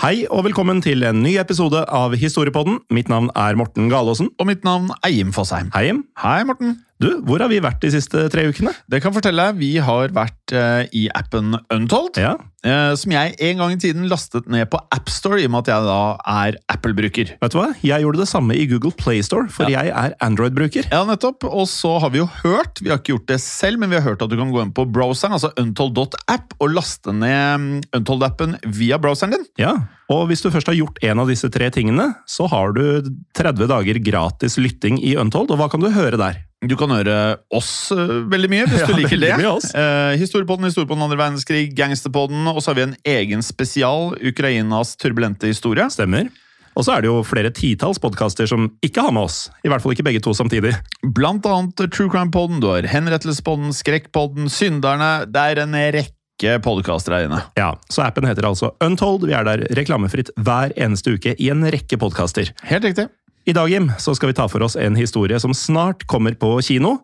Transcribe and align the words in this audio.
Hei 0.00 0.22
og 0.32 0.46
velkommen 0.46 0.78
til 0.80 1.02
en 1.04 1.18
ny 1.20 1.34
episode 1.36 1.82
av 1.92 2.14
Historiepodden. 2.16 2.78
Mitt 2.88 3.10
navn 3.12 3.26
er 3.36 3.58
Morten 3.60 3.90
Galaasen. 3.92 4.30
Og 4.40 4.46
mitt 4.48 4.62
navn 4.64 4.86
er 5.04 5.12
Jim 5.12 5.28
Fosheim. 5.36 5.68
Hei, 5.74 5.90
Jim. 5.90 5.98
Hei, 6.22 6.38
Morten. 6.48 6.78
Du, 7.00 7.08
hvor 7.24 7.40
har 7.40 7.48
vi 7.48 7.62
vært 7.64 7.80
de 7.80 7.88
siste 7.94 8.26
tre 8.28 8.42
ukene? 8.50 8.74
Det 8.92 8.98
kan 9.00 9.08
jeg 9.08 9.22
fortelle. 9.22 9.46
Vi 9.56 9.70
har 9.80 10.12
vært 10.12 10.52
eh, 10.52 10.82
i 10.92 11.06
appen 11.16 11.54
Untold, 11.72 12.18
Ja, 12.20 12.34
eh, 12.60 12.90
som 13.00 13.14
jeg 13.14 13.38
en 13.46 13.62
gang 13.62 13.72
i 13.72 13.78
tiden 13.80 14.04
lastet 14.10 14.50
ned 14.52 14.68
på 14.68 14.76
AppStore, 14.92 15.38
i 15.40 15.46
og 15.48 15.54
med 15.54 15.64
at 15.64 15.70
jeg 15.72 15.86
da 15.86 16.00
er 16.28 16.58
Apple-bruker. 16.74 17.32
vet 17.40 17.54
du 17.54 17.56
hva? 17.56 17.70
Jeg 17.80 18.04
gjorde 18.04 18.20
det 18.20 18.28
samme 18.28 18.52
i 18.52 18.66
Google 18.68 18.92
Playstore, 18.92 19.48
for 19.48 19.72
jeg 19.72 19.88
er 19.88 20.12
Android-bruker. 20.20 20.90
Ja, 20.92 21.00
nettopp. 21.08 21.48
Og 21.48 21.64
så 21.72 21.94
har 22.04 22.12
vi 22.12 22.20
jo 22.20 22.26
hørt, 22.42 22.82
vi 22.84 22.92
har 22.92 23.00
ikke 23.00 23.14
gjort 23.14 23.32
det 23.32 23.40
selv, 23.46 23.80
men 23.80 23.94
vi 23.94 23.96
har 23.96 24.04
hørt 24.04 24.26
at 24.26 24.28
du 24.28 24.36
kan 24.36 24.52
gå 24.52 24.60
inn 24.60 24.74
på 24.76 24.84
browseren, 24.92 25.38
altså 25.38 25.54
untold.app, 25.56 26.52
og 26.60 26.76
laste 26.76 27.16
ned 27.16 27.64
mm, 27.64 27.72
Untold-appen 27.96 28.58
via 28.76 29.00
browseren 29.00 29.38
din. 29.38 29.48
Ja, 29.62 29.72
og 30.12 30.26
hvis 30.28 30.44
du 30.44 30.50
først 30.52 30.68
har 30.68 30.76
gjort 30.76 31.00
en 31.06 31.24
av 31.24 31.32
disse 31.32 31.48
tre 31.54 31.72
tingene, 31.72 32.10
så 32.28 32.44
har 32.52 32.76
du 32.76 33.08
30 33.40 33.72
dager 33.72 34.04
gratis 34.04 34.60
lytting 34.60 35.00
i 35.00 35.16
Untold, 35.16 35.48
og 35.54 35.62
hva 35.62 35.72
kan 35.72 35.80
du 35.80 35.88
høre 35.96 36.20
der? 36.20 36.44
Du 36.60 36.74
kan 36.76 36.92
høre 36.92 37.14
oss 37.56 37.88
eh, 37.94 38.10
veldig 38.28 38.50
mye, 38.52 38.66
hvis 38.68 38.80
Ja, 38.84 38.88
du 38.90 38.98
liker 38.98 39.20
det. 39.22 39.32
Eh, 39.32 40.18
Historiepodden, 40.20 40.66
Historiepodden 40.68 41.06
andre 41.06 41.16
verdenskrig, 41.16 41.70
Gangsterpodden, 41.76 42.44
og 42.52 42.60
så 42.60 42.72
har 42.72 42.76
vi 42.80 42.84
en 42.90 42.96
egen 43.08 43.44
spesial, 43.44 44.12
Ukrainas 44.20 44.92
turbulente 45.00 45.48
historie. 45.48 45.88
Stemmer. 45.92 46.28
Og 46.76 46.84
så 46.86 46.94
er 46.94 47.02
det 47.02 47.08
jo 47.10 47.22
flere 47.26 47.50
titalls 47.54 47.98
podkaster 48.00 48.46
som 48.48 48.68
ikke 48.84 49.02
har 49.06 49.12
med 49.16 49.26
oss. 49.26 49.48
I 49.64 49.72
hvert 49.72 49.82
fall 49.82 49.96
ikke 49.96 50.06
begge 50.06 50.22
to 50.22 50.34
samtidig. 50.36 50.74
Blant 51.16 51.48
annet 51.48 51.80
True 51.90 52.12
Crime-podden, 52.12 52.60
du 52.62 52.68
har 52.70 52.86
Henrettelsespodden, 52.92 53.72
Skrekkpodden, 53.74 54.52
Synderne. 54.52 55.10
Det 55.32 55.46
er 55.54 55.62
en 55.64 55.74
rekke 55.96 56.58
podkaster 56.64 57.16
her 57.16 57.26
inne. 57.26 57.40
Ja, 57.58 57.72
Så 57.92 58.04
appen 58.04 58.28
heter 58.28 58.46
altså 58.48 58.70
Untold. 58.84 59.26
Vi 59.28 59.34
er 59.36 59.48
der 59.48 59.64
reklamefritt 59.76 60.30
hver 60.40 60.76
eneste 60.76 61.16
uke 61.16 61.34
i 61.36 61.50
en 61.52 61.66
rekke 61.72 61.98
podkaster. 62.00 62.52
Helt 62.68 62.86
riktig. 62.86 63.08
I 63.48 63.54
dag 63.56 63.70
Jim, 63.72 63.88
så 63.98 64.12
skal 64.14 64.30
vi 64.30 64.36
ta 64.36 64.44
for 64.52 64.60
oss 64.66 64.76
en 64.76 64.98
historie 64.98 65.38
som 65.40 65.54
snart 65.56 66.04
kommer 66.10 66.36
på 66.36 66.58
kino. 66.64 66.98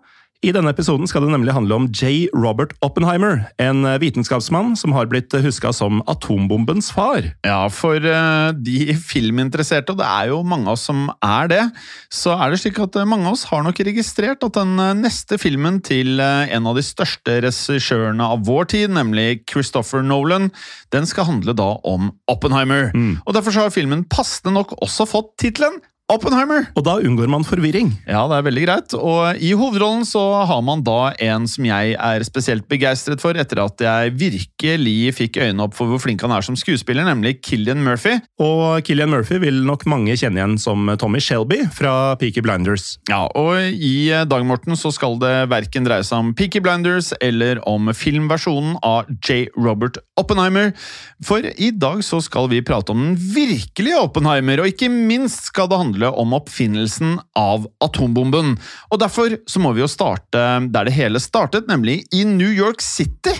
I 0.44 0.50
denne 0.52 0.68
episoden 0.68 1.08
skal 1.08 1.24
det 1.24 1.30
nemlig 1.32 1.54
handle 1.56 1.78
om 1.78 1.86
J. 1.88 2.28
Robert 2.36 2.74
Oppenheimer, 2.84 3.46
en 3.62 3.86
vitenskapsmann 4.02 4.74
som 4.76 4.92
har 4.92 5.08
blitt 5.08 5.32
huska 5.32 5.72
som 5.72 6.02
atombombens 6.12 6.90
far. 6.92 7.30
Ja, 7.46 7.62
for 7.72 7.96
eh, 7.96 8.50
de 8.52 8.92
filminteresserte, 9.00 9.94
og 9.94 10.02
det 10.02 10.10
er 10.10 10.28
jo 10.34 10.42
mange 10.44 10.68
av 10.68 10.76
oss 10.76 10.84
som 10.90 11.08
er 11.24 11.48
det, 11.54 11.62
så 12.12 12.36
er 12.36 12.52
det 12.52 12.60
slik 12.60 12.82
at 12.84 13.00
eh, 13.00 13.08
mange 13.08 13.30
av 13.30 13.38
oss 13.38 13.46
har 13.48 13.64
nok 13.64 13.80
registrert 13.88 14.44
at 14.44 14.60
den 14.60 14.76
eh, 14.76 14.92
neste 15.00 15.40
filmen 15.40 15.80
til 15.80 16.20
eh, 16.20 16.52
en 16.52 16.68
av 16.68 16.76
de 16.76 16.84
største 16.84 17.40
regissørene 17.48 18.30
av 18.36 18.44
vår 18.44 18.70
tid, 18.76 18.92
nemlig 18.92 19.40
Christopher 19.48 20.04
Nolan, 20.04 20.52
den 20.92 21.08
skal 21.08 21.30
handle 21.32 21.56
da 21.56 21.72
om 21.88 22.12
Oppenheimer. 22.28 22.92
Og 23.24 23.34
derfor 23.34 23.56
har 23.56 23.74
filmen 23.74 24.04
passende 24.04 24.52
nok 24.60 24.76
også 24.84 25.08
fått 25.08 25.38
tittelen 25.40 25.80
Oppenheimer. 26.06 26.68
Og 26.78 26.84
da 26.86 26.92
unngår 27.02 27.26
man 27.26 27.42
forvirring. 27.42 27.88
Ja, 28.06 28.20
det 28.30 28.36
er 28.36 28.44
veldig 28.46 28.62
greit. 28.62 28.92
Og 28.94 29.40
i 29.42 29.48
hovedrollen 29.58 30.04
så 30.06 30.20
har 30.46 30.60
man 30.62 30.84
da 30.86 31.10
en 31.26 31.48
som 31.50 31.66
jeg 31.66 31.96
er 31.98 32.22
spesielt 32.26 32.68
begeistret 32.70 33.18
for, 33.22 33.34
etter 33.34 33.58
at 33.64 33.82
jeg 33.82 34.12
virkelig 34.14 35.16
fikk 35.18 35.40
øynene 35.42 35.64
opp 35.66 35.74
for 35.74 35.90
hvor 35.90 35.98
flink 36.04 36.22
han 36.22 36.30
er 36.30 36.46
som 36.46 36.54
skuespiller, 36.58 37.02
nemlig 37.08 37.40
Killian 37.42 37.82
Murphy. 37.82 38.20
Og 38.38 38.86
Killian 38.86 39.10
Murphy 39.10 39.40
vil 39.42 39.58
nok 39.66 39.82
mange 39.90 40.14
kjenne 40.14 40.38
igjen 40.38 40.54
som 40.62 40.86
Tommy 40.94 41.18
Shelby 41.18 41.64
fra 41.74 42.14
Peaky 42.20 42.44
Blinders. 42.46 43.00
Ja, 43.10 43.24
og 43.34 43.58
i 43.74 44.14
Dag 44.30 44.46
Morten 44.46 44.78
så 44.78 44.94
skal 44.94 45.18
det 45.18 45.34
verken 45.50 45.90
dreie 45.90 46.06
seg 46.06 46.22
om 46.22 46.30
Peaky 46.38 46.62
Blinders 46.62 47.10
eller 47.18 47.58
om 47.66 47.90
filmversjonen 47.90 48.78
av 48.86 49.10
J. 49.26 49.48
Robert 49.58 49.98
Oppenheimer. 50.20 50.70
For 51.26 51.42
i 51.42 51.72
dag 51.74 52.06
så 52.06 52.22
skal 52.22 52.46
vi 52.54 52.62
prate 52.62 52.94
om 52.94 53.02
den 53.08 53.18
virkelige 53.18 53.98
Oppenheimer, 54.06 54.62
og 54.62 54.70
ikke 54.70 54.92
minst 54.92 55.50
skal 55.50 55.66
det 55.66 55.82
handle 55.82 55.95
om 56.04 56.34
oppfinnelsen 56.36 57.16
av 57.38 57.64
atombomben. 57.80 58.58
Og 58.92 59.00
derfor 59.00 59.38
så 59.48 59.62
må 59.62 59.72
vi 59.72 59.80
jo 59.80 59.88
starte 59.88 60.42
der 60.68 60.88
det 60.88 60.96
hele 60.96 61.22
startet, 61.22 61.70
nemlig 61.70 62.02
i 62.12 62.26
New 62.28 62.52
York 62.52 62.84
City 62.84 63.32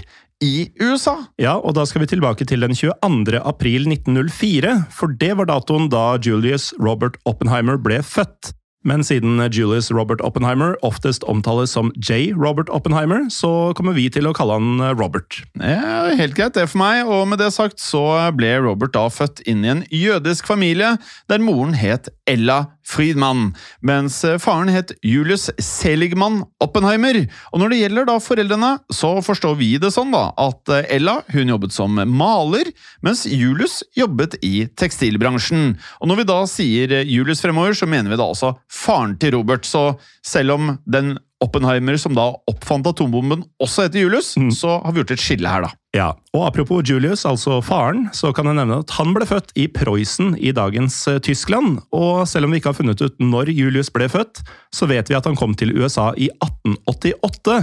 i 0.44 0.68
USA. 0.80 1.16
Ja, 1.40 1.56
og 1.56 1.76
da 1.76 1.86
skal 1.88 2.04
vi 2.04 2.10
tilbake 2.10 2.44
til 2.48 2.64
den 2.64 2.76
22. 2.76 3.40
april 3.40 3.88
1904, 3.88 4.74
for 4.92 5.12
det 5.20 5.32
var 5.38 5.48
datoen 5.48 5.90
da 5.92 6.16
Julius 6.20 6.72
Robert 6.80 7.16
Oppenheimer 7.28 7.80
ble 7.80 8.02
født. 8.04 8.52
Men 8.86 9.02
siden 9.02 9.40
Julius 9.50 9.90
Robert 9.90 10.22
Oppenheimer 10.22 10.76
oftest 10.86 11.24
omtales 11.26 11.72
som 11.74 11.90
J. 11.98 12.30
Robert 12.38 12.70
Oppenheimer, 12.70 13.26
så 13.34 13.72
kommer 13.74 13.96
vi 13.96 14.06
til 14.14 14.28
å 14.30 14.34
kalle 14.36 14.60
han 14.60 14.84
Robert. 14.94 15.40
Ja, 15.58 16.06
helt 16.14 16.36
greit 16.38 16.54
det 16.54 16.68
for 16.70 16.80
meg, 16.84 17.02
og 17.10 17.26
med 17.32 17.42
det 17.42 17.50
sagt 17.56 17.82
så 17.82 18.04
ble 18.38 18.52
Robert 18.62 18.94
da 18.94 19.08
født 19.10 19.42
inn 19.50 19.66
i 19.66 19.72
en 19.74 19.82
jødisk 19.90 20.46
familie, 20.46 20.94
der 21.26 21.42
moren 21.42 21.74
het 21.74 22.12
Ella 22.30 22.62
Friedmann, 22.86 23.50
mens 23.82 24.20
faren 24.42 24.70
het 24.72 24.92
Julius 25.02 25.48
Seligmann 25.62 26.44
Oppenheimer. 26.62 27.18
Og 27.52 27.62
når 27.62 27.72
det 27.72 27.80
gjelder 27.80 28.08
da 28.08 28.16
foreldrene, 28.22 28.72
så 28.94 29.16
forstår 29.26 29.58
vi 29.58 29.72
det 29.82 29.92
sånn 29.94 30.14
da, 30.14 30.28
at 30.38 30.70
Ella 30.86 31.18
hun 31.34 31.50
jobbet 31.50 31.74
som 31.74 31.98
maler, 32.16 32.70
mens 33.04 33.26
Julius 33.26 33.80
jobbet 33.98 34.38
i 34.46 34.68
tekstilbransjen. 34.78 35.74
Og 36.00 36.10
når 36.10 36.22
vi 36.22 36.28
da 36.30 36.40
sier 36.50 36.98
Julius 37.02 37.42
fremover, 37.44 37.74
så 37.74 37.90
mener 37.90 38.12
vi 38.12 38.20
da 38.20 38.30
altså 38.30 38.54
faren 38.70 39.16
til 39.20 39.34
Robert, 39.36 39.66
så 39.66 39.96
selv 40.26 40.56
om 40.56 40.76
den 40.86 41.16
Oppenheimer 41.44 41.98
som 42.00 42.14
da 42.16 42.30
oppfant 42.48 42.86
atombomben 42.88 43.42
også 43.60 43.84
heter 43.86 44.06
Julius, 44.06 44.32
så 44.56 44.78
har 44.80 44.94
vi 44.94 45.02
gjort 45.02 45.12
et 45.12 45.20
skille 45.20 45.50
her 45.50 45.66
da. 45.66 45.74
Ja, 45.96 46.10
og 46.36 46.42
apropos 46.50 46.84
Julius, 46.84 47.22
altså 47.24 47.56
faren, 47.64 48.10
så 48.12 48.28
kan 48.36 48.50
jeg 48.50 48.58
nevne 48.58 48.82
at 48.82 48.92
han 48.98 49.14
ble 49.16 49.24
født 49.24 49.54
i 49.56 49.64
Prøysen 49.72 50.34
i 50.36 50.52
dagens 50.52 50.98
eh, 51.08 51.20
Tyskland, 51.24 51.78
og 51.96 52.26
selv 52.28 52.44
om 52.44 52.52
vi 52.52 52.60
ikke 52.60 52.74
har 52.74 52.76
funnet 52.76 53.00
ut 53.00 53.16
når 53.22 53.48
Julius 53.54 53.88
ble 53.94 54.08
født, 54.12 54.42
så 54.74 54.88
vet 54.90 55.08
vi 55.08 55.16
at 55.16 55.24
han 55.24 55.38
kom 55.38 55.56
til 55.56 55.72
USA 55.78 56.10
i 56.20 56.28
1888. 56.44 57.62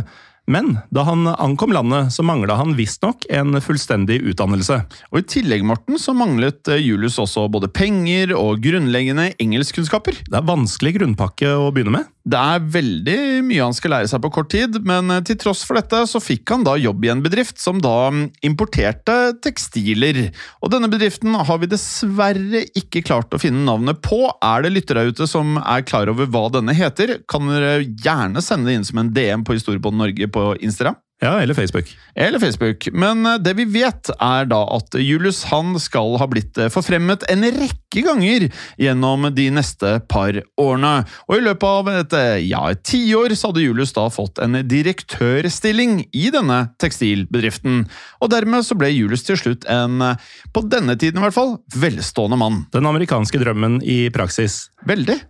Men 0.49 0.73
da 0.91 1.05
han 1.07 1.29
ankom 1.29 1.75
landet, 1.75 2.09
så 2.15 2.25
mangla 2.25 2.57
han 2.59 2.73
visstnok 2.75 3.27
en 3.31 3.61
fullstendig 3.63 4.17
utdannelse. 4.33 4.81
Og 5.13 5.21
i 5.21 5.27
tillegg, 5.35 5.61
Morten, 5.69 6.01
så 6.01 6.15
manglet 6.17 6.73
eh, 6.73 6.81
Julius 6.81 7.19
også 7.21 7.45
både 7.53 7.69
penger 7.69 8.33
og 8.39 8.65
grunnleggende 8.65 9.29
engelskkunnskaper. 9.37 10.23
Det 10.25 10.41
er 10.41 10.49
vanskelig 10.49 10.97
grunnpakke 10.97 11.53
å 11.53 11.69
begynne 11.75 11.99
med. 11.99 12.12
Det 12.23 12.39
er 12.39 12.67
veldig 12.71 13.15
mye 13.43 13.65
han 13.65 13.75
skal 13.75 13.91
lære 13.97 14.07
seg 14.07 14.21
på 14.23 14.29
kort 14.31 14.47
tid, 14.53 14.77
men 14.87 15.11
eh, 15.11 15.23
til 15.27 15.35
tross 15.41 15.65
for 15.67 15.75
dette 15.75 16.05
så 16.07 16.21
fikk 16.23 16.53
han 16.53 16.63
da 16.63 16.77
jobb 16.79 17.03
i 17.03 17.11
en 17.11 17.23
bedrift 17.25 17.59
som 17.59 17.81
da 17.83 18.07
mm, 18.15 18.21
importerte 18.47 19.17
tekstiler. 19.43 20.21
Og 20.63 20.71
denne 20.71 20.87
bedriften 20.91 21.35
har 21.35 21.59
vi 21.59 21.67
dessverre 21.73 22.63
ikke 22.79 23.03
klart 23.03 23.35
å 23.35 23.41
finne 23.43 23.65
navnet 23.67 23.99
på. 24.07 24.21
Er 24.39 24.63
det 24.63 24.71
lyttere 24.71 25.03
ute 25.11 25.27
som 25.27 25.57
er 25.59 25.83
klar 25.83 26.07
over 26.11 26.31
hva 26.31 26.45
denne 26.55 26.75
heter, 26.77 27.17
kan 27.27 27.51
dere 27.51 27.83
gjerne 27.83 28.43
sende 28.45 28.71
det 28.71 28.79
inn 28.79 28.87
som 28.87 29.03
en 29.03 29.11
DM 29.11 29.43
på 29.43 29.59
Historiepodden 29.59 29.99
Norge 30.05 30.31
på 30.31 30.53
Instagram. 30.63 30.95
Ja, 31.21 31.41
eller 31.41 31.53
Facebook. 31.53 31.97
Eller 32.15 32.39
Facebook. 32.39 32.87
Men 32.91 33.25
eh, 33.25 33.37
det 33.39 33.53
vi 33.53 33.65
vet, 33.65 34.09
er 34.19 34.47
da 34.49 34.59
at 34.75 34.95
Julius 34.99 35.43
han 35.51 35.77
skal 35.79 36.17
ha 36.19 36.27
blitt 36.27 36.57
eh, 36.59 36.71
forfremmet 36.73 37.23
en 37.31 37.45
rekke 37.55 38.03
ganger 38.03 38.49
gjennom 38.81 39.29
de 39.35 39.47
neste 39.53 39.95
par 40.11 40.35
årene. 40.59 40.93
Og 41.29 41.37
i 41.37 41.45
løpet 41.45 41.67
av 41.69 41.91
et 41.93 42.17
eh, 42.19 42.43
ja, 42.49 42.65
et 42.73 42.83
tiår 42.87 43.37
så 43.39 43.53
hadde 43.53 43.63
Julius 43.63 43.95
da 43.95 44.09
fått 44.11 44.41
en 44.43 44.59
direktørstilling 44.67 46.01
i 46.11 46.27
denne 46.33 46.59
tekstilbedriften. 46.83 47.85
Og 48.19 48.33
dermed 48.33 48.67
så 48.67 48.77
ble 48.79 48.91
Julius 48.91 49.23
til 49.27 49.39
slutt 49.39 49.69
en, 49.71 50.03
på 50.51 50.65
denne 50.67 50.97
tiden 50.99 51.21
i 51.21 51.27
hvert 51.27 51.37
fall, 51.37 51.55
velstående 51.71 52.39
mann. 52.41 52.65
Den 52.75 52.89
amerikanske 52.89 53.39
drømmen 53.39 53.79
i 53.85 54.09
praksis. 54.13 54.65
Veldig. 54.89 55.21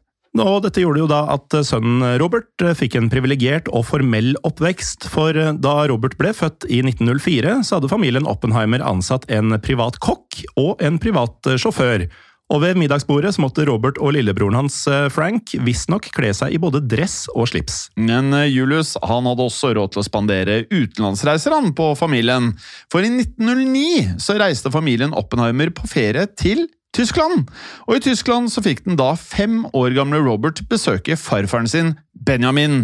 Og 0.42 0.64
dette 0.66 0.82
gjorde 0.82 1.04
jo 1.04 1.10
da 1.12 1.20
at 1.36 1.54
sønnen 1.68 2.18
Robert 2.18 2.64
fikk 2.80 2.98
en 2.98 3.10
privilegert 3.14 3.68
og 3.70 3.86
formell 3.86 4.32
oppvekst, 4.48 5.06
for 5.14 5.38
da 5.38 5.74
Robert 5.92 6.18
ble 6.18 6.34
født 6.34 6.66
i 6.74 6.82
1904, 6.82 7.60
så 7.62 7.78
hadde 7.78 7.92
familien 7.92 8.30
Oppenheimer 8.30 8.82
ansatt 8.82 9.30
en 9.30 9.54
privat 9.62 10.00
kokk 10.02 10.42
og 10.58 10.82
en 10.82 10.98
privat 11.02 11.54
sjåfør. 11.62 12.08
Og 12.54 12.60
ved 12.62 12.78
middagsbordet 12.78 13.32
så 13.34 13.42
måtte 13.42 13.64
Robert 13.66 13.98
og 14.04 14.14
lillebroren 14.14 14.58
hans 14.58 14.76
Frank 15.14 15.56
visstnok 15.64 16.10
kle 16.14 16.34
seg 16.36 16.54
i 16.54 16.60
både 16.62 16.84
dress 16.86 17.24
og 17.34 17.48
slips. 17.54 17.88
Men 17.96 18.34
eh, 18.36 18.50
Julius 18.52 18.94
han 19.02 19.30
hadde 19.30 19.48
også 19.48 19.72
råd 19.78 19.94
til 19.94 20.04
å 20.04 20.06
spandere 20.06 20.60
utenlandsreiser 20.70 21.56
han 21.56 21.72
på 21.78 21.94
familien. 21.98 22.52
For 22.94 23.06
i 23.06 23.10
1909 23.14 24.20
så 24.22 24.38
reiste 24.42 24.74
familien 24.74 25.16
Oppenheimer 25.18 25.72
på 25.74 25.88
ferie 25.90 26.28
til 26.38 26.68
Tyskland! 26.94 27.48
Og 27.88 27.98
i 27.98 28.04
Tyskland 28.06 28.52
så 28.54 28.62
fikk 28.62 28.84
den 28.86 28.98
da 29.00 29.14
fem 29.18 29.64
år 29.74 29.96
gamle 29.98 30.22
Robert 30.22 30.62
besøke 30.70 31.18
farfaren 31.18 31.70
sin, 31.70 31.96
Benjamin. 32.14 32.84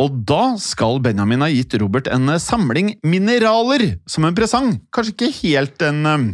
Og 0.00 0.22
da 0.24 0.54
skal 0.60 1.02
Benjamin 1.04 1.44
ha 1.44 1.50
gitt 1.52 1.76
Robert 1.82 2.08
en 2.08 2.32
samling 2.40 2.94
mineraler 3.04 3.98
som 4.08 4.24
en 4.24 4.36
presang. 4.36 4.78
Kanskje 4.94 5.12
ikke 5.12 5.34
helt 5.42 5.84
en 5.84 6.06
eh, 6.08 6.30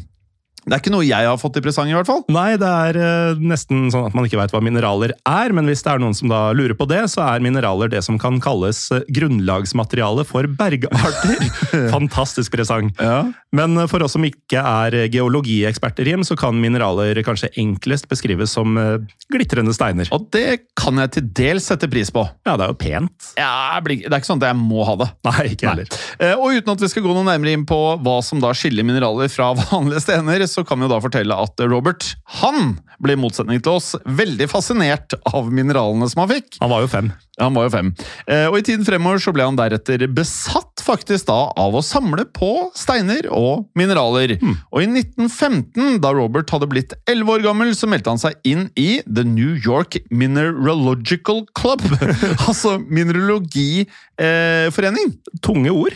det 0.66 0.74
er 0.74 0.80
ikke 0.82 0.90
noe 0.90 1.06
jeg 1.06 1.26
har 1.30 1.38
fått 1.38 1.60
i 1.60 1.62
presang, 1.62 1.86
i 1.86 1.94
hvert 1.94 2.08
fall. 2.08 2.24
Nei, 2.32 2.56
det 2.58 2.66
er 2.66 2.96
uh, 2.98 3.38
nesten 3.38 3.84
sånn 3.94 4.08
at 4.08 4.14
man 4.18 4.26
ikke 4.26 4.40
veit 4.40 4.50
hva 4.50 4.58
mineraler 4.64 5.12
er, 5.22 5.52
men 5.54 5.70
hvis 5.70 5.84
det 5.86 5.92
er 5.92 6.02
noen 6.02 6.16
som 6.18 6.32
da 6.32 6.40
lurer 6.58 6.74
på 6.74 6.88
det, 6.90 7.04
så 7.12 7.22
er 7.22 7.44
mineraler 7.44 7.92
det 7.92 8.00
som 8.02 8.18
kan 8.18 8.40
kalles 8.42 8.80
uh, 8.90 9.04
grunnlagsmateriale 9.14 10.24
for 10.26 10.48
bergarter. 10.58 11.38
Fantastisk 11.94 12.56
presang. 12.56 12.90
Ja. 12.98 13.20
Men 13.54 13.78
uh, 13.78 13.84
for 13.86 14.02
oss 14.02 14.16
som 14.16 14.26
ikke 14.26 14.58
er 14.58 15.06
geologieksperter, 15.14 16.10
Jim, 16.10 16.24
så 16.26 16.34
kan 16.38 16.58
mineraler 16.58 17.22
kanskje 17.26 17.52
enklest 17.62 18.10
beskrives 18.10 18.56
som 18.56 18.74
glitrende 19.30 19.74
steiner. 19.76 20.10
Og 20.14 20.26
det 20.34 20.64
kan 20.78 20.98
jeg 20.98 21.14
til 21.14 21.30
dels 21.44 21.70
sette 21.70 21.86
pris 21.92 22.10
på. 22.10 22.26
Ja, 22.48 22.56
det 22.58 22.66
er 22.66 22.74
jo 22.74 22.78
pent. 22.80 23.30
Ja, 23.38 23.78
Det 23.86 24.08
er 24.08 24.18
ikke 24.18 24.32
sånn 24.32 24.42
at 24.42 24.50
jeg 24.50 24.58
må 24.58 24.82
ha 24.88 24.96
det. 24.98 25.08
Nei, 25.28 25.36
ikke 25.54 25.70
heller. 25.70 26.34
Og 26.40 26.58
uten 26.58 26.74
at 26.74 26.82
vi 26.82 26.90
skal 26.90 27.06
gå 27.06 27.14
noe 27.14 27.26
nærmere 27.28 27.54
inn 27.54 27.66
på 27.68 27.78
hva 28.02 28.18
som 28.24 28.42
da 28.42 28.50
skiller 28.56 28.86
mineraler 28.86 29.30
fra 29.30 29.52
vanlige 29.60 30.02
stener, 30.08 30.42
så 30.56 30.64
kan 30.66 30.80
vi 30.80 30.88
jo 30.88 30.94
da 30.94 31.02
fortelle 31.04 31.40
at 31.46 31.66
Robert 31.68 32.14
han 32.40 32.78
ble 33.02 33.12
i 33.12 33.20
motsetning 33.20 33.60
til 33.60 33.76
oss 33.76 33.92
veldig 34.08 34.48
fascinert 34.48 35.12
av 35.28 35.50
mineralene 35.52 36.08
som 36.08 36.22
han 36.24 36.32
fikk. 36.32 36.56
Han 36.62 36.72
var 36.72 36.80
jo 36.84 36.88
fem. 36.90 37.10
Han 37.36 37.52
var 37.56 37.66
jo 37.66 37.72
fem. 37.74 37.90
Eh, 38.24 38.46
og 38.48 38.56
I 38.58 38.62
tiden 38.64 38.86
fremover 38.86 39.18
så 39.20 39.32
ble 39.36 39.44
han 39.44 39.58
deretter 39.58 40.06
besatt 40.16 40.80
faktisk 40.84 41.26
da 41.28 41.50
av 41.58 41.74
å 41.76 41.82
samle 41.84 42.24
på 42.36 42.70
steiner 42.78 43.28
og 43.34 43.66
mineraler. 43.76 44.36
Hmm. 44.40 44.56
Og 44.72 44.82
i 44.84 44.86
1915, 44.88 46.00
da 46.04 46.10
Robert 46.16 46.50
hadde 46.54 46.68
blitt 46.70 46.94
elleve 47.10 47.32
år 47.36 47.42
gammel, 47.50 47.70
så 47.76 47.86
meldte 47.90 48.10
han 48.14 48.22
seg 48.22 48.32
inn 48.48 48.62
i 48.80 49.02
The 49.04 49.24
New 49.28 49.54
York 49.60 49.98
Mineralogical 50.08 51.44
Club. 51.58 51.80
altså 52.48 52.78
mineralogiforening. 52.80 55.08
Eh, 55.12 55.40
Tunge 55.44 55.72
ord. 55.74 55.94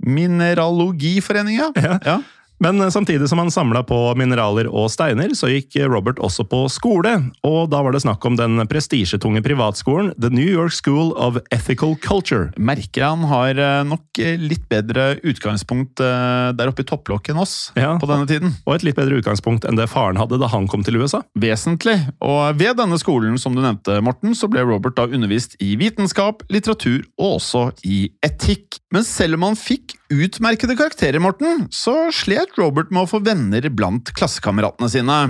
Mineralogiforening, 0.00 1.60
ja. 1.60 1.68
Ja. 1.76 2.20
Men 2.60 2.80
eh, 2.84 2.90
samtidig 2.92 3.28
som 3.30 3.40
han 3.40 3.50
samla 3.50 3.82
på 3.88 3.98
mineraler 4.20 4.68
og 4.68 4.90
steiner, 4.92 5.32
så 5.36 5.48
gikk 5.52 5.78
Robert 5.88 6.20
også 6.20 6.44
på 6.48 6.62
skole. 6.72 7.12
Og 7.46 7.70
da 7.72 7.80
var 7.84 7.94
det 7.96 8.02
snakk 8.04 8.24
om 8.28 8.36
den 8.38 8.60
prestisjetunge 8.70 9.42
privatskolen 9.44 10.12
The 10.20 10.30
New 10.32 10.46
York 10.48 10.74
School 10.76 11.12
of 11.16 11.38
Ethical 11.54 11.96
Culture. 12.04 12.50
Merker 12.60 13.06
han 13.08 13.24
har 13.30 13.56
eh, 13.56 13.80
nok 13.88 14.20
litt 14.40 14.66
bedre 14.70 15.14
utgangspunkt 15.26 16.02
eh, 16.04 16.50
der 16.58 16.70
oppe 16.72 16.84
i 16.84 16.88
topplokket 16.90 17.34
enn 17.34 17.42
oss 17.42 17.56
Ja. 17.78 17.94
på 18.00 18.08
denne 18.10 18.28
tiden. 18.28 18.54
Og 18.66 18.76
et 18.76 18.84
litt 18.86 18.98
bedre 18.98 19.20
utgangspunkt 19.22 19.64
enn 19.68 19.78
det 19.80 19.88
faren 19.90 20.20
hadde 20.20 20.38
da 20.40 20.50
han 20.52 20.68
kom 20.70 20.84
til 20.86 21.00
USA. 21.00 21.22
Vesentlig. 21.40 21.96
Og 22.24 22.58
ved 22.60 22.76
denne 22.80 22.98
skolen 23.00 23.38
som 23.40 23.56
du 23.56 23.62
nevnte, 23.64 24.00
Morten, 24.04 24.34
så 24.36 24.48
ble 24.50 24.64
Robert 24.68 24.98
da 24.98 25.08
undervist 25.08 25.56
i 25.64 25.74
vitenskap, 25.80 26.44
litteratur 26.52 27.04
og 27.20 27.38
også 27.38 27.64
i 27.86 28.02
etikk. 28.26 28.80
Men 28.92 29.06
selv 29.06 29.38
om 29.40 29.48
han 29.50 29.58
fikk 29.58 29.96
utmerkede 30.10 30.76
karakterer, 30.78 31.22
Morten, 31.22 31.66
så 31.74 32.08
slet 32.14 32.56
Robert 32.58 32.90
med 32.94 33.06
å 33.06 33.10
få 33.10 33.22
venner 33.24 33.66
blant 33.72 34.12
klassekameratene 34.16 34.90
sine. 34.92 35.20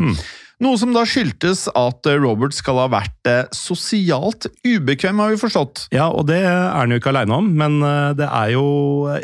Noe 0.60 0.76
som 0.76 0.90
da 0.92 1.06
skyldtes 1.08 1.62
at 1.72 2.04
Robert 2.20 2.52
skal 2.52 2.76
ha 2.82 2.88
vært 2.92 3.28
eh, 3.30 3.46
sosialt 3.56 4.44
ubekvem, 4.60 5.22
har 5.22 5.32
vi 5.32 5.38
forstått. 5.40 5.86
Ja, 5.96 6.10
og 6.12 6.26
det 6.28 6.42
er 6.44 6.66
han 6.74 6.92
jo 6.92 6.98
ikke 7.00 7.14
aleine 7.14 7.38
om, 7.38 7.48
men 7.56 7.78
eh, 7.80 8.10
det 8.18 8.28
er 8.28 8.52
jo 8.58 8.66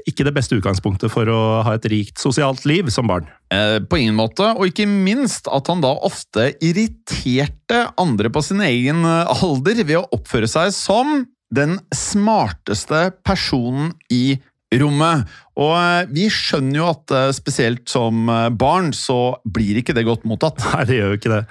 ikke 0.09 0.25
det 0.25 0.33
beste 0.39 0.57
utgangspunktet 0.57 1.13
for 1.13 1.29
å 1.29 1.41
ha 1.67 1.75
et 1.77 1.89
rikt 1.93 2.25
sosialt 2.25 2.65
liv 2.65 2.89
som 2.95 3.13
barn. 3.13 3.29
Eh, 3.53 3.83
På 3.85 4.01
ingen 4.01 4.17
måte, 4.17 4.49
og 4.57 4.73
ikke 4.73 4.89
minst 4.89 5.53
at 5.53 5.69
han 5.69 5.85
da 5.85 5.93
ofte 6.09 6.55
irriterte 6.65 7.85
andre 8.01 8.33
på 8.33 8.41
sin 8.45 8.65
egen 8.65 9.05
eh, 9.05 9.37
alder 9.37 9.85
ved 9.85 10.01
å 10.01 10.09
oppføre 10.17 10.49
seg 10.49 10.73
som 10.73 11.19
den 11.53 11.77
smarteste 11.95 13.11
personen 13.29 13.93
i 14.09 14.39
rommet. 14.75 15.31
Og 15.57 15.73
eh, 15.77 16.09
vi 16.13 16.27
skjønner 16.33 16.81
jo 16.81 16.91
at 16.91 17.15
eh, 17.15 17.31
spesielt 17.37 17.87
som 17.91 18.29
eh, 18.33 18.51
barn 18.51 18.93
så 18.97 19.37
blir 19.45 19.81
ikke 19.81 19.97
det 19.97 20.07
godt 20.09 20.27
mottatt. 20.29 20.61
Nei, 20.73 20.85
det 20.89 21.01
gjør 21.01 21.15
jo 21.15 21.21
ikke 21.21 21.35
det. 21.37 21.45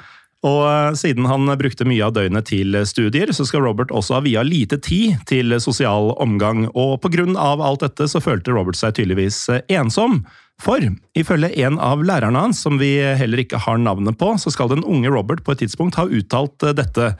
Og 0.46 0.98
siden 1.00 1.26
han 1.26 1.50
brukte 1.58 1.88
mye 1.90 2.06
av 2.06 2.12
døgnet 2.14 2.46
til 2.52 2.76
studier, 2.86 3.32
så 3.34 3.48
skal 3.50 3.64
Robert 3.66 3.90
også 3.90 4.20
ha 4.20 4.26
via 4.28 4.44
lite 4.46 4.78
tid 4.78 5.24
til 5.26 5.56
sosial 5.64 6.12
omgang. 6.22 6.68
Og 6.78 7.02
av 7.34 7.64
alt 7.66 7.82
dette 7.82 8.06
så 8.12 8.22
følte 8.22 8.54
Robert 8.54 8.78
seg 8.78 8.94
tydeligvis 8.94 9.40
ensom. 9.74 10.20
For 10.62 10.86
ifølge 11.18 11.50
en 11.66 11.80
av 11.82 12.04
lærerne 12.06 12.44
hans, 12.46 12.62
som 12.62 12.78
vi 12.78 12.94
heller 13.18 13.42
ikke 13.42 13.64
har 13.66 13.82
navnet 13.82 14.20
på, 14.22 14.36
så 14.38 14.54
skal 14.54 14.70
den 14.70 14.86
unge 14.86 15.10
Robert 15.10 15.42
på 15.42 15.56
et 15.56 15.64
tidspunkt 15.66 15.98
ha 15.98 16.06
uttalt 16.06 16.62
dette. 16.78 17.16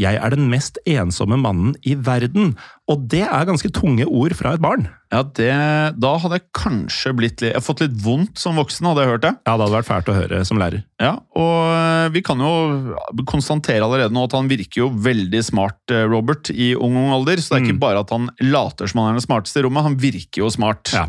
Jeg 0.00 0.16
er 0.16 0.32
den 0.32 0.46
mest 0.52 0.78
ensomme 0.88 1.36
mannen 1.40 1.74
i 1.82 1.96
verden. 1.98 2.54
Og 2.90 3.06
det 3.10 3.22
er 3.26 3.46
ganske 3.48 3.70
tunge 3.74 4.06
ord 4.08 4.34
fra 4.38 4.56
et 4.56 4.64
barn. 4.64 4.88
Ja, 5.10 5.24
det, 5.26 5.50
Da 5.98 6.10
hadde 6.22 6.38
jeg 6.38 6.46
kanskje 6.54 7.10
blitt 7.18 7.42
litt, 7.42 7.54
jeg 7.54 7.64
fått 7.64 7.82
litt 7.82 7.96
vondt 8.02 8.38
som 8.38 8.58
voksen, 8.58 8.86
hadde 8.86 9.02
jeg 9.02 9.10
hørt 9.10 9.24
det. 9.24 9.32
Ja, 9.42 9.56
det 9.56 9.64
hadde 9.64 9.74
vært 9.74 9.88
fælt 9.88 10.10
å 10.10 10.14
høre 10.14 10.42
som 10.46 10.60
lærer. 10.60 10.84
Ja, 11.02 11.16
og 11.34 11.70
eh, 11.72 12.10
vi 12.14 12.22
kan 12.26 12.38
jo 12.42 13.24
konstatere 13.26 13.82
allerede 13.86 14.14
nå 14.14 14.26
at 14.28 14.36
han 14.36 14.50
virker 14.50 14.84
jo 14.84 14.88
veldig 15.02 15.40
smart, 15.46 15.80
eh, 15.90 16.04
Robert, 16.10 16.52
i 16.54 16.72
ung, 16.76 16.94
ung 17.00 17.14
alder. 17.16 17.42
Så 17.42 17.54
det 17.54 17.58
er 17.58 17.66
ikke 17.70 17.82
bare 17.82 18.04
at 18.04 18.12
han 18.14 18.28
later 18.44 18.90
som 18.90 19.02
han 19.02 19.12
er 19.12 19.18
den 19.18 19.24
smarteste 19.24 19.62
i 19.62 19.64
rommet, 19.66 19.86
han 19.86 19.98
virker 19.98 20.44
jo 20.44 20.50
smart. 20.52 20.92
Ja. 20.94 21.06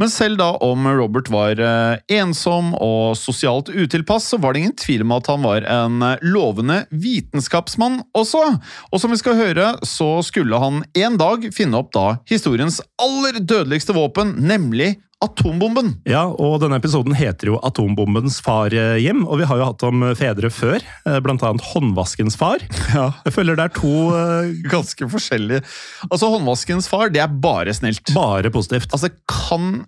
Men 0.00 0.12
selv 0.12 0.40
da 0.40 0.48
om 0.64 0.88
Robert 0.88 1.28
var 1.32 1.60
eh, 1.60 2.00
ensom 2.16 2.72
og 2.78 3.18
sosialt 3.20 3.68
utilpass, 3.72 4.30
så 4.32 4.40
var 4.40 4.54
det 4.54 4.64
ingen 4.64 4.78
tvil 4.80 5.04
om 5.04 5.16
at 5.18 5.28
han 5.28 5.44
var 5.44 5.68
en 5.68 6.00
lovende 6.24 6.82
vitenskapsmann 6.92 8.00
også. 8.16 8.46
Og 8.88 9.02
som 9.02 9.12
vi 9.12 9.20
skal 9.20 9.36
høre, 9.40 9.74
så 9.84 10.14
skulle 10.24 10.60
han 10.62 10.80
en 10.96 11.20
dag 11.20 11.21
finne 11.54 11.78
opp 11.80 11.92
da 11.94 12.06
historiens 12.30 12.80
aller 13.00 13.40
dødeligste 13.40 13.94
våpen, 13.96 14.36
nemlig 14.42 14.96
atombomben. 15.22 15.94
Ja, 16.08 16.24
og 16.26 16.58
denne 16.62 16.78
episoden 16.80 17.14
heter 17.16 17.52
jo 17.52 17.58
Atombombens 17.62 18.40
far, 18.42 18.72
hjem', 18.72 19.24
Og 19.28 19.38
vi 19.40 19.46
har 19.48 19.60
jo 19.60 19.68
hatt 19.68 19.82
om 19.86 20.04
fedre 20.18 20.50
før, 20.50 20.82
eh, 21.06 21.18
blant 21.20 21.42
annet 21.42 21.62
håndvaskens 21.72 22.36
far. 22.38 22.58
Jeg 23.26 23.34
føler 23.34 23.56
det 23.58 23.64
er 23.68 23.74
to 23.76 23.94
eh, 24.16 24.52
Ganske 24.72 25.08
forskjellige. 25.12 25.62
Altså, 26.10 26.30
håndvaskens 26.32 26.88
far, 26.90 27.10
det 27.12 27.22
er 27.22 27.28
bare 27.28 27.74
snilt. 27.74 28.14
bare 28.14 28.50
positivt. 28.50 28.90
Altså, 28.92 29.10
kan 29.30 29.84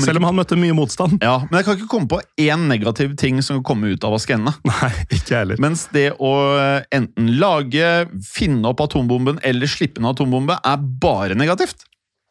Selv 0.00 0.22
om 0.22 0.28
han 0.28 0.38
møtte 0.38 0.58
mye 0.58 0.76
motstand. 0.76 1.18
Ja, 1.22 1.38
men 1.50 1.58
jeg 1.58 1.66
kan 1.66 1.78
ikke 1.78 1.90
komme 1.90 2.08
på 2.10 2.20
én 2.40 2.68
negativ 2.70 3.16
ting 3.16 3.42
som 3.42 3.58
kan 3.58 3.66
komme 3.72 3.92
ut 3.92 4.04
av 4.04 4.16
å 4.16 4.20
skanne. 4.22 4.54
Nei, 4.68 4.92
ikke 5.10 5.42
heller. 5.42 5.60
Mens 5.62 5.86
det 5.94 6.12
å 6.18 6.32
eh, 6.58 6.86
enten 6.94 7.34
lage, 7.40 8.08
finne 8.24 8.72
opp 8.72 8.82
atombomben 8.84 9.40
eller 9.46 9.70
slippe 9.70 10.02
en 10.02 10.10
atombombe 10.12 10.58
er 10.64 10.88
bare 11.02 11.36
negativt. 11.38 11.87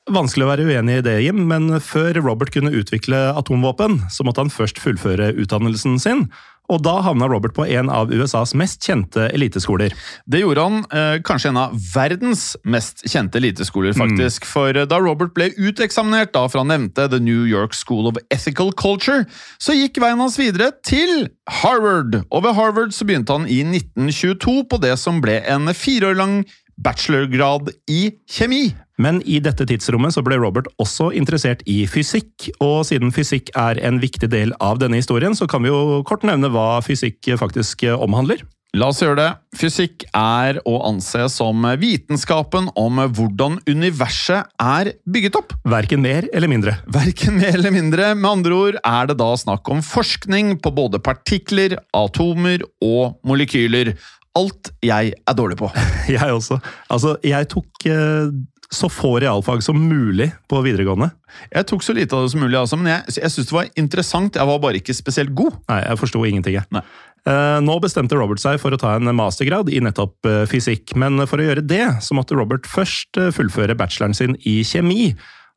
Vanskelig 0.07 0.45
å 0.45 0.51
være 0.53 0.67
uenig 0.69 1.01
i 1.01 1.03
det, 1.03 1.15
Jim, 1.25 1.41
men 1.49 1.81
før 1.83 2.15
Robert 2.23 2.53
kunne 2.55 2.71
utvikle 2.71 3.17
atomvåpen, 3.35 3.99
så 4.13 4.23
måtte 4.23 4.45
han 4.45 4.53
først 4.53 4.79
fullføre 4.79 5.33
utdannelsen 5.35 5.97
sin. 5.99 6.29
Og 6.71 6.81
da 6.83 6.97
havna 7.03 7.29
Robert 7.31 7.55
på 7.55 7.63
en 7.63 7.87
av 7.91 8.11
USAs 8.11 8.51
mest 8.59 8.83
kjente 8.83 9.29
eliteskoler. 9.31 9.93
Det 10.27 10.41
gjorde 10.41 10.65
han 10.65 10.81
eh, 10.91 11.19
kanskje 11.27 11.53
en 11.53 11.59
av 11.61 11.75
verdens 11.93 12.43
mest 12.67 13.05
kjente 13.07 13.39
eliteskoler, 13.39 13.95
faktisk. 13.95 14.47
For 14.47 14.75
eh, 14.75 14.87
da 14.87 14.99
Robert 14.99 15.31
ble 15.35 15.49
uteksaminert 15.55 16.33
da 16.35 16.43
fra 16.51 16.65
nevnte 16.67 17.07
The 17.11 17.21
New 17.23 17.47
York 17.47 17.75
School 17.75 18.11
of 18.11 18.19
Ethical 18.31 18.73
Culture, 18.79 19.23
så 19.63 19.75
gikk 19.75 20.01
veien 20.03 20.19
hans 20.23 20.35
videre 20.39 20.73
til 20.87 21.29
Harvard. 21.61 22.21
Og 22.27 22.43
ved 22.47 22.55
Harvard 22.59 22.95
så 22.95 23.07
begynte 23.07 23.35
han 23.35 23.47
i 23.47 23.61
1922 23.63 24.63
på 24.67 24.81
det 24.83 24.95
som 24.99 25.23
ble 25.23 25.39
en 25.47 25.71
fire 25.75 26.11
år 26.11 26.19
lang 26.19 26.39
bachelorgrad 26.84 27.72
i 27.89 28.12
kjemi. 28.29 28.75
Men 28.98 29.22
i 29.29 29.38
dette 29.43 29.67
tidsrommet 29.69 30.15
så 30.15 30.24
ble 30.25 30.39
Robert 30.41 30.69
også 30.81 31.12
interessert 31.17 31.62
i 31.69 31.84
fysikk, 31.89 32.50
og 32.63 32.81
siden 32.89 33.13
fysikk 33.13 33.51
er 33.57 33.81
en 33.86 34.01
viktig 34.01 34.31
del 34.34 34.55
av 34.63 34.81
denne 34.81 34.98
historien, 34.98 35.38
så 35.38 35.46
kan 35.50 35.65
vi 35.65 35.74
jo 35.74 36.01
kort 36.07 36.25
nevne 36.25 36.50
hva 36.53 36.79
fysikk 36.86 37.36
faktisk 37.38 37.86
omhandler. 37.98 38.41
La 38.75 38.89
oss 38.91 39.00
gjøre 39.00 39.17
det. 39.17 39.27
Fysikk 39.57 40.03
er 40.12 40.57
å 40.67 40.75
anse 40.89 41.24
som 41.31 41.63
vitenskapen 41.79 42.67
om 42.77 43.00
hvordan 43.15 43.55
universet 43.65 44.51
er 44.60 44.91
bygget 45.07 45.38
opp. 45.39 45.55
Verken 45.65 46.03
mer 46.03 46.27
eller 46.36 46.51
mindre. 46.51 46.75
Verken 46.91 47.39
mer 47.39 47.55
eller 47.55 47.74
mindre. 47.74 48.12
Med 48.19 48.29
andre 48.29 48.57
ord 48.57 48.79
er 48.81 49.10
det 49.10 49.17
da 49.22 49.31
snakk 49.39 49.72
om 49.72 49.79
forskning 49.81 50.57
på 50.62 50.74
både 50.75 51.00
partikler, 51.01 51.77
atomer 51.96 52.67
og 52.84 53.17
molekyler. 53.25 53.96
Alt 54.38 54.72
jeg 54.86 55.15
er 55.17 55.38
dårlig 55.38 55.58
på. 55.60 55.72
Jeg 56.17 56.29
også. 56.32 56.60
Altså, 56.94 57.17
jeg 57.25 57.50
tok 57.51 57.88
eh, 57.91 58.29
så 58.72 58.89
få 58.91 59.17
realfag 59.24 59.62
som 59.63 59.79
mulig 59.79 60.29
på 60.51 60.60
videregående. 60.63 61.10
Jeg 61.53 61.67
tok 61.70 61.84
så 61.86 61.96
lite 61.96 62.15
av 62.15 62.25
det 62.25 62.34
som 62.34 62.41
mulig, 62.44 62.58
altså, 62.60 62.79
men 62.79 62.89
jeg, 62.91 63.15
jeg 63.22 63.32
syntes 63.32 63.50
det 63.50 63.56
var 63.56 63.70
interessant. 63.79 64.39
Jeg 64.39 64.50
var 64.50 64.60
bare 64.63 64.79
ikke 64.82 64.96
spesielt 64.96 65.32
god. 65.38 65.56
Nei, 65.72 65.79
jeg 65.86 66.00
forsto 66.01 66.24
ingenting. 66.27 66.58
jeg. 66.60 66.84
Eh, 67.27 67.60
Nå 67.63 67.77
bestemte 67.84 68.15
Robert 68.20 68.44
seg 68.44 68.60
for 68.62 68.75
å 68.75 68.79
ta 68.79 68.94
en 68.98 69.12
mastergrad 69.15 69.72
i 69.72 69.82
nettopp 69.84 70.27
eh, 70.29 70.44
fysikk, 70.51 70.96
men 71.00 71.24
for 71.27 71.39
å 71.44 71.48
gjøre 71.48 71.65
det 71.67 71.86
så 72.03 72.15
måtte 72.17 72.38
Robert 72.39 72.67
først 72.72 73.20
eh, 73.20 73.32
fullføre 73.36 73.75
bacheloren 73.79 74.15
sin 74.17 74.38
i 74.48 74.60
kjemi. 74.67 75.12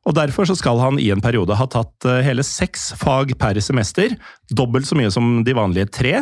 Og 0.07 0.15
Derfor 0.17 0.49
skal 0.57 0.79
han 0.81 0.97
i 0.99 1.11
en 1.13 1.21
periode 1.21 1.55
ha 1.57 1.67
tatt 1.69 2.07
eh, 2.09 2.23
hele 2.25 2.45
seks 2.45 2.89
fag 2.97 3.35
per 3.41 3.59
semester, 3.61 4.15
dobbelt 4.49 4.89
så 4.89 4.97
mye 4.97 5.11
som 5.13 5.43
de 5.45 5.53
vanlige 5.53 5.91
tre. 5.93 6.15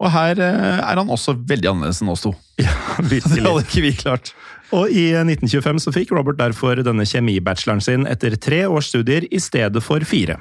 Og 0.00 0.08
her 0.14 0.40
eh, 0.40 0.78
er 0.80 0.96
han 0.96 1.12
også 1.12 1.36
veldig 1.36 1.74
annerledes 1.74 2.00
enn 2.02 2.12
oss 2.14 2.24
to. 2.24 2.32
Ja, 2.58 2.74
virkelig. 3.12 3.38
Det 3.38 3.46
hadde 3.46 3.66
ikke 3.66 3.84
vi 3.84 3.96
klart. 3.98 4.32
Og 4.76 4.90
i 4.92 5.06
1925 5.16 5.80
så 5.86 5.92
fikk 5.94 6.10
Robert 6.12 6.40
derfor 6.40 6.80
denne 6.84 7.06
kjemibacheloren 7.08 7.80
sin 7.84 8.08
etter 8.10 8.36
tre 8.36 8.66
års 8.68 8.90
studier 8.92 9.24
i 9.32 9.40
stedet 9.40 9.80
for 9.84 10.04
fire. 10.04 10.36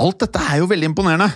Alt 0.00 0.20
dette 0.26 0.42
er 0.50 0.60
jo 0.60 0.68
veldig 0.68 0.90
imponerende. 0.90 1.30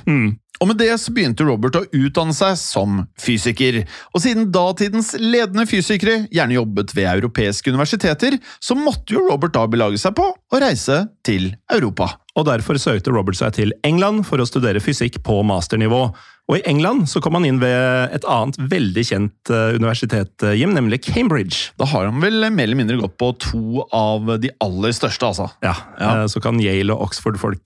Og 0.62 0.68
med 0.70 0.78
det 0.78 0.92
så 1.02 1.10
begynte 1.12 1.46
Robert 1.48 1.74
å 1.76 1.82
utdanne 1.88 2.34
seg 2.36 2.54
som 2.60 3.00
fysiker. 3.20 3.80
Og 4.14 4.22
siden 4.22 4.52
datidens 4.54 5.10
ledende 5.18 5.66
fysikere 5.68 6.28
gjerne 6.32 6.58
jobbet 6.58 6.94
ved 6.94 7.08
europeiske 7.10 7.72
universiteter, 7.74 8.36
så 8.62 8.76
måtte 8.78 9.16
jo 9.16 9.24
Robert 9.26 9.56
da 9.56 9.64
belage 9.70 9.98
seg 10.00 10.14
på 10.16 10.28
å 10.30 10.60
reise 10.62 11.00
til 11.26 11.50
Europa. 11.72 12.12
Og 12.38 12.46
derfor 12.48 12.78
søkte 12.78 13.12
Robert 13.14 13.38
seg 13.38 13.56
til 13.58 13.74
England 13.86 14.24
for 14.28 14.42
å 14.42 14.46
studere 14.46 14.82
fysikk 14.82 15.20
på 15.26 15.40
masternivå. 15.46 16.06
Og 16.44 16.58
i 16.58 16.62
England 16.68 17.06
så 17.08 17.22
kom 17.24 17.38
han 17.38 17.46
inn 17.48 17.56
ved 17.62 18.12
et 18.12 18.24
annet 18.28 18.58
veldig 18.68 19.04
kjent 19.08 19.48
eh, 19.48 19.70
universitet, 19.78 20.34
eh, 20.44 20.52
Jim, 20.60 20.74
nemlig 20.76 20.98
Cambridge. 21.06 21.70
Da 21.80 21.86
har 21.88 22.10
han 22.10 22.18
vel 22.20 22.50
mer 22.52 22.66
eller 22.68 22.76
mindre 22.76 22.98
gått 23.00 23.14
på 23.16 23.30
to 23.40 23.86
av 23.96 24.28
de 24.42 24.50
aller 24.60 24.92
største, 24.92 25.24
altså. 25.30 25.46
Ja, 25.64 25.72
Ja. 25.98 26.10
eh, 26.20 26.26
Så 26.28 26.42
kan 26.44 26.60
Yale 26.60 26.92
og 26.92 27.06
Oxford-folk 27.08 27.64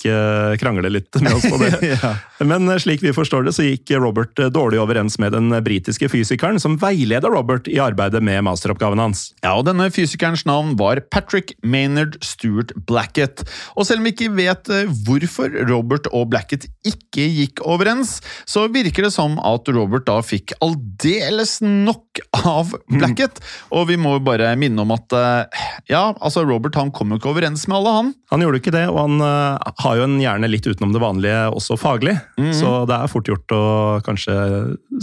krangle 0.62 0.92
litt 0.94 1.10
med 1.20 1.32
oss 1.34 1.48
på 1.50 1.58
det. 1.58 1.74
Ja. 1.98 2.12
Men 2.46 2.68
slik 2.78 3.00
vi 3.02 3.10
forstår 3.16 3.48
det, 3.48 3.54
så 3.56 3.64
gikk 3.66 3.90
Robert 3.98 4.38
dårlig 4.54 4.78
overens 4.78 5.16
med 5.18 5.32
den 5.34 5.50
britiske 5.64 6.06
fysikeren 6.12 6.60
som 6.62 6.76
veileda 6.78 7.26
Robert 7.32 7.66
i 7.66 7.80
arbeidet 7.82 8.22
med 8.22 8.44
masteroppgaven 8.46 9.00
hans. 9.02 9.32
Ja, 9.42 9.56
og 9.58 9.64
denne 9.66 9.88
fysikerens 9.90 10.44
navn 10.46 10.76
var 10.78 11.00
Patrick 11.10 11.56
Maynard 11.66 12.14
Stuart 12.22 12.70
Blackett. 12.86 13.42
Og 13.74 13.88
selv 13.88 14.04
om 14.04 14.06
vi 14.06 14.14
ikke 14.14 14.30
vet 14.38 14.70
hvorfor 15.08 15.50
Robert 15.66 16.06
og 16.14 16.28
Blackett 16.30 16.68
ikke 16.86 17.26
gikk 17.40 17.64
overens, 17.66 18.20
så 18.46 18.67
virker 18.72 19.06
det 19.06 19.12
som 19.14 19.36
at 19.42 19.68
Robert 19.74 20.06
da 20.08 20.18
fikk 20.24 20.54
aldeles 20.64 21.58
nok 21.64 22.22
av 22.38 22.74
Blackett. 22.90 23.40
Og 23.74 23.88
vi 23.90 23.98
må 24.00 24.16
jo 24.16 24.24
bare 24.26 24.52
minne 24.60 24.84
om 24.84 24.94
at 24.94 25.14
eh, 25.16 25.64
ja, 25.90 26.02
altså 26.14 26.44
Robert 26.46 26.78
han 26.78 26.92
kom 26.94 27.12
jo 27.12 27.20
ikke 27.20 27.32
overens 27.32 27.66
med 27.68 27.78
alle, 27.80 27.94
han. 27.98 28.12
Han 28.32 28.44
gjorde 28.44 28.60
ikke 28.60 28.74
det, 28.74 28.84
og 28.92 28.98
han 29.00 29.22
uh, 29.24 29.72
har 29.82 29.98
jo 29.98 30.04
en 30.04 30.18
hjerne 30.20 30.50
litt 30.50 30.66
utenom 30.68 30.92
det 30.92 31.00
vanlige 31.00 31.46
også 31.56 31.78
faglig, 31.80 32.18
så 32.54 32.82
det 32.88 32.96
er 32.98 33.10
fort 33.10 33.30
gjort 33.30 33.54
å 33.56 33.62
kanskje 34.04 34.34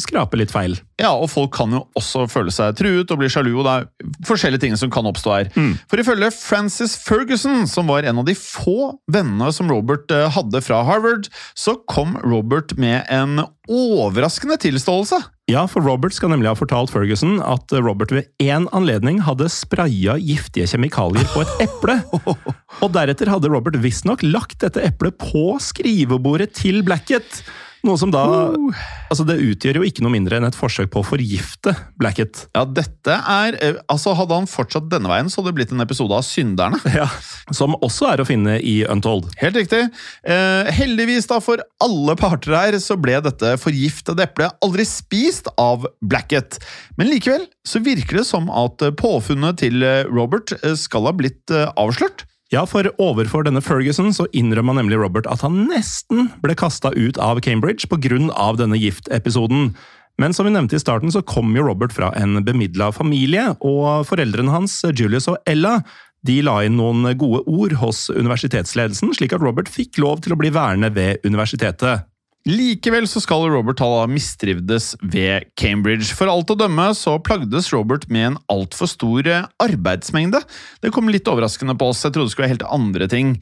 skrape 0.02 0.38
litt 0.38 0.54
feil. 0.54 0.78
Ja, 1.02 1.12
og 1.18 1.32
folk 1.34 1.56
kan 1.58 1.74
jo 1.74 1.82
også 1.98 2.28
føle 2.32 2.54
seg 2.54 2.78
truet 2.78 3.12
og 3.12 3.20
bli 3.20 3.30
sjalu, 3.32 3.52
og 3.58 3.66
det 3.66 3.74
er 3.74 4.14
forskjellige 4.30 4.66
ting 4.68 4.78
som 4.80 4.92
kan 4.94 5.10
oppstå 5.10 5.34
her. 5.34 5.50
For 5.90 6.02
ifølge 6.02 6.30
Francis 6.36 6.96
Ferguson, 7.02 7.66
som 7.70 7.90
var 7.90 8.06
en 8.06 8.22
av 8.22 8.30
de 8.30 8.36
få 8.38 8.94
vennene 9.12 9.52
som 9.56 9.70
Robert 9.72 10.12
eh, 10.14 10.28
hadde 10.36 10.62
fra 10.66 10.84
Harvard, 10.88 11.30
så 11.58 11.76
kom 11.90 12.16
Robert 12.24 12.76
med 12.82 13.04
en 13.14 13.42
overraskende 13.72 14.58
tilståelse. 14.62 15.20
Ja, 15.52 15.68
for 15.70 15.86
Robert 15.86 16.16
skal 16.16 16.32
nemlig 16.34 16.50
ha 16.50 16.58
fortalt 16.58 16.90
Ferguson 16.94 17.38
at 17.46 17.70
Robert 17.78 18.14
ved 18.16 18.30
én 18.42 18.66
anledning 18.76 19.20
hadde 19.26 19.50
spraya 19.54 20.16
giftige 20.22 20.66
kjemikalier 20.72 21.28
på 21.34 21.44
et 21.44 21.54
eple. 21.68 22.00
Og 22.82 22.90
deretter 22.96 23.30
hadde 23.30 23.52
Robert 23.54 23.78
visstnok 23.84 24.26
lagt 24.26 24.60
dette 24.66 24.82
eplet 24.86 25.18
på 25.22 25.54
skrivebordet 25.62 26.52
til 26.58 26.82
Blackett. 26.88 27.44
Noe 27.86 28.00
som 28.02 28.12
da 28.14 28.24
Altså, 29.12 29.24
det 29.28 29.38
utgjør 29.38 29.80
jo 29.80 29.86
ikke 29.86 30.04
noe 30.04 30.14
mindre 30.16 30.40
enn 30.40 30.48
et 30.48 30.58
forsøk 30.58 30.90
på 30.94 31.04
å 31.04 31.06
forgifte 31.06 31.76
Blackett. 32.02 32.48
Ja, 32.58 32.64
dette 32.66 33.18
er 33.20 33.58
eh, 33.62 33.78
Altså, 33.92 34.16
hadde 34.18 34.40
han 34.40 34.50
fortsatt 34.50 34.90
denne 34.92 35.12
veien, 35.12 35.30
så 35.30 35.42
hadde 35.42 35.54
det 35.54 35.60
blitt 35.60 35.74
en 35.76 35.84
episode 35.86 36.18
av 36.18 36.26
Synderne. 36.26 36.80
Ja, 36.96 37.08
Som 37.54 37.76
også 37.84 38.08
er 38.14 38.24
å 38.24 38.28
finne 38.28 38.58
i 38.64 38.78
Untold. 38.90 39.28
Helt 39.42 39.58
riktig. 39.60 39.82
Eh, 40.26 40.72
heldigvis 40.74 41.28
da 41.30 41.42
for 41.44 41.62
alle 41.84 42.16
parter 42.18 42.56
her, 42.56 42.78
så 42.82 42.98
ble 43.00 43.20
dette 43.26 43.56
forgiftede 43.62 44.26
eplet 44.26 44.56
aldri 44.66 44.86
spist 44.88 45.52
av 45.62 45.86
Blackett. 46.02 46.58
Men 46.98 47.12
likevel 47.12 47.46
så 47.68 47.84
virker 47.84 48.22
det 48.22 48.28
som 48.30 48.48
at 48.50 48.82
eh, 48.86 48.96
påfunnet 48.96 49.62
til 49.62 49.84
eh, 49.86 50.06
Robert 50.10 50.56
skal 50.80 51.12
ha 51.12 51.14
blitt 51.16 51.52
avslørt. 51.76 52.26
Ja, 52.56 52.62
for 52.64 52.88
overfor 53.04 53.44
denne 53.44 53.60
Ferguson 53.60 54.14
så 54.16 54.30
innrømma 54.32 54.78
nemlig 54.78 54.96
Robert 55.02 55.26
at 55.28 55.42
han 55.44 55.66
nesten 55.68 56.30
ble 56.40 56.56
kasta 56.56 56.94
ut 56.96 57.18
av 57.20 57.42
Cambridge 57.44 57.90
pga. 57.92 58.54
denne 58.56 58.80
giftepisoden. 58.80 59.74
Men 60.18 60.32
som 60.32 60.48
vi 60.48 60.54
nevnte 60.56 60.78
i 60.78 60.80
starten, 60.80 61.12
så 61.12 61.20
kom 61.22 61.52
jo 61.58 61.66
Robert 61.68 61.92
fra 61.92 62.14
en 62.16 62.40
bemidla 62.46 62.94
familie, 62.96 63.58
og 63.60 64.08
foreldrene 64.08 64.54
hans, 64.54 64.86
Julius 64.96 65.28
og 65.28 65.38
Ella, 65.46 65.82
de 66.24 66.40
la 66.42 66.62
inn 66.64 66.78
noen 66.80 67.04
gode 67.20 67.44
ord 67.44 67.76
hos 67.82 68.08
universitetsledelsen, 68.10 69.12
slik 69.18 69.36
at 69.36 69.44
Robert 69.44 69.68
fikk 69.68 70.00
lov 70.00 70.24
til 70.24 70.32
å 70.32 70.40
bli 70.40 70.54
værende 70.56 70.94
ved 70.96 71.28
universitetet. 71.28 72.08
Likevel 72.46 73.08
så 73.10 73.18
skal 73.24 73.48
Robert 73.50 73.82
ha 73.82 74.04
mistrivdes 74.06 74.92
ved 75.02 75.48
Cambridge. 75.58 76.12
For 76.14 76.30
alt 76.30 76.52
å 76.54 76.58
dømme 76.60 76.92
så 76.94 77.16
plagdes 77.26 77.72
Robert 77.74 78.06
med 78.14 78.28
en 78.28 78.38
altfor 78.54 78.90
stor 78.92 79.26
eh, 79.26 79.48
arbeidsmengde. 79.66 80.44
Det 80.84 80.92
kom 80.94 81.10
litt 81.10 81.26
overraskende 81.32 81.74
på 81.80 81.90
oss, 81.90 82.04
jeg 82.06 82.14
trodde 82.14 82.30
det 82.30 82.36
skulle 82.36 82.46
være 82.46 82.56
helt 82.56 82.68
andre 82.78 83.10
ting. 83.10 83.34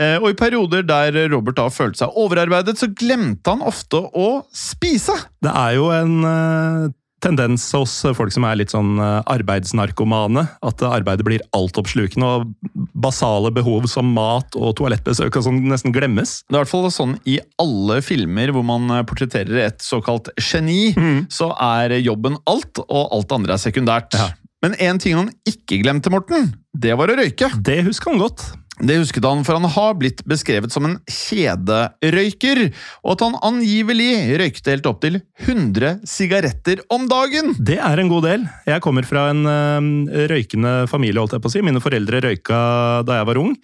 Eh, 0.00 0.16
og 0.22 0.30
i 0.30 0.38
perioder 0.40 0.86
der 0.88 1.18
Robert 1.32 1.60
da 1.60 1.68
følte 1.68 2.00
seg 2.00 2.16
overarbeidet, 2.16 2.78
så 2.80 2.88
glemte 2.88 3.52
han 3.52 3.64
ofte 3.66 4.00
å 4.16 4.30
spise. 4.56 5.18
Det 5.44 5.52
er 5.52 5.76
jo 5.76 5.90
en 5.92 6.16
eh, 6.24 6.94
tendens 7.26 7.66
hos 7.74 7.92
folk 8.16 8.32
som 8.34 8.46
er 8.48 8.60
litt 8.60 8.72
sånn 8.74 8.96
eh, 9.02 9.18
arbeidsnarkomane, 9.34 10.46
at 10.66 10.84
arbeidet 10.86 11.26
blir 11.26 11.44
altoppslukende, 11.56 12.26
og 12.26 12.86
basale 12.96 13.52
behov 13.54 13.88
som 13.90 14.08
mat 14.16 14.56
og 14.58 14.76
toalettbesøk 14.78 15.40
og 15.40 15.46
sånn 15.48 15.60
nesten 15.70 15.94
glemmes. 15.94 16.38
Det 16.46 16.54
er 16.54 16.60
i 16.60 16.64
hvert 16.64 16.72
fall 16.72 16.88
sånn 16.94 17.16
i 17.28 17.38
alle 17.62 18.00
filmer 18.04 18.54
hvor 18.54 18.66
man 18.66 18.88
eh, 18.94 19.04
portretterer 19.08 19.64
et 19.66 19.84
såkalt 19.84 20.30
geni, 20.40 20.94
så 21.32 21.52
er 21.60 21.98
jobben 22.00 22.38
alt, 22.48 22.80
og 22.86 23.14
alt 23.14 23.30
det 23.30 23.40
andre 23.40 23.56
er 23.56 23.62
sekundært. 23.62 24.16
Ja. 24.18 24.30
Men 24.64 24.76
en 24.82 25.00
ting 25.02 25.16
han 25.18 25.32
ikke 25.48 25.82
glemte, 25.82 26.10
Morten, 26.12 26.54
det 26.74 26.96
var 26.98 27.12
å 27.12 27.18
røyke. 27.18 27.50
Det 27.62 27.82
husker 27.86 28.14
han 28.14 28.22
godt. 28.24 28.46
Det 28.76 28.98
husket 29.00 29.24
han, 29.24 29.40
for 29.46 29.56
han 29.56 29.68
har 29.72 29.94
blitt 29.96 30.20
beskrevet 30.28 30.72
som 30.74 30.84
en 30.84 30.98
kjederøyker, 31.08 32.60
og 33.06 33.14
at 33.14 33.24
han 33.24 33.38
angivelig 33.48 34.10
røykte 34.36 34.74
helt 34.74 34.88
opp 34.90 35.00
til 35.04 35.16
100 35.46 36.02
sigaretter 36.08 36.82
om 36.92 37.06
dagen! 37.08 37.54
Det 37.56 37.78
er 37.80 38.02
en 38.02 38.12
god 38.12 38.26
del. 38.28 38.44
Jeg 38.68 38.84
kommer 38.84 39.08
fra 39.08 39.30
en 39.32 39.46
ø, 39.48 40.28
røykende 40.28 40.74
familie, 40.92 41.22
holdt 41.22 41.38
jeg 41.38 41.44
på 41.46 41.52
å 41.52 41.56
si. 41.56 41.64
Mine 41.64 41.80
foreldre 41.80 42.20
røyka 42.26 42.60
da 43.08 43.20
jeg 43.22 43.30
var 43.30 43.40
ung. 43.40 43.56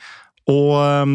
Og 0.50 0.72
eh, 0.74 1.10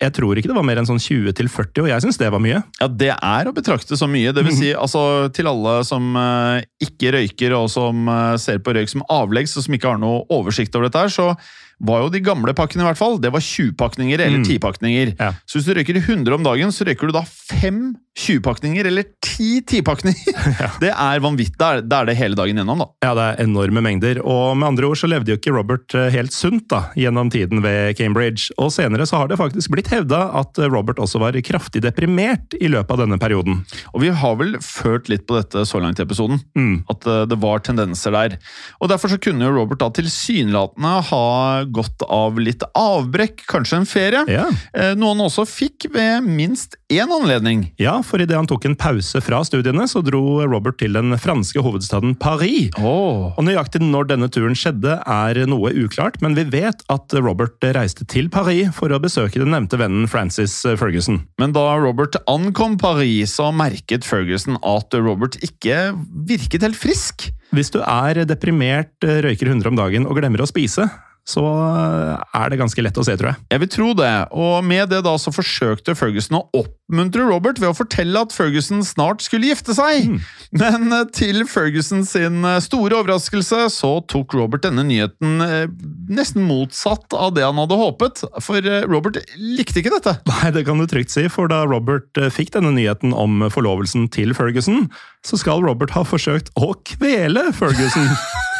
jeg 0.00 0.14
tror 0.16 0.38
ikke 0.38 0.48
det 0.48 0.56
var 0.56 0.64
mer 0.64 0.80
enn 0.80 0.88
sånn 0.88 1.02
20 1.02 1.34
til 1.36 1.50
40, 1.52 1.82
og 1.84 1.90
jeg 1.90 2.04
syns 2.04 2.20
det 2.20 2.30
var 2.32 2.42
mye. 2.42 2.62
Ja, 2.80 2.88
det 2.88 3.10
er 3.12 3.50
å 3.50 3.54
betrakte 3.56 3.98
som 3.98 4.12
mye. 4.14 4.32
Det 4.36 4.44
vil 4.46 4.56
si, 4.56 4.70
altså, 4.84 5.02
til 5.36 5.50
alle 5.50 5.80
som 5.88 6.14
eh, 6.16 6.68
ikke 6.86 7.16
røyker, 7.18 7.56
og 7.58 7.66
som 7.72 8.06
eh, 8.08 8.36
ser 8.40 8.62
på 8.64 8.76
røyk 8.76 8.92
som 8.92 9.04
avleggs, 9.10 9.56
og 9.58 9.66
som 9.66 9.76
ikke 9.76 9.90
har 9.92 10.00
noe 10.00 10.22
oversikt 10.32 10.78
over 10.78 10.88
dette 10.88 11.02
her, 11.02 11.12
så 11.12 11.32
var 11.80 12.04
jo 12.04 12.12
de 12.12 12.20
gamle 12.24 12.54
pakkene, 12.56 12.84
i 12.84 12.88
hvert 12.90 13.00
fall. 13.00 13.18
Det 13.22 13.32
var 13.32 13.44
20-pakninger 13.44 14.20
eller 14.26 14.44
10-pakninger. 14.44 15.14
Ja. 15.18 15.32
Så 15.48 15.58
hvis 15.58 15.68
du 15.68 15.74
røyker 15.76 16.00
100 16.00 16.36
om 16.36 16.46
dagen, 16.46 16.72
så 16.74 16.86
røyker 16.88 17.10
du 17.10 17.16
da 17.16 17.24
fem 17.24 17.90
20-pakninger 18.18 18.88
eller 18.90 19.06
ti 19.22 19.60
10-pakninger! 19.62 20.38
Det 20.82 20.90
er 20.90 21.22
vanvittig. 21.22 21.56
Da 21.60 21.70
er, 21.76 21.84
da 21.86 22.00
er 22.02 22.10
det 22.10 22.16
hele 22.18 22.36
dagen 22.38 22.58
gjennom, 22.60 22.82
da. 22.82 22.88
Ja, 23.04 23.12
det 23.16 23.24
er 23.24 23.40
enorme 23.44 23.82
mengder, 23.84 24.20
og 24.24 24.56
med 24.58 24.70
andre 24.72 24.90
ord 24.90 24.98
så 25.00 25.08
levde 25.10 25.32
jo 25.32 25.38
ikke 25.38 25.52
Robert 25.54 25.94
eh, 25.96 26.08
helt 26.14 26.34
sunt 26.34 26.66
da, 26.72 26.82
gjennom 26.98 27.30
tiden 27.32 27.62
ved 27.64 27.96
Cambridge, 27.98 28.50
og 28.60 28.72
senere 28.74 29.06
så 29.08 29.22
har 29.22 29.30
det 29.30 29.38
faktisk 29.40 29.72
blitt 29.74 29.90
hevda 29.92 30.22
at 30.40 30.60
eh, 30.60 30.68
Robert 30.70 31.00
også 31.02 31.20
var 31.22 31.38
kraftig 31.46 31.82
deprimert 31.84 32.56
i 32.60 32.70
løpet 32.72 32.94
av 32.96 33.02
denne 33.04 33.20
perioden. 33.20 33.62
Og 33.94 34.04
vi 34.04 34.12
har 34.22 34.36
vel 34.40 34.56
ført 34.64 35.10
litt 35.12 35.26
på 35.28 35.38
dette 35.38 35.64
så 35.68 35.80
langt 35.82 36.00
i 36.00 36.04
episoden. 36.06 36.42
At 36.90 37.06
eh, 37.08 37.24
det 37.30 37.40
var 37.40 37.64
tendenser 37.64 38.16
der. 38.16 38.38
Og 38.80 38.90
Derfor 38.90 39.12
så 39.12 39.20
kunne 39.22 39.46
jo 39.46 39.54
Robert 39.54 39.80
da 39.80 39.90
tilsynelatende 39.94 40.96
ha 41.10 41.24
gått 41.74 42.04
av 42.06 42.38
litt 42.40 42.64
avbrekk, 42.76 43.44
kanskje 43.50 43.80
en 43.80 43.88
ferie. 43.88 44.24
Ja. 44.30 44.46
Eh, 44.74 44.92
Noe 44.98 45.14
han 45.14 45.24
også 45.24 45.46
fikk 45.48 45.88
ved 45.94 46.26
minst 46.26 46.76
én 46.90 47.10
anledning. 47.14 47.68
Ja, 47.80 47.98
for 48.06 48.22
idet 48.22 48.38
han 48.38 48.48
tok 48.50 48.66
en 48.68 48.76
pause 48.78 49.22
fra 49.24 49.42
studiene, 49.46 49.86
så 49.90 50.02
dro 50.04 50.40
Robert 50.44 50.80
til 50.82 50.96
den 50.98 51.14
franske 51.20 51.62
hovedstaden 51.64 52.16
Paris. 52.20 52.70
Oh. 52.78 53.30
Og 53.36 53.46
Nøyaktig 53.46 53.82
når 53.84 54.10
denne 54.12 54.30
turen 54.32 54.56
skjedde, 54.58 54.98
er 55.00 55.42
noe 55.50 55.72
uklart, 55.84 56.20
men 56.24 56.36
vi 56.38 56.46
vet 56.50 56.84
at 56.92 57.16
Robert 57.20 57.62
reiste 57.76 58.06
til 58.10 58.30
Paris 58.32 58.70
for 58.76 58.92
å 58.92 59.00
besøke 59.02 59.40
den 59.40 59.54
nevnte 59.54 59.78
vennen 59.80 60.08
Francis 60.10 60.60
Ferguson. 60.80 61.24
Men 61.40 61.54
da 61.56 61.66
Robert 61.80 62.18
ankom 62.30 62.78
Paris, 62.80 63.36
så 63.38 63.50
merket 63.54 64.06
Ferguson 64.06 64.58
at 64.66 64.94
Robert 64.98 65.38
ikke 65.44 65.90
virket 66.28 66.66
helt 66.66 66.78
frisk. 66.78 67.30
Hvis 67.54 67.72
du 67.74 67.80
er 67.82 68.22
deprimert, 68.30 68.94
røyker 69.02 69.50
100 69.50 69.72
om 69.72 69.78
dagen 69.78 70.06
og 70.06 70.18
glemmer 70.20 70.44
å 70.44 70.50
spise, 70.50 70.86
så 71.30 71.44
er 71.46 72.50
det 72.50 72.58
ganske 72.60 72.82
lett 72.82 72.98
å 72.98 73.04
se, 73.06 73.14
tror 73.18 73.32
jeg. 73.32 73.40
Jeg 73.52 73.62
vil 73.62 73.70
tro 73.76 73.88
det, 73.98 74.12
og 74.34 74.64
med 74.66 74.90
det 74.90 75.02
da 75.06 75.14
så 75.20 75.32
forsøkte 75.34 75.94
Ferguson 75.98 76.40
å 76.40 76.44
oppmuntre 76.58 77.26
Robert 77.28 77.60
ved 77.62 77.70
å 77.70 77.76
fortelle 77.76 78.24
at 78.24 78.34
Ferguson 78.34 78.82
snart 78.86 79.22
skulle 79.24 79.50
gifte 79.50 79.76
seg. 79.76 80.10
Men 80.50 80.90
eh, 80.96 81.06
til 81.14 81.44
Ferguson 81.50 82.02
sin 82.08 82.42
eh, 82.46 82.58
store 82.64 82.98
overraskelse 82.98 83.68
så 83.74 83.92
tok 84.10 84.34
Robert 84.38 84.64
denne 84.66 84.84
nyheten 84.88 85.44
eh, 85.44 85.66
nesten 86.10 86.46
motsatt 86.48 87.14
av 87.14 87.34
det 87.36 87.46
han 87.46 87.60
hadde 87.60 87.78
håpet, 87.78 88.24
for 88.42 88.66
eh, 88.66 88.86
Robert 88.90 89.20
likte 89.38 89.82
ikke 89.82 89.94
dette. 89.94 90.16
Nei, 90.30 90.52
det 90.56 90.66
kan 90.68 90.80
du 90.80 90.88
trygt 90.90 91.14
si, 91.14 91.26
for 91.32 91.50
da 91.52 91.62
Robert 91.68 92.20
eh, 92.20 92.32
fikk 92.34 92.54
denne 92.56 92.74
nyheten 92.76 93.14
om 93.14 93.46
forlovelsen 93.52 94.10
til 94.14 94.34
Ferguson, 94.36 94.88
så 95.26 95.38
skal 95.40 95.62
Robert 95.66 95.94
ha 95.94 96.04
forsøkt 96.06 96.52
å 96.58 96.72
kvele 96.94 97.50
Ferguson. 97.56 98.08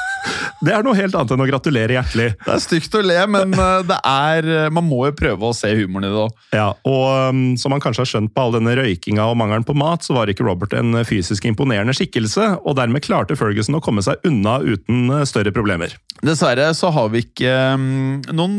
Det 0.60 0.74
er 0.76 0.84
noe 0.84 0.96
helt 0.96 1.14
annet 1.16 1.32
enn 1.32 1.40
å 1.40 1.48
gratulere 1.48 1.94
hjertelig. 1.96 2.26
Det 2.44 2.52
er 2.52 2.60
stygt 2.60 2.96
å 2.98 3.00
le, 3.04 3.16
men 3.32 3.54
eh, 3.56 3.78
det 3.88 3.96
er, 4.04 4.48
eh, 4.66 4.72
man 4.72 4.84
må 4.84 5.06
jo 5.08 5.14
prøve 5.16 5.48
å 5.48 5.56
se 5.56 5.70
humoren 5.72 6.04
i 6.04 6.12
det 6.12 6.20
òg. 6.20 6.42
Ja, 6.52 6.66
og 6.84 7.32
um, 7.32 7.40
som 7.60 7.72
man 7.72 7.80
kanskje 7.80 8.04
har 8.04 8.10
skjønt 8.10 8.34
på 8.36 8.44
all 8.44 8.52
denne 8.52 8.74
røykinga 8.76 9.24
og 9.30 9.38
mangelen 9.40 9.64
på 9.64 9.76
mat, 9.78 10.04
så 10.04 10.18
var 10.18 10.28
ikke 10.28 10.44
Robert 10.44 10.76
en 10.76 11.00
fysisk 11.08 11.48
imponerende 11.48 11.94
skikkelse, 11.96 12.50
og 12.60 12.76
dermed 12.76 13.04
klarte 13.06 13.38
Ferguson 13.40 13.78
å 13.78 13.82
komme 13.84 14.04
seg 14.04 14.20
unna 14.28 14.58
uten 14.60 15.08
eh, 15.16 15.24
større 15.28 15.54
problemer. 15.56 15.96
Dessverre 16.20 16.68
så 16.76 16.90
har 16.92 17.08
vi 17.14 17.22
ikke 17.24 17.54
mm, 17.80 18.28
noen 18.36 18.58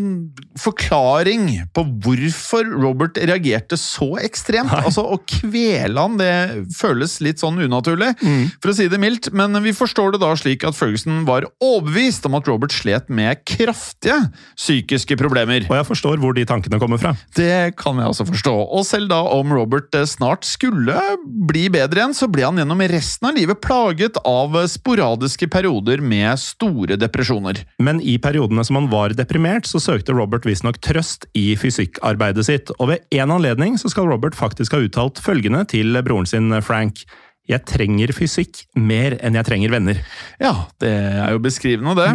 forklaring 0.58 1.46
på 1.76 1.86
hvorfor 2.02 2.66
Robert 2.82 3.22
reagerte 3.22 3.78
så 3.78 4.16
ekstremt. 4.24 4.74
Altså, 4.82 5.06
Å 5.06 5.20
kvele 5.30 6.02
han, 6.02 6.18
det 6.18 6.34
føles 6.74 7.20
litt 7.22 7.42
sånn 7.44 7.62
unaturlig, 7.62 8.16
for 8.58 8.72
å 8.72 8.76
si 8.76 8.88
det 8.90 8.98
mildt. 9.02 9.30
Men 9.38 9.54
vi 9.62 9.76
forstår 9.76 10.16
det 10.16 10.24
da 10.24 10.32
slik 10.40 10.66
at 10.66 10.78
Ferguson 10.78 11.22
var 11.28 11.46
overbevist 11.62 11.91
om 12.28 12.38
at 12.38 12.48
Robert 12.50 12.74
slet 12.76 13.10
med 13.12 13.42
kraftige 13.48 14.18
psykiske 14.56 15.18
problemer. 15.20 15.66
Og 15.70 15.76
jeg 15.80 15.88
forstår 15.88 16.22
hvor 16.22 16.36
de 16.36 16.46
tankene 16.48 16.80
kommer 16.82 17.02
fra. 17.02 17.14
Det 17.36 17.76
kan 17.80 18.00
jeg 18.00 18.12
også 18.12 18.28
forstå. 18.30 18.54
Og 18.72 18.86
selv 18.88 19.10
da 19.12 19.22
om 19.32 19.54
Robert 19.54 19.94
eh, 19.98 20.08
snart 20.10 20.46
skulle 20.48 20.96
bli 21.26 21.68
bedre 21.74 22.02
igjen, 22.02 22.16
så 22.18 22.30
ble 22.32 22.46
han 22.48 22.60
gjennom 22.62 22.84
resten 22.92 23.30
av 23.30 23.38
livet 23.38 23.62
plaget 23.64 24.20
av 24.28 24.56
sporadiske 24.72 25.50
perioder 25.52 26.04
med 26.04 26.40
store 26.42 26.98
depresjoner. 27.00 27.64
Men 27.82 28.02
i 28.02 28.18
periodene 28.22 28.66
som 28.68 28.80
han 28.80 28.92
var 28.92 29.16
deprimert, 29.18 29.70
så 29.70 29.82
søkte 29.82 30.16
Robert 30.16 30.48
visstnok 30.48 30.80
trøst 30.84 31.28
i 31.38 31.52
fysikkarbeidet 31.60 32.48
sitt, 32.48 32.72
og 32.80 32.94
ved 32.94 33.20
en 33.22 33.36
anledning 33.38 33.78
så 33.82 33.92
skal 33.92 34.10
Robert 34.12 34.38
faktisk 34.38 34.76
ha 34.76 34.84
uttalt 34.86 35.22
følgende 35.22 35.66
til 35.72 35.98
broren 36.06 36.30
sin 36.30 36.54
Frank. 36.66 37.06
Jeg 37.52 37.66
trenger 37.68 38.14
fysikk 38.16 38.64
mer 38.80 39.18
enn 39.20 39.36
jeg 39.38 39.48
trenger 39.48 39.74
venner. 39.74 40.00
Ja, 40.42 40.54
det 40.82 40.92
er 40.92 41.36
jo 41.36 41.44
beskrivende, 41.44 41.96
det. 42.00 42.12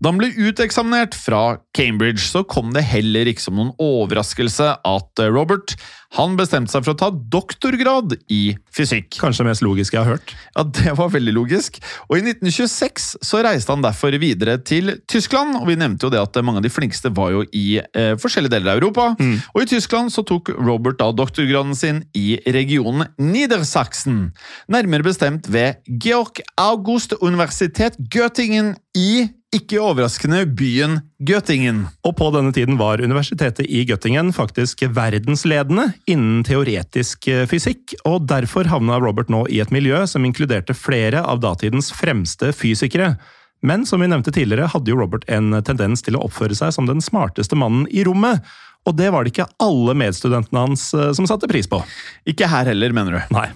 Da 0.00 0.10
han 0.12 0.18
ble 0.20 0.28
uteksaminert 0.36 1.16
fra 1.16 1.58
Cambridge, 1.76 2.24
så 2.28 2.44
kom 2.44 2.74
det 2.76 2.84
heller 2.88 3.28
ikke 3.30 3.44
som 3.44 3.56
noen 3.56 3.72
overraskelse 3.80 4.74
at 4.84 5.22
eh, 5.22 5.30
Robert 5.32 5.76
han 6.16 6.36
bestemte 6.38 6.70
seg 6.72 6.84
for 6.84 6.94
å 6.94 6.98
ta 7.00 7.08
doktorgrad 7.10 8.14
i 8.32 8.56
fysikk. 8.72 9.16
Kanskje 9.18 9.42
det 9.42 9.50
mest 9.50 9.64
logiske 9.64 9.96
jeg 9.96 10.04
har 10.04 10.16
hørt. 10.16 10.34
Ja, 10.54 10.64
Det 10.76 10.94
var 10.96 11.10
veldig 11.12 11.34
logisk. 11.34 11.80
Og 12.08 12.18
I 12.18 12.22
1926 12.30 13.08
så 13.26 13.40
reiste 13.44 13.74
han 13.74 13.84
derfor 13.84 14.14
videre 14.20 14.56
til 14.62 14.94
Tyskland. 15.10 15.56
og 15.58 15.66
Vi 15.68 15.76
nevnte 15.76 16.06
jo 16.06 16.12
det 16.12 16.22
at 16.22 16.38
mange 16.44 16.62
av 16.62 16.66
de 16.66 16.72
flinkeste 16.72 17.10
var 17.16 17.34
jo 17.34 17.42
i 17.52 17.80
eh, 17.80 18.14
forskjellige 18.22 18.54
deler 18.54 18.76
av 18.76 18.80
Europa. 18.80 19.08
Og 19.54 19.62
I 19.64 19.70
Tyskland 19.74 20.14
så 20.14 20.24
tok 20.26 20.52
Robert 20.56 21.00
da 21.02 21.10
doktorgraden 21.12 21.74
sin 21.76 22.04
i 22.16 22.38
regionen 22.46 23.10
Niedersachsen. 23.18 24.30
Nærmere 24.72 25.06
bestemt 25.06 25.50
ved 25.52 25.82
Georg 25.86 26.40
August 26.56 27.16
Universitet 27.20 27.98
Göttingen 28.12 28.76
i 28.96 29.26
ikke 29.56 29.80
overraskende 29.80 30.42
byen 30.58 30.98
Göttingen. 31.26 31.86
Og 32.04 32.16
på 32.18 32.28
denne 32.34 32.52
tiden 32.54 32.76
var 32.80 33.00
universitetet 33.00 33.66
i 33.66 33.84
Göttingen 33.88 34.32
faktisk 34.36 34.82
verdensledende 34.92 35.88
innen 36.10 36.44
teoretisk 36.46 37.28
eh, 37.32 37.46
fysikk, 37.48 37.94
og 38.04 38.28
derfor 38.28 38.68
havna 38.68 39.00
Robert 39.02 39.32
nå 39.32 39.46
i 39.52 39.62
et 39.64 39.72
miljø 39.74 40.02
som 40.10 40.26
inkluderte 40.28 40.76
flere 40.76 41.24
av 41.24 41.40
datidens 41.44 41.92
fremste 41.96 42.52
fysikere. 42.56 43.14
Men 43.66 43.86
som 43.88 44.02
vi 44.04 44.10
nevnte 44.12 44.34
tidligere, 44.34 44.68
hadde 44.72 44.92
jo 44.92 45.00
Robert 45.00 45.24
en 45.32 45.56
tendens 45.64 46.04
til 46.04 46.18
å 46.18 46.26
oppføre 46.28 46.56
seg 46.58 46.74
som 46.76 46.88
den 46.88 47.00
smarteste 47.04 47.56
mannen 47.56 47.88
i 47.88 48.04
rommet. 48.06 48.44
Og 48.86 48.94
det 48.98 49.08
var 49.10 49.24
det 49.24 49.32
ikke 49.32 49.48
alle 49.62 49.96
medstudentene 49.98 50.66
hans 50.68 50.90
eh, 50.94 51.12
som 51.16 51.28
satte 51.28 51.48
pris 51.50 51.68
på. 51.70 51.80
Ikke 52.28 52.50
her 52.50 52.68
heller, 52.70 52.94
mener 52.94 53.18
du? 53.18 53.36
Nei. 53.36 53.48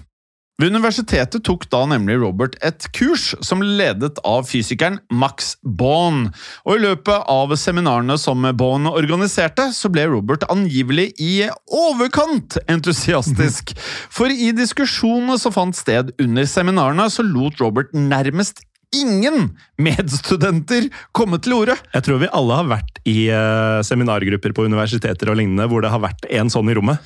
Ved 0.59 0.75
universitetet 0.75 1.41
tok 1.47 1.63
da 1.73 1.79
nemlig 1.89 2.19
Robert 2.21 2.57
et 2.65 2.85
kurs 2.93 3.31
som 3.41 3.63
ledet 3.65 4.19
av 4.27 4.43
fysikeren 4.49 4.99
Max 5.09 5.55
Bohn. 5.63 6.27
Og 6.67 6.77
i 6.77 6.83
løpet 6.83 7.29
av 7.31 7.55
seminarene 7.57 8.17
som 8.21 8.45
Bohn 8.59 8.89
organiserte, 8.91 9.71
så 9.73 9.89
ble 9.89 10.05
Robert 10.11 10.45
angivelig 10.53 11.11
i 11.21 11.47
overkant 11.65 12.59
entusiastisk. 12.69 13.73
For 14.15 14.29
i 14.29 14.51
diskusjonene 14.53 15.39
som 15.41 15.55
fant 15.55 15.77
sted 15.77 16.13
under 16.21 16.45
seminarene, 16.49 17.09
så 17.09 17.25
lot 17.25 17.57
Robert 17.63 17.95
nærmest 17.97 18.61
ingen 18.95 19.49
medstudenter 19.81 20.89
komme 21.15 21.39
til 21.43 21.53
orde. 21.57 21.75
Jeg 21.95 22.03
tror 22.05 22.17
vi 22.21 22.29
alle 22.35 22.53
har 22.59 22.67
vært 22.69 22.95
i 23.07 23.29
uh, 23.31 23.81
seminargrupper 23.87 24.51
på 24.55 24.65
universiteter 24.67 25.29
og 25.31 25.37
lignende 25.39 25.67
hvor 25.71 25.81
det 25.83 25.91
har 25.93 26.01
vært 26.03 26.23
en 26.29 26.49
sånn 26.53 26.69
i 26.71 26.75
rommet. 26.77 26.97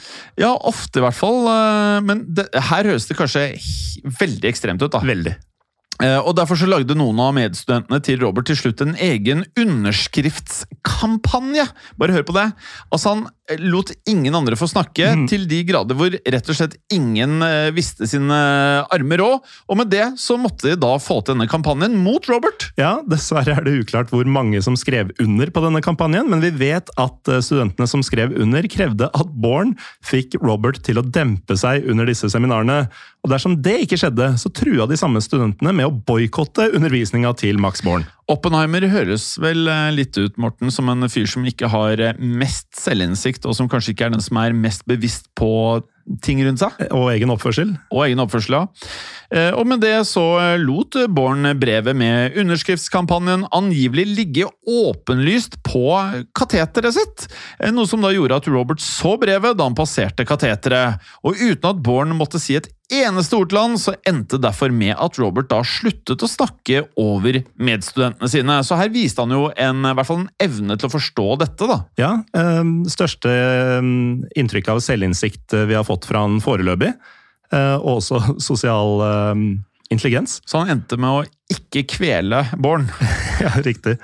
Ja, 0.41 0.51
ofte 0.55 0.99
i 0.99 1.03
hvert 1.05 1.17
fall. 1.17 1.39
Uh, 1.47 2.01
Men 2.05 2.17
det, 2.35 2.45
her 2.71 2.83
høres 2.89 3.07
det 3.09 3.17
kanskje 3.19 3.41
veldig 4.19 4.47
ekstremt 4.49 4.81
ut, 4.83 4.91
da. 4.93 4.99
Veldig. 5.05 5.35
Eh, 6.03 6.19
Og 6.19 6.35
Derfor 6.35 6.55
så 6.59 6.67
lagde 6.67 6.95
noen 6.97 7.19
av 7.23 7.33
medstudentene 7.37 7.99
til 8.03 8.19
Robert 8.19 8.45
til 8.49 8.57
slutt 8.59 8.81
en 8.83 8.95
egen 8.99 9.45
underskriftskampanje. 9.55 11.65
Bare 11.99 12.11
hør 12.17 12.25
på 12.27 12.35
det. 12.35 12.49
Altså 12.91 13.09
Han 13.13 13.21
lot 13.61 13.91
ingen 14.09 14.35
andre 14.35 14.57
få 14.57 14.67
snakke, 14.69 15.11
til 15.29 15.45
de 15.49 15.61
grader 15.67 15.97
hvor 15.97 16.13
rett 16.13 16.49
og 16.49 16.57
slett 16.57 16.77
ingen 16.93 17.43
eh, 17.45 17.69
visste 17.75 18.07
sine 18.09 18.37
armer 18.93 19.21
råd. 19.21 19.51
Og 19.69 19.79
med 19.79 19.91
det 19.93 20.05
så 20.21 20.37
måtte 20.41 20.71
de 20.71 20.79
da 20.81 20.95
få 21.01 21.19
til 21.21 21.35
denne 21.35 21.49
kampanjen 21.51 21.97
mot 22.01 22.25
Robert. 22.31 22.69
Ja, 22.79 22.97
dessverre 23.09 23.57
er 23.59 23.67
det 23.67 23.75
uklart 23.83 24.13
hvor 24.13 24.25
mange 24.25 24.61
som 24.65 24.77
skrev 24.79 25.13
under 25.21 25.51
på 25.53 25.63
denne 25.65 25.83
kampanjen, 25.85 26.29
men 26.31 26.41
vi 26.43 26.53
vet 26.57 26.89
at 27.01 27.31
eh, 27.31 27.43
studentene 27.45 27.89
som 27.89 28.03
skrev 28.05 28.33
under, 28.41 28.65
krevde 28.71 29.11
at 29.13 29.35
Born 29.35 29.75
fikk 30.05 30.39
Robert 30.41 30.81
til 30.85 31.01
å 31.01 31.05
dempe 31.05 31.57
seg 31.59 31.85
under 31.91 32.09
disse 32.09 32.31
seminarene. 32.33 32.85
Og 33.25 33.31
dersom 33.33 33.59
det 33.65 33.79
ikke 33.85 33.99
skjedde, 34.01 34.33
så 34.41 34.51
trua 34.53 34.89
de 34.89 34.97
samme 34.99 35.21
studentene 35.23 35.73
med 35.75 35.89
å 35.89 35.95
boikotte 35.95 36.71
undervisninga 36.73 37.33
til 37.39 37.61
Max 37.61 37.85
Born. 37.85 38.05
Oppenheimer 38.31 38.87
høres 38.89 39.35
vel 39.37 39.67
eh, 39.69 39.91
litt 39.93 40.17
ut 40.17 40.39
Morten, 40.41 40.71
som 40.73 40.89
en 40.89 41.05
fyr 41.11 41.27
som 41.29 41.45
ikke 41.45 41.69
har 41.69 42.01
eh, 42.01 42.17
mest 42.17 42.71
selvinnsikt, 42.77 43.45
og 43.45 43.53
som 43.57 43.69
kanskje 43.69 43.93
ikke 43.93 44.07
er 44.07 44.15
den 44.15 44.25
som 44.25 44.39
er 44.41 44.55
mest 44.57 44.85
bevisst 44.89 45.29
på 45.37 45.51
ting 46.21 46.43
rundt 46.45 46.61
seg. 46.61 46.75
Og 46.91 47.09
egen 47.13 47.31
oppførsel. 47.33 47.75
Og 47.91 48.05
egen 48.05 48.21
oppførsel, 48.21 48.59
ja. 48.59 48.91
Eh, 49.33 49.51
Og 49.57 49.65
med 49.67 49.81
det 49.81 49.95
så 50.05 50.23
lot 50.61 50.95
Born 51.09 51.47
brevet 51.59 51.95
med 51.97 52.37
underskriftskampanjen 52.37 53.47
angivelig 53.55 54.05
ligge 54.11 54.49
åpenlyst 54.69 55.61
på 55.65 55.87
kateteret 56.37 56.93
sitt, 56.93 57.27
Eh, 57.59 57.71
noe 57.71 57.87
som 57.87 58.01
da 58.03 58.11
gjorde 58.13 58.35
at 58.35 58.47
Robert 58.51 58.81
så 58.83 59.15
brevet 59.19 59.57
da 59.57 59.67
han 59.67 59.77
passerte 59.77 60.25
kateteret. 60.27 60.99
Og 61.23 61.37
uten 61.39 61.69
at 61.71 61.83
Born 61.83 62.15
måtte 62.17 62.39
si 62.41 62.57
et 62.57 62.67
eneste 62.93 63.33
ord 63.33 63.49
til 63.49 63.57
han, 63.57 63.77
så 63.81 63.95
endte 64.05 64.37
derfor 64.37 64.69
med 64.69 64.93
at 65.01 65.17
Robert 65.17 65.47
da 65.49 65.61
sluttet 65.65 66.21
å 66.21 66.29
snakke 66.29 66.83
over 67.01 67.39
medstudentene 67.57 68.29
sine. 68.29 68.59
Så 68.67 68.77
her 68.77 68.91
viste 68.93 69.23
han 69.23 69.33
jo 69.33 69.47
en, 69.57 69.79
i 69.89 69.93
hvert 69.97 70.05
fall 70.05 70.19
en 70.21 70.29
evne 70.43 70.77
til 70.77 70.89
å 70.89 70.93
forstå 70.93 71.25
dette, 71.41 71.69
da. 71.71 71.79
Ja, 71.97 72.11
eh, 72.37 72.61
største 72.93 73.31
eh, 73.31 73.89
inntrykk 74.37 74.69
av 74.75 74.83
selvinnsikt 74.85 75.55
eh, 75.57 75.65
vi 75.71 75.77
har 75.77 75.87
fått 75.87 75.94
fra 76.03 76.25
han 76.25 76.41
foreløpig. 76.43 76.91
Eh, 77.53 77.77
og 77.79 78.01
også 78.01 78.21
sosial 78.49 79.03
eh, 79.05 79.45
intelligens. 79.93 80.39
Så 80.49 80.61
han 80.61 80.77
endte 80.77 80.97
med 80.99 81.21
å 81.21 81.53
ikke 81.55 81.85
kvele 81.97 82.45
Born. 82.57 82.89
Ja, 83.35 83.51
riktig. 83.59 83.97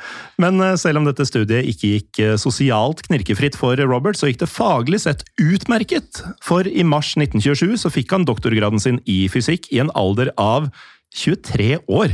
Men 0.43 0.59
eh, 0.59 0.75
selv 0.79 0.99
om 0.99 1.05
dette 1.07 1.25
studiet 1.27 1.67
ikke 1.71 1.93
gikk 1.95 2.21
sosialt 2.41 3.03
knirkefritt 3.07 3.55
for 3.57 3.79
Robert, 3.79 4.19
så 4.19 4.27
gikk 4.27 4.41
det 4.43 4.51
faglig 4.51 5.01
sett 5.05 5.23
utmerket. 5.41 6.23
For 6.43 6.67
i 6.67 6.83
mars 6.87 7.13
1927 7.17 7.79
så 7.85 7.93
fikk 7.93 8.11
han 8.15 8.27
doktorgraden 8.27 8.81
sin 8.83 8.99
i 9.09 9.23
fysikk 9.31 9.71
i 9.71 9.79
en 9.83 9.93
alder 9.97 10.33
av 10.39 10.69
23 11.11 11.81
år. 11.91 12.13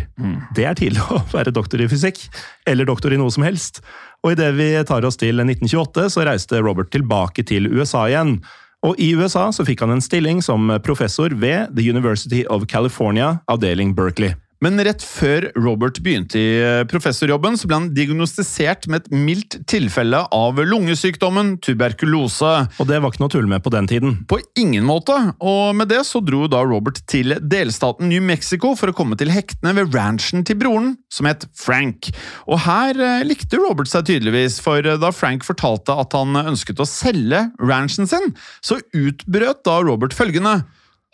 Det 0.58 0.64
er 0.66 0.78
tidlig 0.78 1.04
å 1.14 1.20
være 1.30 1.54
doktor 1.54 1.82
i 1.84 1.90
fysikk, 1.90 2.24
eller 2.70 2.88
doktor 2.90 3.14
i 3.14 3.20
noe 3.20 3.34
som 3.34 3.46
helst. 3.46 3.84
Og 4.26 4.34
idet 4.34 4.50
vi 4.58 4.72
tar 4.90 5.06
oss 5.06 5.20
til 5.22 5.38
1928, 5.44 6.08
så 6.14 6.26
reiste 6.26 6.62
Robert 6.64 6.90
tilbake 6.94 7.46
til 7.46 7.70
USA 7.70 8.08
igjen. 8.10 8.40
Og 8.86 9.00
i 9.02 9.14
USA 9.18 9.48
så 9.52 9.66
fikk 9.66 9.82
han 9.82 9.96
en 9.96 10.04
stilling 10.04 10.42
som 10.46 10.70
professor 10.86 11.34
ved 11.34 11.74
The 11.76 11.90
University 11.90 12.44
of 12.46 12.68
California, 12.70 13.40
avdeling 13.50 13.96
Berkeley. 13.98 14.36
Men 14.64 14.80
rett 14.82 15.04
før 15.06 15.52
Robert 15.60 16.00
begynte 16.02 16.40
i 16.40 16.46
eh, 16.64 16.84
professorjobben, 16.90 17.58
så 17.60 17.70
ble 17.70 17.78
han 17.78 17.90
diagnostisert 17.94 18.88
med 18.90 19.04
et 19.06 19.12
mildt 19.14 19.60
tilfelle 19.70 20.24
av 20.34 20.58
lungesykdommen 20.58 21.56
tuberkulose. 21.62 22.54
Og 22.82 22.90
det 22.90 22.98
var 23.04 23.14
ikke 23.14 23.22
noe 23.22 23.30
å 23.30 23.36
tulle 23.36 23.52
med 23.52 23.66
på 23.66 23.74
den 23.76 23.90
tiden. 23.90 24.16
På 24.30 24.40
ingen 24.58 24.88
måte, 24.88 25.16
og 25.38 25.78
med 25.78 25.92
det 25.92 26.02
så 26.10 26.22
dro 26.26 26.48
da 26.50 26.64
Robert 26.66 27.04
til 27.10 27.36
delstaten 27.38 28.10
New 28.10 28.24
Mexico 28.26 28.74
for 28.80 28.90
å 28.90 28.98
komme 28.98 29.20
til 29.20 29.32
hektene 29.34 29.76
ved 29.78 29.94
ranchen 29.94 30.46
til 30.48 30.58
broren, 30.58 30.96
som 31.14 31.30
het 31.30 31.46
Frank. 31.58 32.10
Og 32.50 32.64
her 32.66 32.98
eh, 32.98 33.28
likte 33.28 33.62
Robert 33.62 33.92
seg 33.92 34.10
tydeligvis, 34.10 34.58
for 34.64 34.82
eh, 34.82 34.98
da 34.98 35.14
Frank 35.14 35.46
fortalte 35.46 35.94
at 36.02 36.18
han 36.18 36.34
ønsket 36.48 36.82
å 36.82 36.90
selge 36.90 37.46
ranchen 37.62 38.10
sin, 38.10 38.34
så 38.66 38.82
utbrøt 38.98 39.62
da 39.68 39.78
Robert 39.86 40.18
følgende 40.18 40.64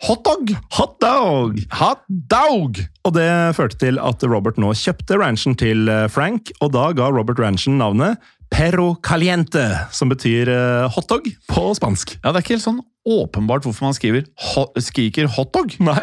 Hotdog! 0.04 0.50
Hot 0.76 0.98
dog! 1.00 1.56
Hot 1.78 2.02
dog! 2.28 2.76
Og 3.08 3.12
det 3.16 3.28
førte 3.56 3.78
til 3.80 3.96
at 3.96 4.24
Robert 4.28 4.58
nå 4.60 4.74
kjøpte 4.76 5.16
ranchen 5.16 5.56
til 5.56 5.88
eh, 5.88 6.10
Frank, 6.12 6.52
og 6.60 6.74
da 6.74 6.90
ga 6.92 7.06
Robert 7.08 7.40
ranchen 7.40 7.78
navnet 7.80 8.20
Perro 8.52 8.98
Caliente, 9.00 9.64
som 9.96 10.12
betyr 10.12 10.50
eh, 10.52 10.90
hotdog 10.92 11.30
på 11.48 11.70
spansk. 11.80 12.18
Ja, 12.18 12.34
det 12.34 12.36
er 12.36 12.44
ikke 12.44 12.58
helt 12.58 12.66
sånn 12.66 12.82
åpenbart 13.04 13.66
hvorfor 13.66 13.84
man 13.84 13.94
skriver 13.96 14.24
ho 14.54 14.64
skriker 14.80 15.28
hotdog. 15.36 15.74
Nei. 15.84 16.00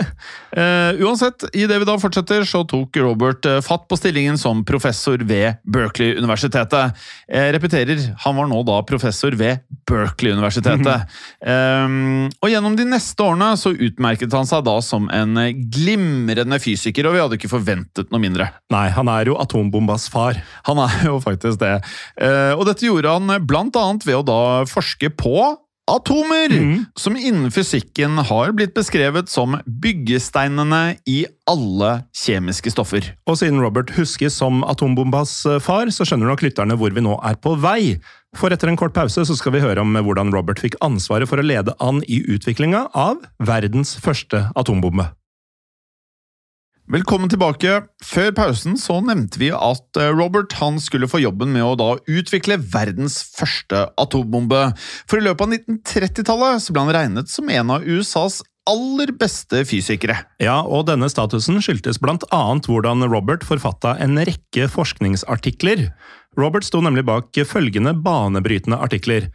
Uh, 0.53 1.01
uansett, 1.01 1.47
idet 1.57 1.79
vi 1.81 1.87
da 1.87 1.95
fortsetter, 2.01 2.45
så 2.47 2.61
tok 2.69 2.97
Robert 3.01 3.45
uh, 3.49 3.57
fatt 3.65 3.87
på 3.89 3.97
stillingen 3.97 4.37
som 4.39 4.61
professor 4.67 5.21
ved 5.25 5.61
Berkeley-universitetet. 5.65 6.99
Jeg 7.31 7.55
repeterer, 7.55 8.03
han 8.25 8.37
var 8.37 8.49
nå 8.51 8.61
da 8.67 8.77
professor 8.87 9.33
ved 9.37 9.63
Berkeley-universitetet. 9.89 11.07
um, 11.41 12.29
og 12.43 12.53
gjennom 12.53 12.77
de 12.77 12.85
neste 12.91 13.25
årene 13.25 13.53
så 13.59 13.73
utmerket 13.73 14.37
han 14.37 14.49
seg 14.49 14.65
da 14.67 14.77
som 14.85 15.09
en 15.13 15.41
glimrende 15.73 16.61
fysiker, 16.61 17.09
og 17.09 17.17
vi 17.17 17.23
hadde 17.23 17.41
ikke 17.41 17.51
forventet 17.55 18.13
noe 18.13 18.21
mindre. 18.21 18.51
Nei, 18.73 18.87
han 18.93 19.09
er 19.11 19.31
jo 19.31 19.39
atombombas 19.41 20.07
far. 20.13 20.37
Han 20.69 20.83
er 20.85 21.09
jo 21.09 21.17
faktisk 21.23 21.63
det. 21.63 21.79
Uh, 22.21 22.53
og 22.59 22.67
dette 22.69 22.85
gjorde 22.85 23.17
han 23.17 23.35
blant 23.47 23.75
annet 23.79 24.05
ved 24.05 24.21
å 24.21 24.25
da 24.27 24.41
forske 24.69 25.09
på 25.17 25.35
atomer, 25.89 26.53
som 26.99 27.15
innen 27.17 27.51
fysikken 27.53 28.19
har 28.29 28.53
blitt 28.55 28.73
beskrevet 28.75 29.29
som 29.31 29.57
byggesteinene 29.65 30.97
i 31.09 31.23
alle 31.49 31.91
kjemiske 32.15 32.73
stoffer. 32.73 33.11
Og 33.27 33.39
siden 33.41 33.61
Robert 33.63 33.93
huskes 33.97 34.37
som 34.37 34.65
atombombas 34.67 35.33
eh, 35.49 35.61
far, 35.63 35.89
så 35.93 36.07
skjønner 36.07 36.31
nok 36.31 36.45
lytterne 36.45 36.77
hvor 36.79 36.93
vi 36.95 37.05
nå 37.05 37.17
er 37.27 37.39
på 37.41 37.55
vei. 37.61 37.97
For 38.37 38.53
etter 38.53 38.71
en 38.71 38.79
kort 38.79 38.95
pause 38.95 39.25
så 39.27 39.37
skal 39.37 39.55
vi 39.57 39.63
høre 39.63 39.83
om 39.83 39.97
hvordan 39.97 40.31
Robert 40.35 40.61
fikk 40.63 40.77
ansvaret 40.85 41.29
for 41.29 41.41
å 41.41 41.45
lede 41.45 41.75
an 41.83 42.03
i 42.07 42.21
utviklinga 42.31 42.87
av 42.95 43.19
verdens 43.43 43.97
første 43.99 44.47
atombombe. 44.55 45.09
Velkommen 46.91 47.29
tilbake. 47.31 47.85
Før 48.03 48.33
pausen 48.35 48.73
så 48.75 48.97
nevnte 48.99 49.39
vi 49.39 49.47
at 49.55 49.95
eh, 49.95 50.09
Robert 50.11 50.51
han 50.59 50.75
skulle 50.83 51.07
få 51.07 51.21
jobben 51.23 51.53
med 51.53 51.63
å 51.63 51.77
da 51.79 51.93
utvikle 52.11 52.57
verdens 52.59 53.21
første 53.31 53.85
atombombe. 54.01 54.59
For 55.07 55.21
i 55.21 55.23
løpet 55.23 55.45
av 55.45 55.53
1930-tallet 55.55 56.65
så 56.65 56.75
ble 56.75 56.83
han 56.83 56.91
regnet 56.97 57.31
som 57.31 57.47
en 57.47 57.71
av 57.77 57.87
USAs 57.87 58.41
aller 58.67 59.13
beste 59.15 59.63
fysikere. 59.69 60.17
Ja, 60.43 60.57
og 60.67 60.89
denne 60.89 61.07
statusen 61.07 61.63
skyldtes 61.63 62.01
annet 62.03 62.67
hvordan 62.67 63.07
Robert 63.07 63.47
forfatta 63.47 63.95
en 64.03 64.19
rekke 64.19 64.67
forskningsartikler. 64.75 65.93
Robert 66.35 66.67
sto 66.67 66.83
nemlig 66.83 67.07
bak 67.07 67.39
følgende 67.47 67.95
banebrytende 68.03 68.75
artikler. 68.83 69.31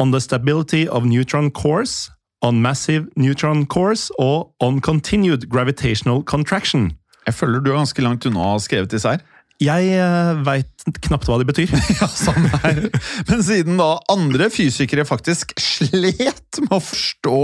On 0.00 0.10
the 0.10 0.24
stability 0.24 0.88
of 0.88 1.04
neutron 1.04 1.52
cores, 1.52 2.08
On 2.44 2.60
massive 2.60 3.06
neutron 3.16 3.64
cores 3.66 4.10
og 4.20 4.50
On 4.60 4.80
continued 4.80 5.48
gravitational 5.48 6.22
contraction. 6.22 6.92
Jeg 7.26 7.34
føler 7.34 7.60
du 7.60 7.70
er 7.72 7.78
ganske 7.78 8.02
langt 8.04 8.26
unna 8.28 8.42
å 8.42 8.50
ha 8.50 8.58
skrevet 8.60 8.92
disse 8.92 9.08
her. 9.08 9.22
Jeg 9.62 9.92
uh, 10.00 10.40
veit 10.46 10.86
knapt 11.06 11.28
hva 11.28 11.38
de 11.40 11.46
betyr. 11.48 11.70
ja, 12.00 12.08
samme 12.10 12.50
her. 12.64 12.88
Men 13.30 13.44
siden 13.46 13.78
da 13.80 13.94
andre 14.12 14.50
fysikere 14.52 15.06
faktisk 15.08 15.54
slet 15.60 16.60
med 16.64 16.74
å 16.74 16.82
forstå 16.82 17.38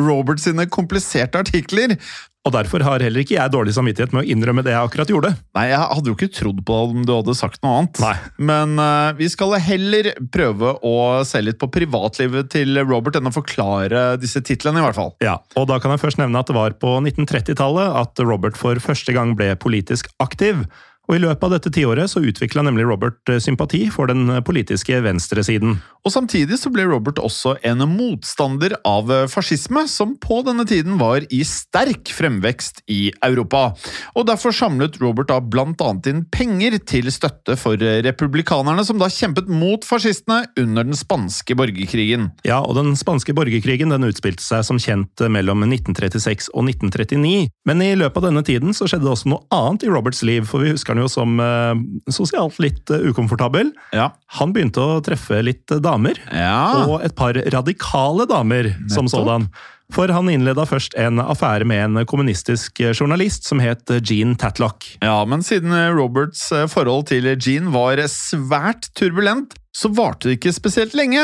Robert 0.00 0.42
sine 0.42 0.66
kompliserte 0.70 1.40
artikler, 1.42 1.96
og 2.42 2.50
derfor 2.56 2.82
har 2.82 3.02
heller 3.04 3.22
ikke 3.22 3.36
jeg 3.36 3.52
dårlig 3.54 3.72
samvittighet 3.76 4.14
med 4.14 4.24
å 4.24 4.34
innrømme 4.34 4.64
det 4.66 4.72
jeg 4.72 4.88
akkurat 4.88 5.10
gjorde. 5.12 5.30
Nei, 5.54 5.68
jeg 5.70 5.78
hadde 5.78 6.10
jo 6.10 6.16
ikke 6.16 6.30
trodd 6.34 6.62
på 6.66 6.78
om 6.88 7.04
du 7.06 7.12
hadde 7.14 7.36
sagt 7.38 7.62
noe 7.62 7.76
annet. 7.78 8.00
Nei. 8.02 8.14
Men 8.50 8.74
uh, 8.82 9.14
vi 9.14 9.28
skal 9.30 9.54
heller 9.62 10.10
prøve 10.34 10.74
å 10.82 10.96
se 11.28 11.38
litt 11.44 11.60
på 11.62 11.70
privatlivet 11.70 12.50
til 12.50 12.82
Robert 12.82 13.20
enn 13.20 13.30
å 13.30 13.34
forklare 13.34 14.16
disse 14.18 14.42
titlene, 14.42 14.82
i 14.82 14.86
hvert 14.88 14.98
fall. 14.98 15.14
Ja, 15.22 15.38
og 15.54 15.70
da 15.70 15.78
kan 15.82 15.94
jeg 15.94 16.02
først 16.02 16.18
nevne 16.18 16.42
at 16.42 16.50
det 16.50 16.58
var 16.58 16.74
på 16.82 16.96
1930-tallet 17.04 18.00
at 18.02 18.26
Robert 18.26 18.58
for 18.58 18.82
første 18.82 19.14
gang 19.14 19.36
ble 19.38 19.52
politisk 19.62 20.10
aktiv. 20.22 20.66
Og 21.10 21.16
I 21.16 21.22
løpet 21.22 21.44
av 21.44 21.54
dette 21.56 21.72
tiåret 21.74 22.10
så 22.10 22.22
utvikla 22.22 22.62
nemlig 22.66 22.86
Robert 22.86 23.32
eh, 23.32 23.40
sympati 23.42 23.88
for 23.92 24.10
den 24.10 24.30
politiske 24.46 25.00
venstresiden. 25.02 25.80
Og 26.02 26.14
Samtidig 26.14 26.58
så 26.58 26.70
ble 26.72 26.84
Robert 26.86 27.18
også 27.22 27.56
en 27.66 27.82
motstander 27.90 28.74
av 28.86 29.10
fascisme, 29.30 29.84
som 29.90 30.14
på 30.20 30.40
denne 30.46 30.64
tiden 30.68 30.98
var 31.00 31.24
i 31.30 31.42
sterk 31.46 32.10
fremvekst 32.14 32.82
i 32.90 33.10
Europa. 33.24 33.72
Og 34.14 34.26
Derfor 34.30 34.54
samlet 34.54 34.98
Robert 35.02 35.30
da 35.30 35.38
blant 35.42 35.82
annet 35.82 36.08
inn 36.10 36.22
penger 36.32 36.78
til 36.88 37.10
støtte 37.14 37.56
for 37.58 37.78
republikanerne, 37.78 38.84
som 38.86 39.00
da 39.00 39.10
kjempet 39.12 39.50
mot 39.50 39.84
fascistene 39.86 40.46
under 40.60 40.86
den 40.86 40.98
spanske 40.98 41.56
borgerkrigen. 41.58 42.30
Ja, 42.46 42.60
og 42.62 42.76
Den 42.78 42.94
spanske 42.98 43.34
borgerkrigen 43.36 43.92
den 43.92 44.06
utspilte 44.08 44.42
seg 44.44 44.64
som 44.66 44.80
kjent 44.82 45.22
mellom 45.32 45.64
1936 45.66 46.50
og 46.52 46.68
1939. 46.70 47.50
Men 47.68 47.84
i 47.84 47.92
løpet 47.98 48.22
av 48.22 48.28
denne 48.30 48.44
tiden 48.46 48.74
så 48.76 48.88
skjedde 48.88 49.06
det 49.06 49.14
også 49.14 49.32
noe 49.32 49.46
annet 49.54 49.86
i 49.86 49.92
Roberts 49.92 50.22
liv, 50.26 50.46
for 50.48 50.64
vi 50.64 50.72
husker 50.72 50.91
han 50.92 51.02
jo 51.02 51.08
som 51.10 51.40
eh, 51.42 51.74
sosialt 52.12 52.58
litt 52.62 52.90
eh, 52.92 53.02
ukomfortabel. 53.10 53.72
Ja. 53.96 54.10
Han 54.38 54.52
begynte 54.54 54.80
å 54.84 55.00
treffe 55.04 55.42
litt 55.44 55.66
damer, 55.82 56.18
Ja. 56.32 56.84
og 56.86 57.00
et 57.06 57.16
par 57.18 57.34
radikale 57.34 58.28
damer 58.30 58.72
som 58.92 59.06
Nettopp. 59.08 59.16
sådan. 59.18 59.48
For 59.92 60.08
han 60.08 60.30
innleda 60.32 60.64
først 60.64 60.94
en 60.96 61.18
affære 61.20 61.66
med 61.68 61.82
en 61.84 62.06
kommunistisk 62.08 62.78
journalist 62.96 63.44
som 63.44 63.60
het 63.60 63.90
Jean 64.08 64.36
Tatlock. 64.40 64.86
Ja, 65.04 65.18
men 65.28 65.42
siden 65.44 65.74
Roberts 65.92 66.46
eh, 66.52 66.64
forhold 66.72 67.10
til 67.10 67.28
Jean 67.36 67.68
var 67.74 68.00
svært 68.08 68.88
turbulent, 68.96 69.52
så 69.72 69.88
varte 69.96 70.28
det 70.28 70.36
ikke 70.36 70.52
spesielt 70.52 70.92
lenge. 70.96 71.22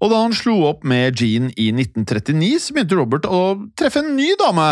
Og 0.00 0.08
da 0.12 0.22
han 0.22 0.32
slo 0.36 0.54
opp 0.70 0.86
med 0.88 1.20
Jean 1.20 1.50
i 1.60 1.68
1939, 1.74 2.48
så 2.64 2.76
begynte 2.76 2.96
Robert 2.96 3.28
å 3.28 3.40
treffe 3.76 4.00
en 4.00 4.14
ny 4.16 4.30
dame. 4.40 4.68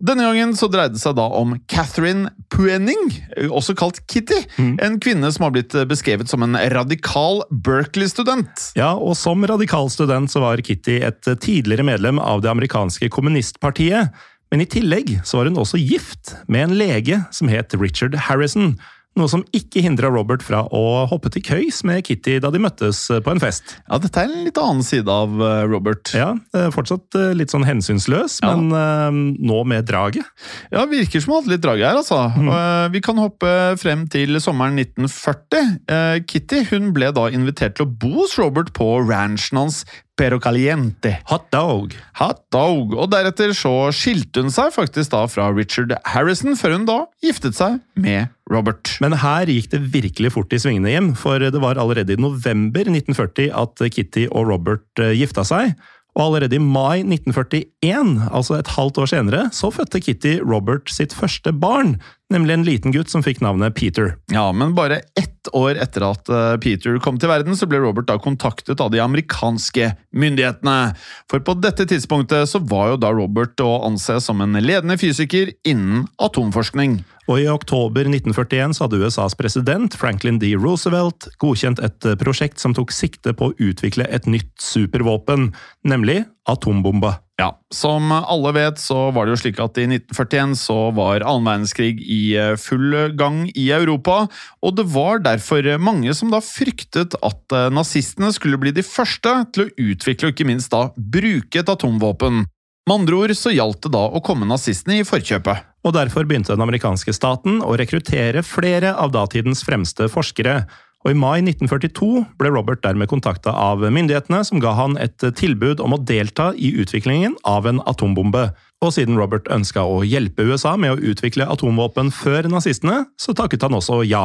Denne 0.00 0.24
gangen 0.24 0.54
så 0.56 0.70
dreide 0.72 0.96
det 0.96 1.02
seg 1.02 1.18
da 1.18 1.26
om 1.36 1.52
Catherine 1.68 2.32
Puenning, 2.52 3.12
også 3.52 3.76
kalt 3.78 4.00
Kitty. 4.08 4.40
En 4.82 4.96
kvinne 5.04 5.28
som 5.34 5.46
har 5.46 5.54
blitt 5.54 5.76
beskrevet 5.90 6.32
som 6.32 6.44
en 6.46 6.56
radikal 6.72 7.42
Berkeley-student. 7.52 8.72
Ja, 8.78 8.94
og 8.96 9.18
som 9.20 9.44
radikal 9.48 9.92
student 9.92 10.32
så 10.32 10.40
var 10.44 10.64
Kitty 10.64 10.98
et 11.04 11.28
tidligere 11.44 11.84
medlem 11.86 12.20
av 12.22 12.40
det 12.44 12.52
amerikanske 12.52 13.12
kommunistpartiet. 13.12 14.16
Men 14.52 14.64
i 14.64 14.68
tillegg 14.68 15.14
så 15.24 15.38
var 15.38 15.48
hun 15.48 15.60
også 15.60 15.80
gift 15.80 16.34
med 16.48 16.66
en 16.66 16.74
lege 16.76 17.22
som 17.32 17.48
het 17.48 17.72
Richard 17.80 18.16
Harrison. 18.28 18.74
Noe 19.18 19.28
som 19.28 19.42
ikke 19.52 19.82
hindra 19.84 20.08
Robert 20.08 20.40
fra 20.40 20.62
å 20.72 21.04
hoppe 21.10 21.28
til 21.34 21.42
køys 21.44 21.82
med 21.84 22.00
Kitty 22.06 22.38
da 22.40 22.48
de 22.54 22.60
møttes 22.64 23.02
på 23.12 23.28
en 23.34 23.40
fest. 23.42 23.74
Ja, 23.84 23.98
Dette 24.00 24.22
er 24.22 24.30
en 24.30 24.46
litt 24.46 24.56
annen 24.56 24.80
side 24.86 25.12
av 25.12 25.34
eh, 25.36 25.64
Robert. 25.68 26.14
Ja, 26.16 26.30
eh, 26.56 26.70
Fortsatt 26.72 27.18
eh, 27.20 27.34
litt 27.36 27.52
sånn 27.52 27.66
hensynsløs, 27.68 28.38
Ja. 28.40 28.54
men 28.56 28.72
eh, 28.72 29.36
nå 29.44 29.58
med 29.68 29.84
draget. 29.90 30.24
Ja, 30.72 30.86
Virker 30.88 31.20
som 31.20 31.34
han 31.34 31.42
hadde 31.42 31.52
litt 31.58 31.64
drag 31.66 31.84
her, 31.84 32.00
altså. 32.00 32.22
Eh, 32.40 32.86
Vi 32.96 33.02
kan 33.04 33.20
hoppe 33.20 33.52
frem 33.80 34.06
til 34.12 34.40
sommeren 34.40 34.80
1940. 34.80 35.76
Eh, 35.92 36.16
Kitty 36.24 36.62
hun 36.72 36.90
ble 36.96 37.12
da 37.12 37.28
invitert 37.36 37.76
til 37.76 37.84
å 37.84 37.92
bo 37.92 38.14
hos 38.22 38.38
Robert 38.40 38.72
på 38.76 38.94
ranchen 39.08 39.60
hans 39.60 39.82
Pero 40.18 40.38
Caliente. 40.40 41.14
Hot 41.30 41.46
dog! 41.54 41.94
Hot 42.20 42.42
dog. 42.52 42.92
Og 42.98 43.08
deretter 43.12 43.54
så 43.56 43.88
skilte 43.96 44.44
hun 44.44 44.52
seg 44.52 44.74
faktisk 44.74 45.14
da 45.14 45.22
fra 45.30 45.48
Richard 45.56 45.94
Harrison, 46.12 46.52
før 46.58 46.76
hun 46.76 46.84
da 46.88 46.98
giftet 47.24 47.56
seg 47.56 47.80
med 47.96 48.28
Robert. 48.52 48.92
Men 49.00 49.16
her 49.22 49.48
gikk 49.48 49.70
det 49.72 49.80
virkelig 49.94 50.34
fort 50.34 50.52
i 50.52 50.60
svingene, 50.60 50.92
Jim. 50.92 51.10
For 51.16 51.40
det 51.40 51.64
var 51.64 51.80
allerede 51.80 52.12
i 52.12 52.20
november 52.20 52.84
1940 52.92 53.48
at 53.56 53.84
Kitty 53.96 54.28
og 54.28 54.52
Robert 54.52 55.00
eh, 55.00 55.16
gifta 55.16 55.46
seg. 55.48 55.72
Og 56.12 56.26
allerede 56.26 56.58
i 56.58 56.60
mai 56.60 57.00
1941, 57.00 58.28
altså 58.28 58.58
et 58.58 58.74
halvt 58.74 58.98
år 59.00 59.08
senere, 59.08 59.46
så 59.56 59.70
fødte 59.72 60.00
Kitty 60.04 60.34
Robert 60.44 60.92
sitt 60.92 61.14
første 61.16 61.54
barn. 61.56 61.96
Nemlig 62.32 62.54
en 62.54 62.64
liten 62.64 62.92
gutt 62.94 63.10
som 63.12 63.20
fikk 63.24 63.42
navnet 63.44 63.74
Peter. 63.76 64.14
Ja, 64.32 64.46
men 64.56 64.72
bare 64.74 65.02
ett 65.20 65.50
år 65.52 65.76
etter 65.76 66.06
at 66.06 66.30
eh, 66.32 66.54
Peter 66.62 66.96
kom 67.02 67.18
til 67.20 67.28
verden, 67.28 67.56
så 67.58 67.68
ble 67.68 67.82
Robert 67.82 68.08
da 68.08 68.16
kontaktet 68.22 68.80
av 68.80 68.92
de 68.94 69.02
amerikanske 69.04 69.90
myndighetene. 70.16 70.94
For 71.28 71.44
på 71.44 71.58
dette 71.60 71.84
tidspunktet 71.90 72.48
så 72.48 72.62
var 72.72 72.94
jo 72.94 73.00
da 73.02 73.12
Robert 73.12 73.60
å 73.60 73.82
anse 73.84 74.16
som 74.24 74.40
en 74.40 74.56
ledende 74.64 74.96
fysiker 75.00 75.52
innen 75.68 76.06
atomforskning. 76.22 77.02
Og 77.28 77.44
i 77.44 77.50
oktober 77.52 78.08
1941 78.08 78.78
så 78.78 78.86
hadde 78.86 79.02
USAs 79.04 79.36
president 79.38 79.94
Franklin 79.98 80.40
D. 80.42 80.54
Roosevelt 80.56 81.28
godkjent 81.42 81.84
et 81.84 82.08
eh, 82.08 82.16
prosjekt 82.18 82.62
som 82.64 82.72
tok 82.76 82.94
sikte 82.96 83.36
på 83.36 83.50
å 83.50 83.56
utvikle 83.60 84.08
et 84.08 84.30
nytt 84.30 84.54
supervåpen, 84.62 85.50
nemlig 85.84 86.22
atombomba. 86.48 87.16
Ja, 87.40 87.58
Som 87.74 88.12
alle 88.12 88.52
vet, 88.54 88.78
så 88.78 89.10
var 89.10 89.26
det 89.26 89.34
jo 89.34 89.40
slik 89.40 89.58
at 89.62 89.78
i 89.80 89.86
1941 89.88 90.52
så 90.60 90.76
var 90.94 91.24
annen 91.24 91.48
verdenskrig 91.48 91.96
i 92.04 92.36
eh, 92.38 92.54
full 92.60 92.94
gang 93.18 93.46
i 93.58 93.70
Europa, 93.74 94.26
og 94.62 94.76
det 94.78 94.84
var 94.92 95.22
derfor 95.24 95.66
mange 95.82 96.14
som 96.14 96.30
da 96.30 96.42
fryktet 96.44 97.16
at 97.18 97.56
eh, 97.56 97.70
nazistene 97.74 98.30
skulle 98.36 98.60
bli 98.62 98.74
de 98.76 98.84
første 98.86 99.34
til 99.54 99.64
å 99.64 99.72
utvikle 99.90 100.28
og 100.28 100.36
ikke 100.36 100.48
minst 100.52 100.74
da 100.74 100.90
bruke 100.96 101.64
et 101.64 101.72
atomvåpen. 101.72 102.44
Med 102.82 102.96
andre 102.98 103.18
ord 103.24 103.34
så 103.38 103.52
gjaldt 103.54 103.84
det 103.86 103.92
da 103.94 104.06
å 104.10 104.22
komme 104.26 104.46
nazistene 104.48 105.00
i 105.00 105.06
forkjøpet. 105.06 105.68
Og 105.86 105.94
derfor 105.94 106.26
begynte 106.26 106.54
den 106.54 106.62
amerikanske 106.62 107.14
staten 107.14 107.60
å 107.62 107.74
rekruttere 107.78 108.42
flere 108.46 108.94
av 108.98 109.14
datidens 109.14 109.62
fremste 109.66 110.08
forskere. 110.10 110.64
Og 111.02 111.12
i 111.12 111.18
mai 111.18 111.40
1942 111.42 112.24
ble 112.38 112.52
Robert 112.54 112.82
dermed 112.84 113.10
kontakta 113.10 113.54
av 113.54 113.82
myndighetene, 113.82 114.42
som 114.46 114.62
ga 114.62 114.74
han 114.78 114.98
et 115.02 115.18
tilbud 115.38 115.82
om 115.82 115.96
å 115.96 116.02
delta 116.02 116.52
i 116.54 116.74
utviklingen 116.82 117.34
av 117.48 117.66
en 117.66 117.82
atombombe. 117.90 118.50
Og 118.82 118.90
siden 118.96 119.14
Robert 119.18 119.46
ønska 119.54 119.84
å 119.86 120.00
hjelpe 120.02 120.42
USA 120.48 120.72
med 120.80 120.94
å 120.94 121.10
utvikle 121.12 121.46
atomvåpen 121.50 122.10
før 122.14 122.48
nazistene, 122.50 123.04
så 123.20 123.34
takket 123.38 123.62
han 123.62 123.76
også 123.78 124.00
ja. 124.08 124.24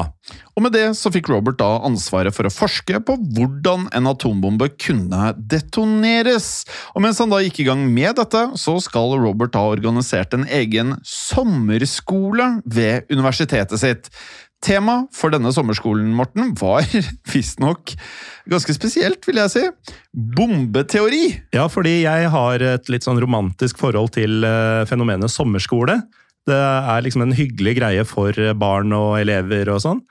Og 0.57 0.65
med 0.65 0.73
det 0.73 0.87
så 0.97 1.11
fikk 1.13 1.29
Robert 1.29 1.59
da 1.59 1.69
ansvaret 1.85 2.33
for 2.33 2.49
å 2.49 2.53
forske 2.53 2.97
på 3.05 3.17
hvordan 3.37 3.85
en 3.93 4.09
atombombe 4.09 4.71
kunne 4.81 5.29
detoneres. 5.37 6.65
Og 6.95 7.05
mens 7.05 7.21
han 7.21 7.33
da 7.33 7.43
gikk 7.45 7.61
i 7.61 7.67
gang 7.69 7.85
med 7.85 8.17
dette, 8.17 8.47
så 8.57 8.79
skal 8.81 9.13
Robert 9.21 9.57
ha 9.57 9.67
organisert 9.69 10.33
en 10.33 10.47
egen 10.49 10.97
sommerskole 11.05 12.55
ved 12.65 13.05
universitetet 13.13 13.83
sitt. 13.83 14.11
Tema 14.65 15.03
for 15.13 15.29
denne 15.33 15.51
sommerskolen, 15.53 16.09
Morten, 16.17 16.53
var 16.57 16.85
visstnok 17.33 17.93
ganske 18.49 18.73
spesielt, 18.73 19.21
vil 19.27 19.39
jeg 19.43 19.53
si. 19.53 19.65
Bombeteori! 20.37 21.25
Ja, 21.55 21.67
fordi 21.71 21.99
jeg 22.01 22.31
har 22.33 22.63
et 22.65 22.89
litt 22.91 23.05
sånn 23.05 23.21
romantisk 23.21 23.77
forhold 23.81 24.15
til 24.17 24.41
eh, 24.47 24.83
fenomenet 24.89 25.33
sommerskole. 25.33 25.99
Det 26.47 26.57
er 26.57 27.03
liksom 27.03 27.25
en 27.25 27.35
hyggelig 27.35 27.75
greie 27.81 28.07
for 28.07 28.33
barn 28.57 28.95
og 28.95 29.19
elever 29.19 29.69
og 29.73 29.83
sånn. 29.83 30.01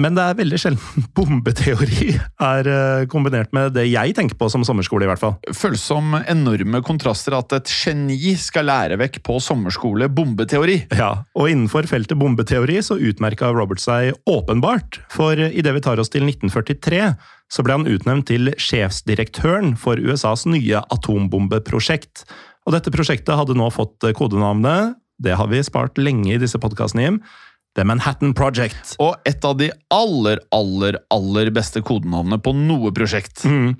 Men 0.00 0.16
det 0.16 0.24
er 0.24 0.36
veldig 0.38 0.58
sjelden 0.60 1.04
bombeteori 1.16 2.14
er 2.16 2.68
eh, 2.70 3.04
kombinert 3.12 3.52
med 3.52 3.74
det 3.76 3.84
jeg 3.90 4.14
tenker 4.16 4.38
på 4.40 4.48
som 4.52 4.64
sommerskole, 4.64 5.04
i 5.04 5.10
hvert 5.10 5.20
fall. 5.20 5.34
Føles 5.52 5.82
som 5.84 6.14
enorme 6.22 6.80
kontraster 6.86 7.36
at 7.36 7.52
et 7.58 7.72
geni 7.72 8.32
skal 8.40 8.70
lære 8.70 8.96
vekk 9.02 9.20
på 9.26 9.36
sommerskole 9.44 10.08
bombeteori. 10.08 10.78
Ja, 10.96 11.26
Og 11.36 11.52
innenfor 11.52 11.88
feltet 11.90 12.20
bombeteori 12.20 12.80
så 12.84 12.96
utmerka 12.96 13.52
Robert 13.52 13.82
seg 13.84 14.16
åpenbart. 14.28 15.02
For 15.12 15.36
idet 15.36 15.76
vi 15.76 15.84
tar 15.84 16.00
oss 16.00 16.12
til 16.12 16.24
1943, 16.24 17.12
så 17.52 17.66
ble 17.66 17.76
han 17.76 17.90
utnevnt 17.90 18.30
til 18.32 18.54
sjefsdirektøren 18.56 19.76
for 19.76 20.00
USAs 20.00 20.46
nye 20.48 20.80
atombombeprosjekt. 20.94 22.24
Og 22.64 22.76
dette 22.76 22.92
prosjektet 22.94 23.36
hadde 23.36 23.58
nå 23.58 23.68
fått 23.74 24.08
kodenavnet, 24.16 24.96
det 25.22 25.36
har 25.38 25.50
vi 25.52 25.60
spart 25.62 26.00
lenge 26.00 26.32
i 26.34 26.40
disse 26.40 26.58
podkastene, 26.58 27.04
Jim, 27.04 27.18
The 27.76 27.84
Manhattan 27.88 28.34
Project. 28.36 28.96
Og 29.00 29.16
et 29.28 29.44
av 29.48 29.56
de 29.56 29.70
aller, 29.94 30.40
aller, 30.52 30.98
aller 31.14 31.50
beste 31.54 31.80
kodenavnene 31.84 32.40
på 32.42 32.52
noe 32.56 32.92
prosjekt. 32.94 33.46
Mm. 33.48 33.78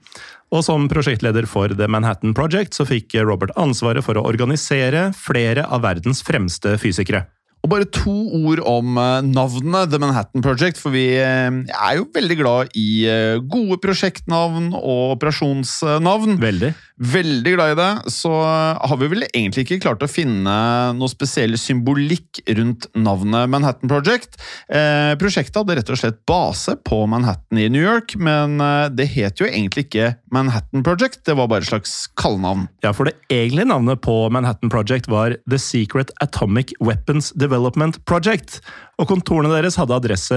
Og 0.52 0.64
som 0.64 0.88
prosjektleder 0.88 1.48
for 1.48 1.72
The 1.76 1.88
Manhattan 1.88 2.35
Project 2.37 2.76
så 2.76 2.87
fikk 2.88 3.16
Robert 3.24 3.52
ansvaret 3.61 4.05
for 4.05 4.16
å 4.16 4.24
organisere 4.28 5.11
flere 5.16 5.64
av 5.68 5.85
verdens 5.85 6.24
fremste 6.24 6.76
fysikere. 6.81 7.26
Og 7.62 7.70
bare 7.70 7.87
to 7.94 8.12
ord 8.42 8.59
om 8.66 8.96
eh, 8.98 9.20
navnet 9.22 9.90
The 9.92 10.01
Manhattan 10.03 10.42
Project, 10.42 10.81
for 10.83 10.94
vi 10.94 11.05
eh, 11.14 11.46
er 11.62 11.98
jo 11.98 12.09
veldig 12.11 12.37
glad 12.40 12.72
i 12.79 13.05
eh, 13.07 13.38
gode 13.38 13.79
prosjektnavn 13.85 14.72
og 14.75 15.14
operasjonsnavn. 15.14 16.40
Veldig. 16.42 16.72
Veldig 17.03 17.53
glad 17.55 17.72
i 17.72 17.79
det, 17.79 17.90
så 18.14 18.33
har 18.42 18.98
vi 18.98 19.09
vel 19.11 19.25
egentlig 19.29 19.64
ikke 19.64 19.81
klart 19.83 20.03
å 20.03 20.11
finne 20.11 20.55
noe 20.94 21.11
spesiell 21.11 21.55
symbolikk 21.59 22.42
rundt 22.59 22.88
navnet 22.98 23.51
Manhattan 23.51 23.90
Project. 23.90 24.40
Eh, 24.66 25.14
prosjektet 25.18 25.61
hadde 25.62 25.79
rett 25.79 25.94
og 25.94 26.03
slett 26.03 26.18
base 26.29 26.75
på 26.83 27.01
Manhattan 27.11 27.62
i 27.62 27.68
New 27.70 27.83
York, 27.83 28.16
men 28.18 28.59
det 28.94 29.07
het 29.14 29.42
jo 29.42 29.46
egentlig 29.46 29.87
ikke 29.87 30.12
Manhattan 30.35 30.83
Project, 30.87 31.22
det 31.27 31.38
var 31.38 31.51
bare 31.51 31.62
et 31.62 31.70
slags 31.70 31.94
kallenavn. 32.18 32.66
Ja, 32.83 32.90
for 32.94 33.07
det 33.07 33.16
egentlige 33.31 33.70
navnet 33.70 34.03
på 34.03 34.18
Manhattan 34.35 34.70
Project 34.72 35.11
var 35.11 35.38
The 35.46 35.59
Secret 35.62 36.11
Atomic 36.22 36.75
Weapons 36.83 37.33
Development 37.53 38.01
Project. 38.09 38.62
Og 38.97 39.11
kontorene 39.12 39.53
deres 39.53 39.77
hadde 39.77 39.97
adresse 40.01 40.37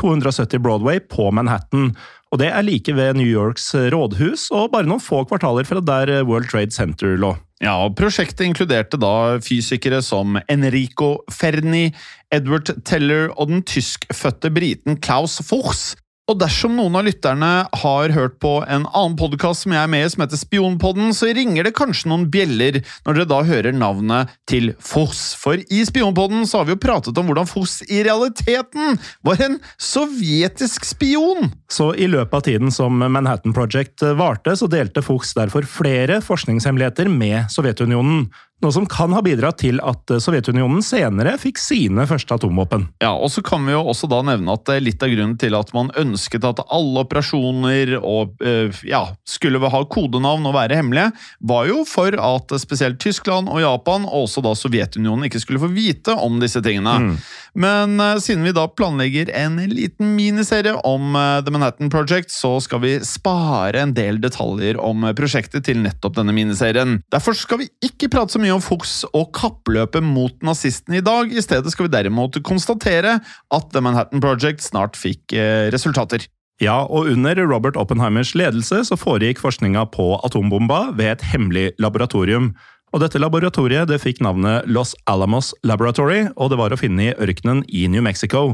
270 0.00 0.62
Broadway 0.64 1.02
på 1.04 1.28
Manhattan. 1.36 1.92
Og 2.32 2.40
det 2.40 2.48
er 2.50 2.64
like 2.66 2.90
ved 2.96 3.20
New 3.20 3.28
Yorks 3.28 3.68
rådhus, 3.94 4.48
og 4.50 4.72
bare 4.72 4.88
noen 4.88 5.02
få 5.02 5.22
kvartaler 5.28 5.68
fra 5.68 5.82
der 5.84 6.24
World 6.26 6.48
Trade 6.50 6.74
Center 6.74 7.14
lå. 7.20 7.34
Ja, 7.62 7.76
og 7.84 7.94
Prosjektet 7.96 8.42
inkluderte 8.48 8.98
da 9.00 9.38
fysikere 9.44 10.00
som 10.02 10.40
Enrico 10.50 11.20
Ferni, 11.32 11.92
Edward 12.34 12.72
Teller 12.84 13.30
og 13.36 13.52
den 13.52 13.62
tyskfødte 13.68 14.50
briten 14.52 14.98
Klaus 15.04 15.38
Fuchs. 15.46 15.92
Og 16.24 16.38
dersom 16.40 16.72
noen 16.72 16.94
av 16.96 17.04
lytterne 17.04 17.48
har 17.82 18.12
hørt 18.14 18.38
på 18.40 18.54
en 18.64 18.86
annen 18.86 19.16
podkast 19.20 19.66
som 19.66 19.74
jeg 19.74 19.84
er 19.84 19.90
med 19.92 20.06
i, 20.06 20.08
som 20.08 20.22
heter 20.24 20.40
Spionpodden, 20.40 21.10
så 21.12 21.28
ringer 21.36 21.66
det 21.66 21.74
kanskje 21.76 22.08
noen 22.08 22.24
bjeller 22.32 22.78
når 23.04 23.18
dere 23.18 23.28
da 23.28 23.40
hører 23.44 23.76
navnet 23.76 24.32
til 24.48 24.70
Foss. 24.80 25.34
For 25.36 25.60
i 25.60 25.82
Spionpodden 25.84 26.46
så 26.48 26.62
har 26.62 26.70
vi 26.70 26.72
jo 26.78 26.80
pratet 26.80 27.20
om 27.20 27.28
hvordan 27.28 27.50
Foss 27.50 27.82
i 27.92 28.00
realiteten 28.08 28.96
var 29.20 29.44
en 29.44 29.58
sovjetisk 29.76 30.88
spion! 30.88 31.52
Så 31.68 31.90
i 31.92 32.08
løpet 32.08 32.38
av 32.40 32.48
tiden 32.48 32.72
som 32.72 33.04
Manhattan 33.04 33.52
Project 33.52 34.06
varte, 34.16 34.56
så 34.56 34.70
delte 34.72 35.04
Foss 35.04 35.36
derfor 35.36 35.68
flere 35.68 36.22
forskningshemmeligheter 36.24 37.12
med 37.12 37.52
Sovjetunionen. 37.52 38.30
Noe 38.62 38.72
som 38.72 38.86
kan 38.88 39.12
ha 39.12 39.20
bidratt 39.20 39.58
til 39.60 39.80
at 39.82 40.08
Sovjetunionen 40.22 40.80
senere 40.84 41.34
fikk 41.42 41.58
sine 41.60 42.06
første 42.08 42.36
atomvåpen. 42.38 42.86
Ja, 43.02 43.10
og 43.12 43.28
så 43.34 43.42
kan 43.44 43.64
vi 43.66 43.74
jo 43.74 43.82
også 43.90 44.08
da 44.08 44.20
nevne 44.24 44.54
at 44.54 44.70
litt 44.80 45.02
av 45.04 45.10
grunnen 45.10 45.34
til 45.40 45.56
at 45.58 45.72
man 45.74 45.90
ønsket 46.00 46.46
at 46.46 46.62
alle 46.72 47.02
operasjoner 47.02 47.96
og 47.98 48.40
eh, 48.46 48.72
ja, 48.88 49.02
skulle 49.28 49.58
ha 49.58 49.80
kodenavn 49.90 50.46
og 50.48 50.54
være 50.56 50.78
hemmelige, 50.78 51.10
var 51.44 51.66
jo 51.68 51.82
for 51.88 52.14
at 52.14 52.54
spesielt 52.62 53.00
Tyskland 53.02 53.50
og 53.52 53.60
Japan, 53.64 54.06
og 54.06 54.28
også 54.28 54.44
da 54.46 54.54
Sovjetunionen, 54.56 55.26
ikke 55.28 55.42
skulle 55.42 55.60
få 55.60 55.72
vite 55.74 56.14
om 56.14 56.38
disse 56.40 56.62
tingene. 56.64 57.18
Men 57.58 57.98
eh, 58.00 58.16
siden 58.22 58.46
vi 58.46 58.54
da 58.54 58.68
planlegger 58.70 59.34
en 59.34 59.58
liten 59.74 60.14
miniserie 60.16 60.76
om 60.86 61.18
eh, 61.18 61.42
The 61.44 61.52
Manhattan 61.52 61.92
Project, 61.92 62.32
så 62.32 62.54
skal 62.64 62.84
vi 62.86 62.94
spare 63.04 63.82
en 63.82 63.92
del 63.98 64.22
detaljer 64.22 64.78
om 64.80 65.10
prosjektet 65.18 65.66
til 65.68 65.82
nettopp 65.84 66.16
denne 66.22 66.32
miniserien. 66.36 67.00
Derfor 67.12 67.36
skal 67.36 67.64
vi 67.64 67.68
ikke 67.84 68.08
prate 68.14 68.32
så 68.32 68.40
mye 68.40 68.43
om 68.52 68.62
Fuchs 68.62 69.04
og 69.14 69.30
kappløpet 69.36 70.04
mot 70.04 70.34
nazistene 70.44 70.98
i 71.00 71.04
dag. 71.04 71.32
I 71.32 71.42
stedet 71.44 71.72
skal 71.72 71.88
vi 71.88 71.94
derimot 71.94 72.36
konstatere 72.44 73.18
at 73.22 73.70
The 73.72 73.82
Manhattan 73.84 74.22
Project 74.24 74.64
snart 74.64 74.98
fikk 75.00 75.32
eh, 75.32 75.70
resultater. 75.72 76.26
Ja, 76.62 76.84
og 76.84 77.08
under 77.10 77.40
Robert 77.48 77.78
Oppenheimers 77.80 78.34
ledelse 78.38 78.84
så 78.86 78.98
foregikk 78.98 79.40
forskninga 79.42 79.88
på 79.94 80.12
atombomba 80.26 80.92
ved 80.94 81.16
et 81.16 81.26
hemmelig 81.32 81.72
laboratorium. 81.82 82.52
Og 82.94 83.02
dette 83.02 83.18
laboratoriet 83.18 83.90
det 83.90 83.98
fikk 84.04 84.20
navnet 84.22 84.68
Los 84.70 84.94
Alamos 85.10 85.50
Laboratory, 85.66 86.28
og 86.38 86.52
det 86.52 86.60
var 86.60 86.74
å 86.74 86.78
finne 86.78 87.08
i 87.08 87.14
ørkenen 87.18 87.64
i 87.66 87.88
New 87.90 88.04
Mexico. 88.06 88.52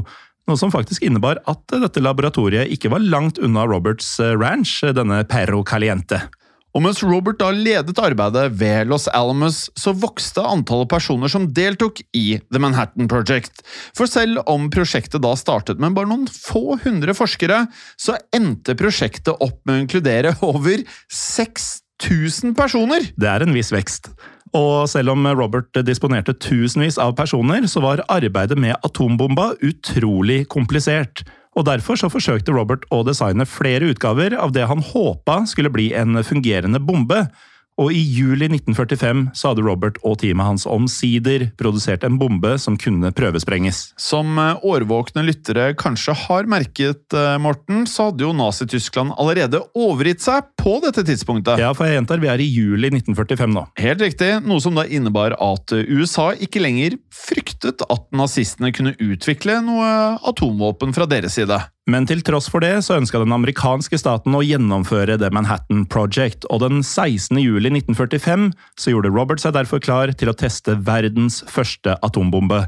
Noe 0.49 0.57
som 0.57 0.73
faktisk 0.73 1.05
innebar 1.05 1.37
at 1.49 1.61
dette 1.69 2.01
laboratoriet 2.01 2.71
ikke 2.73 2.89
var 2.89 3.05
langt 3.05 3.37
unna 3.37 3.67
Roberts 3.69 4.15
eh, 4.19 4.33
ranch, 4.33 4.79
denne 4.97 5.21
Perro 5.29 5.61
Caliente. 5.67 6.23
Og 6.71 6.83
mens 6.85 7.01
Robert 7.03 7.39
da 7.41 7.49
ledet 7.51 7.99
arbeidet 7.99 8.45
ved 8.55 8.87
Los 8.87 9.09
Alamos, 9.11 9.65
så 9.75 9.91
vokste 9.91 10.43
antallet 10.47 10.89
personer 10.91 11.31
som 11.31 11.49
deltok 11.51 11.99
i 12.15 12.39
The 12.47 12.61
Manhattan 12.63 13.09
Project. 13.11 13.63
For 13.97 14.07
selv 14.07 14.39
om 14.49 14.69
prosjektet 14.71 15.23
da 15.25 15.33
startet 15.39 15.81
med 15.83 15.97
bare 15.97 16.09
noen 16.11 16.29
få 16.31 16.79
hundre 16.85 17.15
forskere, 17.17 17.65
så 17.99 18.15
endte 18.35 18.77
prosjektet 18.79 19.35
opp 19.35 19.59
med 19.65 19.75
å 19.75 19.81
inkludere 19.83 20.35
over 20.47 20.85
6000 21.11 22.55
personer! 22.55 23.11
Det 23.19 23.27
er 23.27 23.43
en 23.43 23.55
viss 23.55 23.73
vekst. 23.75 24.13
Og 24.55 24.87
selv 24.91 25.13
om 25.13 25.27
Robert 25.35 25.75
disponerte 25.87 26.35
tusenvis 26.35 26.97
av 26.99 27.13
personer, 27.19 27.67
så 27.71 27.83
var 27.83 28.03
arbeidet 28.11 28.59
med 28.59 28.75
atombomba 28.83 29.53
utrolig 29.63 30.43
komplisert. 30.51 31.23
Og 31.59 31.67
Derfor 31.67 31.99
så 31.99 32.07
forsøkte 32.11 32.53
Robert 32.55 32.85
å 32.95 33.01
designe 33.03 33.47
flere 33.49 33.91
utgaver 33.91 34.37
av 34.39 34.53
det 34.55 34.67
han 34.69 34.83
håpa 34.91 35.41
skulle 35.51 35.71
bli 35.73 35.89
en 35.97 36.21
fungerende 36.23 36.79
bombe, 36.79 37.25
og 37.79 37.93
i 37.95 38.01
juli 38.03 38.49
1945 38.51 39.21
så 39.37 39.51
hadde 39.51 39.63
Robert 39.65 39.97
og 40.05 40.19
teamet 40.21 40.45
hans 40.45 40.65
omsider 40.69 41.47
produsert 41.59 42.03
en 42.05 42.17
bombe 42.21 42.53
som 42.61 42.75
kunne 42.79 43.13
prøvesprenges. 43.15 43.79
Som 43.99 44.35
eh, 44.41 44.65
årvåkne 44.67 45.23
lyttere 45.25 45.71
kanskje 45.79 46.15
har 46.27 46.49
merket, 46.51 47.05
eh, 47.15 47.37
Morten, 47.41 47.85
så 47.89 48.09
hadde 48.09 48.27
jo 48.27 48.35
Nazi-Tyskland 48.37 49.15
allerede 49.17 49.63
overgitt 49.73 50.23
seg 50.25 50.51
på 50.61 50.77
dette 50.83 51.03
tidspunktet. 51.07 51.59
Ja, 51.61 51.71
for 51.75 51.87
jeg 51.87 51.97
gjentar, 51.97 52.21
vi 52.21 52.29
er 52.31 52.41
i 52.41 52.47
juli 52.47 52.91
1945 52.93 53.53
nå. 53.55 53.65
Helt 53.81 54.03
riktig, 54.03 54.29
noe 54.45 54.61
som 54.63 54.77
da 54.77 54.85
innebar 54.85 55.35
at 55.41 55.73
eh, 55.75 55.87
USA 55.89 56.31
ikke 56.37 56.61
lenger 56.63 56.97
fryktet 57.15 57.83
at 57.87 58.07
nazistene 58.15 58.71
kunne 58.75 58.93
utvikle 59.01 59.59
noe 59.65 59.87
atomvåpen 60.29 60.93
fra 60.95 61.07
deres 61.09 61.39
side. 61.39 61.57
Men 61.89 62.05
til 62.07 62.21
tross 62.25 62.47
for 62.51 62.63
det 62.63 62.75
så 62.85 62.99
ønska 62.99 63.19
den 63.23 63.33
amerikanske 63.35 63.97
staten 63.99 64.37
å 64.37 64.43
gjennomføre 64.45 65.17
The 65.21 65.31
Manhattan 65.33 65.87
Project, 65.89 66.45
og 66.53 66.61
den 66.63 66.83
16. 66.85 67.39
juli 67.41 67.73
1945 67.73 68.51
så 68.79 68.93
gjorde 68.93 69.13
Robert 69.13 69.41
seg 69.43 69.57
derfor 69.57 69.81
klar 69.83 70.13
til 70.13 70.31
å 70.31 70.37
teste 70.37 70.77
verdens 70.85 71.41
første 71.49 71.97
atombombe. 72.05 72.67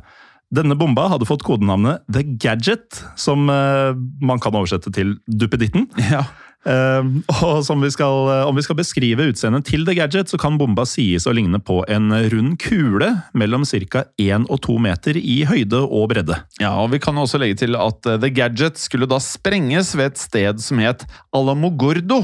Denne 0.53 0.77
bomba 0.77 1.07
hadde 1.09 1.25
fått 1.25 1.45
kodenavnet 1.45 2.03
The 2.13 2.25
Gadget, 2.41 2.99
som 3.17 3.47
uh, 3.49 3.93
man 4.21 4.41
kan 4.41 4.53
oversette 4.53 4.93
til 4.93 5.17
duppeditten. 5.27 5.89
Ja. 6.13 6.25
Uh, 6.63 7.03
og 7.43 7.81
vi 7.81 7.89
skal, 7.91 8.29
uh, 8.29 8.47
Om 8.47 8.55
vi 8.55 8.63
skal 8.63 8.77
beskrive 8.79 9.27
utseendet 9.33 9.65
til 9.67 9.83
The 9.83 9.97
Gadget, 9.97 10.31
så 10.31 10.39
kan 10.39 10.55
bomba 10.59 10.85
sies 10.87 11.27
å 11.27 11.33
ligne 11.35 11.59
på 11.59 11.81
en 11.91 12.13
rund 12.31 12.55
kule 12.63 13.09
mellom 13.35 13.67
ca. 13.67 14.05
1 14.21 14.47
og 14.47 14.61
2 14.63 14.77
meter 14.85 15.19
i 15.19 15.41
høyde 15.49 15.83
og 15.83 16.09
bredde. 16.13 16.39
Ja, 16.61 16.75
og 16.79 16.93
Vi 16.93 17.01
kan 17.03 17.19
også 17.19 17.41
legge 17.41 17.59
til 17.65 17.75
at 17.75 18.07
uh, 18.07 18.15
The 18.15 18.31
Gadget 18.31 18.79
skulle 18.79 19.09
da 19.09 19.19
sprenges 19.23 19.91
ved 19.97 20.13
et 20.13 20.23
sted 20.23 20.63
som 20.63 20.79
het 20.83 21.03
Alamogordo. 21.35 22.23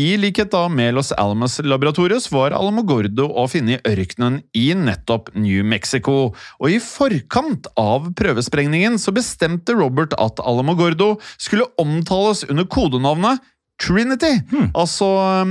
I 0.00 0.14
likhet 0.16 0.52
da 0.54 0.62
med 0.72 0.94
Los 0.94 1.10
Alamos 1.12 1.58
Laboratorios 1.60 2.30
var 2.32 2.54
Alamogordo 2.56 3.26
å 3.36 3.44
finne 3.50 3.74
i 3.74 3.80
ørkenen 3.90 4.38
i 4.56 4.70
nettopp 4.78 5.28
New 5.34 5.66
Mexico. 5.66 6.30
Og 6.62 6.72
i 6.72 6.78
forkant 6.80 7.66
av 7.80 8.08
prøvesprengningen 8.16 8.96
så 9.02 9.12
bestemte 9.12 9.74
Robert 9.76 10.14
at 10.16 10.40
Alamogordo 10.40 11.16
skulle 11.36 11.68
omtales 11.80 12.46
under 12.48 12.68
kodenavnet 12.70 13.42
Trinity. 13.80 14.36
Hmm. 14.50 14.70
Altså, 14.74 15.08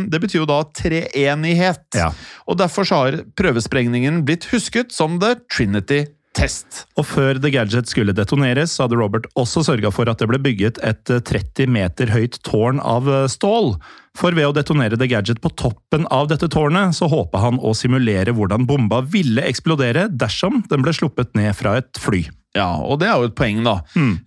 Det 0.09 0.21
betyr 0.21 0.43
jo 0.43 0.49
da 0.49 0.61
treenighet. 0.75 1.85
Ja. 1.97 2.11
Og 2.47 2.59
Derfor 2.59 2.87
har 2.93 3.23
prøvesprengningen 3.39 4.23
blitt 4.27 4.49
husket 4.53 4.93
som 4.95 5.19
The 5.19 5.35
Trinity 5.49 6.05
Test. 6.37 6.83
Og 6.99 7.07
før 7.09 7.39
The 7.41 7.49
Gadget 7.51 7.89
skulle 7.89 8.13
detoneres, 8.13 8.75
så 8.75 8.85
hadde 8.85 8.99
Robert 8.99 9.25
også 9.39 9.63
sørga 9.65 9.89
for 9.91 10.09
at 10.11 10.21
det 10.21 10.27
ble 10.29 10.37
bygget 10.39 10.77
et 10.85 11.09
30 11.09 11.65
meter 11.73 12.13
høyt 12.13 12.37
tårn 12.45 12.79
av 12.85 13.09
stål. 13.33 13.73
For 14.19 14.35
ved 14.37 14.49
å 14.49 14.53
detonere 14.55 14.97
The 14.99 15.09
Gadget 15.09 15.41
på 15.41 15.51
toppen 15.57 16.05
av 16.13 16.29
dette 16.29 16.49
tårnet, 16.51 16.93
så 16.97 17.09
håpa 17.09 17.41
han 17.41 17.57
å 17.59 17.73
simulere 17.77 18.35
hvordan 18.35 18.67
bomba 18.69 19.01
ville 19.01 19.45
eksplodere 19.49 20.07
dersom 20.11 20.61
den 20.69 20.85
ble 20.85 20.93
sluppet 20.95 21.33
ned 21.39 21.55
fra 21.57 21.79
et 21.81 22.01
fly. 22.01 22.27
Ja, 22.57 22.79
og 22.81 22.97
det 22.97 23.05
er 23.05 23.19
jo 23.21 23.27
et 23.29 23.35
poeng, 23.37 23.59
da. 23.63 23.75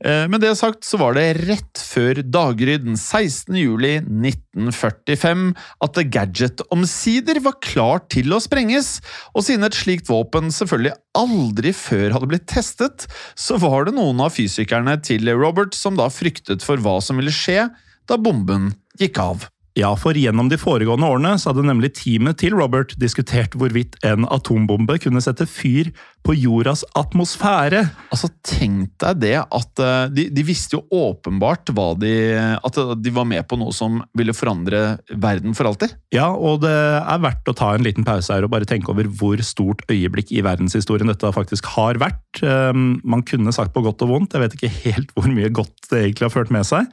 Eh, 0.06 0.28
Med 0.30 0.40
det 0.44 0.52
sagt 0.56 0.86
så 0.86 0.98
var 1.00 1.16
det 1.16 1.24
rett 1.42 1.80
før 1.82 2.20
daggry 2.22 2.76
den 2.78 2.94
16. 2.94 3.56
juli 3.58 3.96
1945 3.98 5.42
at 5.82 5.94
The 5.96 6.04
Gadget 6.06 6.62
omsider 6.70 7.40
var 7.42 7.58
klar 7.64 8.04
til 8.12 8.30
å 8.32 8.38
sprenges. 8.42 9.00
Og 9.34 9.42
siden 9.48 9.66
et 9.66 9.74
slikt 9.74 10.10
våpen 10.10 10.52
selvfølgelig 10.54 10.94
aldri 11.18 11.74
før 11.74 12.14
hadde 12.14 12.30
blitt 12.30 12.46
testet, 12.50 13.08
så 13.34 13.58
var 13.60 13.88
det 13.88 13.96
noen 13.98 14.22
av 14.22 14.32
fysikerne 14.36 14.94
til 15.02 15.26
Robert 15.34 15.74
som 15.74 15.98
da 15.98 16.06
fryktet 16.12 16.62
for 16.62 16.78
hva 16.78 17.00
som 17.02 17.18
ville 17.18 17.34
skje 17.34 17.66
da 18.06 18.18
bomben 18.18 18.70
gikk 19.02 19.18
av. 19.22 19.48
Ja, 19.78 19.94
for 19.96 20.16
gjennom 20.18 20.50
de 20.52 20.58
foregående 20.60 21.08
årene 21.08 21.36
så 21.40 21.48
hadde 21.48 21.64
nemlig 21.64 21.94
teamet 21.96 22.36
til 22.42 22.52
Robert 22.58 22.92
diskutert 23.00 23.54
hvorvidt 23.56 23.96
en 24.04 24.26
atombombe 24.28 24.98
kunne 25.00 25.22
sette 25.24 25.46
fyr 25.48 25.88
på 26.22 26.34
jordas 26.36 26.82
atmosfære. 26.98 27.80
Altså, 28.12 28.28
Tenk 28.46 28.92
deg 29.00 29.22
det 29.22 29.36
at 29.40 29.82
eh, 29.82 30.10
de, 30.12 30.26
de 30.34 30.44
visste 30.44 30.76
jo 30.76 30.82
åpenbart 30.92 31.72
de, 32.02 32.12
at 32.58 32.80
de 33.00 33.14
var 33.14 33.26
med 33.28 33.46
på 33.48 33.56
noe 33.58 33.72
som 33.74 34.00
ville 34.18 34.34
forandre 34.36 34.98
verden 35.10 35.56
for 35.56 35.70
alltid. 35.70 35.96
Ja, 36.14 36.28
og 36.34 36.60
det 36.66 36.74
er 36.74 37.24
verdt 37.24 37.48
å 37.48 37.56
ta 37.56 37.72
en 37.74 37.86
liten 37.86 38.06
pause 38.06 38.34
her 38.34 38.44
og 38.44 38.52
bare 38.52 38.68
tenke 38.68 38.92
over 38.92 39.08
hvor 39.08 39.40
stort 39.46 39.82
øyeblikk 39.90 40.34
i 40.36 40.44
verdenshistorien 40.44 41.10
dette 41.10 41.32
faktisk 41.32 41.70
har 41.78 42.00
vært. 42.02 42.42
Um, 42.44 43.00
Man 43.08 43.24
kunne 43.26 43.54
sagt 43.56 43.72
på 43.72 43.82
godt 43.84 44.04
og 44.04 44.12
vondt, 44.12 44.36
jeg 44.36 44.44
vet 44.44 44.58
ikke 44.58 44.74
helt 44.84 45.16
hvor 45.16 45.32
mye 45.32 45.52
godt 45.54 45.88
det 45.88 46.04
egentlig 46.04 46.28
har 46.28 46.36
ført 46.36 46.52
med 46.54 46.68
seg. 46.68 46.92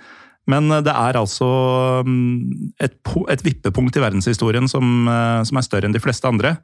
Men 0.50 0.70
det 0.86 0.94
er 0.94 1.20
altså 1.20 1.48
um, 2.06 2.70
et, 2.82 2.96
et 3.34 3.44
vippepunkt 3.46 3.98
i 4.00 4.04
verdenshistorien 4.04 4.70
som, 4.72 5.08
eh, 5.12 5.42
som 5.46 5.60
er 5.60 5.66
større 5.66 5.90
enn 5.90 5.96
de 5.96 6.02
fleste 6.02 6.30
andre. 6.30 6.56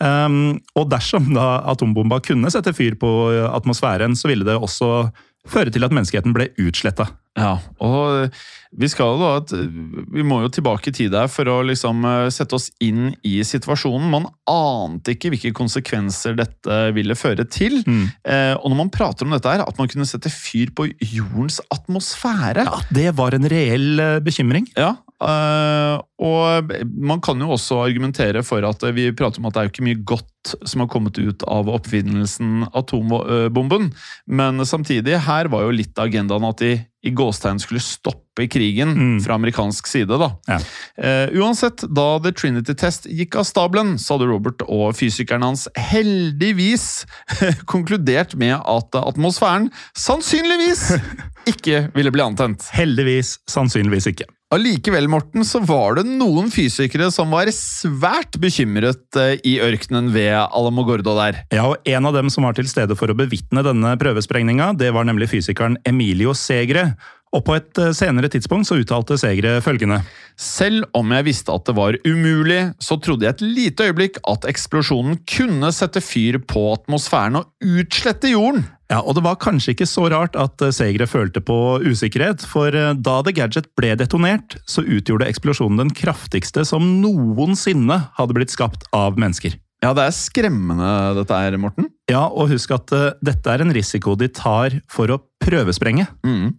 Um, 0.00 0.56
og 0.80 0.88
dersom 0.90 1.28
da 1.36 1.60
atombomba 1.70 2.22
kunne 2.24 2.50
sette 2.52 2.72
fyr 2.74 2.96
på 2.98 3.10
atmosfæren, 3.50 4.16
så 4.16 4.30
ville 4.30 4.46
det 4.48 4.56
også 4.56 5.10
føre 5.48 5.72
til 5.72 5.86
at 5.86 5.94
menneskeheten 5.94 6.34
ble 6.36 6.50
utsletta. 6.60 7.08
Ja, 7.38 7.54
og 7.78 8.34
vi 8.74 8.88
skal 8.90 9.20
da 9.20 9.28
at 9.38 9.52
Vi 9.54 10.24
må 10.26 10.40
jo 10.42 10.48
tilbake 10.50 10.90
i 10.90 10.94
tid 10.94 11.14
her 11.14 11.28
for 11.30 11.46
å 11.48 11.60
liksom 11.66 12.02
eh, 12.06 12.26
sette 12.34 12.56
oss 12.58 12.68
inn 12.82 13.14
i 13.26 13.36
situasjonen. 13.46 14.08
Man 14.10 14.26
ante 14.50 15.14
ikke 15.14 15.30
hvilke 15.32 15.52
konsekvenser 15.56 16.34
dette 16.38 16.80
ville 16.96 17.16
føre 17.18 17.46
til. 17.46 17.80
Eh, 17.86 18.54
og 18.58 18.66
når 18.66 18.78
man 18.82 18.92
prater 18.94 19.26
om 19.26 19.34
dette 19.34 19.54
her, 19.54 19.62
at 19.62 19.78
man 19.78 19.90
kunne 19.90 20.08
sette 20.10 20.32
fyr 20.32 20.74
på 20.74 20.90
jordens 20.98 21.60
atmosfære 21.70 22.66
Ja, 22.66 22.82
det 22.90 23.08
var 23.18 23.38
en 23.38 23.48
reell 23.50 24.02
eh, 24.02 24.18
bekymring. 24.26 24.66
Ja, 24.78 24.96
øh, 25.22 26.00
og 26.20 26.72
man 27.00 27.20
kan 27.24 27.40
jo 27.40 27.50
også 27.56 27.78
argumentere 27.84 28.42
for 28.44 28.64
at 28.68 28.82
vi 28.96 29.10
prater 29.12 29.40
om 29.40 29.46
at 29.48 29.54
det 29.54 29.60
er 29.60 29.68
jo 29.68 29.72
ikke 29.74 29.86
mye 29.88 30.02
godt 30.04 30.26
som 30.68 30.80
har 30.80 30.88
kommet 30.88 31.18
ut 31.20 31.42
av 31.48 31.68
oppfinnelsen 31.68 32.62
atombomben, 32.76 33.90
men 34.26 34.64
samtidig, 34.66 35.18
her 35.26 35.48
var 35.52 35.66
jo 35.66 35.74
litt 35.76 35.98
av 36.00 36.08
agendaen 36.08 36.46
at 36.48 36.62
de 36.62 36.70
i 37.04 37.12
gåstegn 37.16 37.60
skulle 37.60 37.80
stoppe 37.80 38.46
krigen 38.52 38.94
Mm. 38.96 39.18
fra 39.24 39.34
amerikansk 39.36 39.86
side. 39.86 40.08
da. 40.20 40.30
Ja. 40.48 40.58
Uh, 40.96 41.40
uansett, 41.42 41.84
da 41.94 42.18
The 42.24 42.32
Trinity 42.32 42.72
Test 42.74 43.04
gikk 43.08 43.36
av 43.36 43.44
stabelen, 43.44 43.98
så 44.00 44.16
hadde 44.16 44.28
Robert 44.32 44.62
og 44.68 44.94
fysikeren 44.96 45.42
hans 45.44 45.66
heldigvis 45.76 47.04
konkludert 47.72 48.34
med 48.36 48.56
at 48.64 48.96
atmosfæren 48.96 49.68
sannsynligvis 49.96 50.90
ikke 51.52 51.90
ville 51.94 52.12
bli 52.12 52.24
antent. 52.24 52.64
Heldigvis 52.72 53.38
sannsynligvis 53.48 54.08
ikke. 54.12 54.24
Allikevel, 54.50 55.06
Morten, 55.06 55.44
så 55.46 55.60
var 55.62 55.94
det 56.00 56.08
noen 56.10 56.48
fysikere 56.50 57.06
som 57.14 57.30
var 57.30 57.46
svært 57.54 58.34
bekymret 58.42 59.14
eh, 59.14 59.36
i 59.46 59.52
ørkenen 59.62 60.08
ved 60.10 60.32
Alamogordo 60.34 61.14
der. 61.20 61.44
Ja, 61.54 61.68
og 61.70 61.86
En 61.86 62.08
av 62.08 62.16
dem 62.16 62.32
som 62.34 62.48
var 62.48 62.56
til 62.58 62.66
stede 62.66 62.96
for 62.98 63.12
å 63.12 63.14
bevitne 63.14 63.62
denne 63.62 63.94
prøvesprengninga, 64.00 64.72
det 64.74 64.90
var 64.96 65.06
nemlig 65.06 65.30
fysikeren 65.30 65.78
Emilio 65.86 66.34
Segre. 66.34 66.88
Og 67.30 67.44
på 67.46 67.54
et 67.60 67.78
eh, 67.78 67.92
senere 67.94 68.32
tidspunkt 68.32 68.66
så 68.66 68.80
uttalte 68.82 69.20
Segre 69.22 69.60
følgende. 69.62 70.00
Selv 70.34 70.88
om 70.98 71.14
jeg 71.14 71.28
visste 71.30 71.54
at 71.54 71.70
det 71.70 71.76
var 71.78 72.00
umulig, 72.02 72.72
så 72.82 72.98
trodde 72.98 73.28
jeg 73.28 73.38
et 73.38 73.46
lite 73.46 73.86
øyeblikk 73.86 74.18
at 74.34 74.50
eksplosjonen 74.50 75.22
kunne 75.30 75.70
sette 75.76 76.02
fyr 76.02 76.42
på 76.42 76.72
atmosfæren 76.74 77.38
og 77.38 77.70
utslette 77.78 78.34
jorden. 78.34 78.66
Ja, 78.90 78.98
og 79.06 79.14
det 79.14 79.22
var 79.22 79.38
kanskje 79.38 79.76
ikke 79.76 79.86
så 79.86 80.08
rart 80.10 80.36
at 80.38 80.62
eh, 80.66 80.74
Segre 80.74 81.06
følte 81.06 81.42
på 81.44 81.56
usikkerhet, 81.86 82.42
for 82.42 82.74
eh, 82.74 82.92
da 82.98 83.20
The 83.22 83.34
Gadget 83.36 83.70
ble 83.78 83.94
detonert, 83.98 84.58
så 84.66 84.82
utgjorde 84.82 85.28
eksplosjonen 85.30 85.84
den 85.84 85.92
kraftigste 85.94 86.66
som 86.66 86.96
noensinne 87.02 88.00
hadde 88.18 88.36
blitt 88.36 88.54
skapt 88.54 88.88
av 88.96 89.20
mennesker. 89.20 89.54
Ja, 89.80 89.94
det 89.96 90.08
er 90.08 90.16
skremmende 90.16 90.88
dette 91.16 91.38
her, 91.38 91.54
Morten. 91.60 91.86
Ja, 92.10 92.26
og 92.28 92.50
husk 92.50 92.74
at 92.76 92.90
uh, 92.92 93.12
dette 93.24 93.48
er 93.48 93.62
en 93.64 93.72
risiko 93.72 94.12
de 94.18 94.28
tar 94.28 94.74
for 94.92 95.08
å 95.14 95.22
prøvesprenge. 95.40 96.04
Mm. 96.26 96.50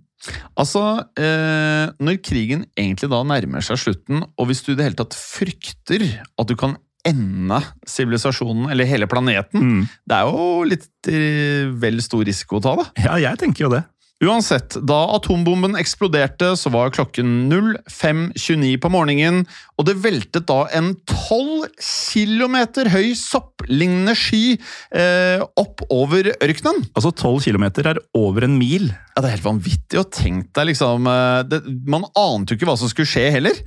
Altså, 0.60 0.82
eh, 1.18 1.92
når 2.02 2.20
krigen 2.26 2.66
egentlig 2.78 3.10
da 3.12 3.22
nærmer 3.26 3.66
seg 3.66 3.80
slutten, 3.82 4.24
og 4.38 4.50
hvis 4.50 4.64
du 4.66 4.74
i 4.74 4.78
det 4.78 4.88
hele 4.88 5.00
tatt 5.00 5.18
frykter 5.18 6.06
at 6.22 6.50
du 6.50 6.56
kan 6.58 6.78
ende 7.06 7.62
sivilisasjonen, 7.88 8.70
eller 8.72 8.86
hele 8.86 9.08
planeten, 9.08 9.62
Mm. 9.62 9.88
det 10.08 10.16
er 10.18 10.30
jo 10.30 10.64
litt 10.64 11.08
eh, 11.08 11.70
vel 11.82 12.02
stor 12.02 12.24
risiko 12.28 12.60
å 12.60 12.62
ta, 12.62 12.76
da. 12.76 12.86
Ja, 12.98 13.16
jeg 13.18 13.38
tenker 13.42 13.66
jo 13.66 13.70
det. 13.74 13.84
Uansett, 14.22 14.76
da 14.86 15.00
atombomben 15.16 15.74
eksploderte, 15.80 16.52
så 16.60 16.70
var 16.74 16.92
klokken 16.94 17.50
05.29 17.50 18.76
på 18.84 18.92
morgenen, 18.94 19.44
og 19.82 19.88
det 19.88 19.96
veltet 20.04 20.46
da 20.50 20.60
en 20.78 20.92
12 21.10 21.66
kilometer 21.82 22.92
høy 22.94 23.16
sopplignende 23.18 24.14
sky 24.18 24.58
eh, 24.94 25.42
opp 25.58 25.82
over 25.90 26.30
ørkenen. 26.38 26.84
Altså 26.94 27.10
12 27.18 27.48
km 27.48 27.66
er 27.82 28.02
over 28.18 28.46
en 28.46 28.60
mil. 28.62 28.92
Ja, 29.16 29.24
Det 29.24 29.28
er 29.28 29.34
helt 29.36 29.48
vanvittig 29.48 30.00
å 30.00 30.06
tenke 30.08 30.54
deg, 30.56 30.70
liksom. 30.72 31.08
eh, 31.10 31.42
Det, 31.50 31.62
man 31.90 32.06
ante 32.16 32.54
jo 32.54 32.60
ikke 32.60 32.70
hva 32.70 32.78
som 32.80 32.92
skulle 32.92 33.10
skje 33.10 33.26
heller. 33.40 33.58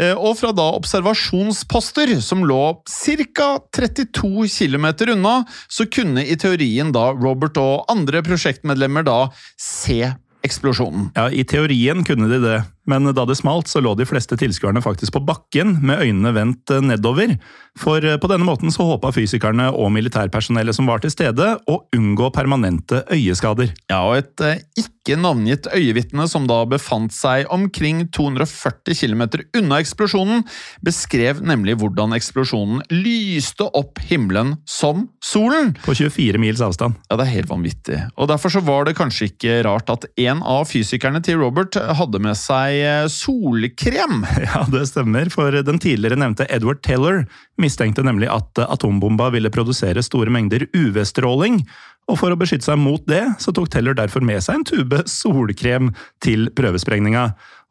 Eh, 0.00 0.14
Og 0.16 0.38
fra 0.40 0.54
da 0.56 0.70
observasjonsposter 0.78 2.16
som 2.24 2.46
lå 2.48 2.62
ca. 2.88 3.50
32 3.76 4.48
km 4.48 4.88
unna, 5.12 5.36
så 5.68 5.84
kunne 5.90 6.24
i 6.24 6.36
teorien 6.40 6.90
da 6.96 7.10
Robert 7.12 7.60
og 7.60 7.84
andre 7.92 8.22
prosjektmedlemmer 8.26 9.04
da 9.06 9.18
se 9.60 9.97
eksplosjonen. 10.46 11.10
Ja, 11.16 11.28
I 11.30 11.44
teorien 11.48 12.04
kunne 12.06 12.28
de 12.30 12.40
det, 12.42 12.58
men 12.88 13.10
da 13.12 13.24
det 13.28 13.36
smalt, 13.38 13.68
så 13.68 13.82
lå 13.84 13.92
de 13.98 14.06
fleste 14.08 14.36
tilskuerne 14.40 14.82
faktisk 14.84 15.14
på 15.18 15.24
bakken 15.28 15.76
med 15.84 16.00
øynene 16.06 16.32
vendt 16.36 16.72
eh, 16.72 16.84
nedover. 16.84 17.34
For 17.78 18.02
eh, 18.04 18.18
på 18.20 18.30
denne 18.30 18.46
måten 18.48 18.72
så 18.74 18.86
håpa 18.88 19.12
fysikerne 19.14 19.68
og 19.76 19.92
militærpersonellet 19.94 20.76
som 20.76 20.88
var 20.88 21.02
til 21.02 21.12
stede, 21.12 21.50
å 21.68 21.80
unngå 21.94 22.30
permanente 22.34 23.02
øyeskader. 23.12 23.74
Ja, 23.90 24.00
og 24.08 24.22
et 24.22 24.44
eh, 24.44 24.62
ikke 24.80 25.18
navngitt 25.20 25.68
øyevitne 25.72 26.26
som 26.30 26.48
da 26.48 26.62
befant 26.68 27.14
seg 27.16 27.48
omkring 27.52 28.06
240 28.14 28.96
km 28.96 29.22
unna 29.60 29.80
eksplosjonen, 29.82 30.44
beskrev 30.84 31.42
nemlig 31.44 31.78
hvordan 31.80 32.16
eksplosjonen 32.16 32.82
lyste 32.92 33.68
opp 33.76 34.00
himmelen 34.08 34.56
som 34.68 35.06
solen. 35.24 35.74
På 35.84 35.96
24 35.96 36.40
mils 36.40 36.64
avstand. 36.64 36.96
Ja, 37.08 37.20
det 37.20 37.28
er 37.28 37.36
helt 37.36 37.52
vanvittig. 37.52 38.00
Og 38.16 38.32
Derfor 38.32 38.52
så 38.52 38.60
var 38.64 38.84
det 38.84 38.96
kanskje 38.98 39.30
ikke 39.30 39.60
rart 39.66 39.88
at 39.92 40.04
en 40.20 40.42
av 40.44 40.66
fysikerne 40.68 41.20
til 41.24 41.40
Robert 41.40 41.76
hadde 41.76 42.20
med 42.22 42.36
seg 42.38 42.77
solkrem. 43.12 44.22
Ja, 44.48 44.64
det 44.70 44.86
stemmer, 44.90 45.28
for 45.32 45.52
den 45.52 45.80
tidligere 45.82 46.18
nevnte 46.18 46.46
Edward 46.52 46.80
Taylor 46.86 47.24
mistenkte 47.60 48.04
nemlig 48.06 48.30
at 48.32 48.60
atombomba 48.64 49.30
ville 49.34 49.52
produsere 49.52 50.02
store 50.04 50.32
mengder 50.32 50.66
UV-stråling, 50.76 51.62
og 52.08 52.16
for 52.20 52.32
å 52.32 52.38
beskytte 52.40 52.70
seg 52.70 52.80
mot 52.80 53.04
det, 53.10 53.20
så 53.42 53.52
tok 53.52 53.68
Teller 53.72 53.96
derfor 53.96 54.24
med 54.24 54.40
seg 54.44 54.60
en 54.60 54.66
tube 54.68 55.02
solkrem 55.10 55.92
til 56.24 56.48
prøvesprengninga. 56.56 57.26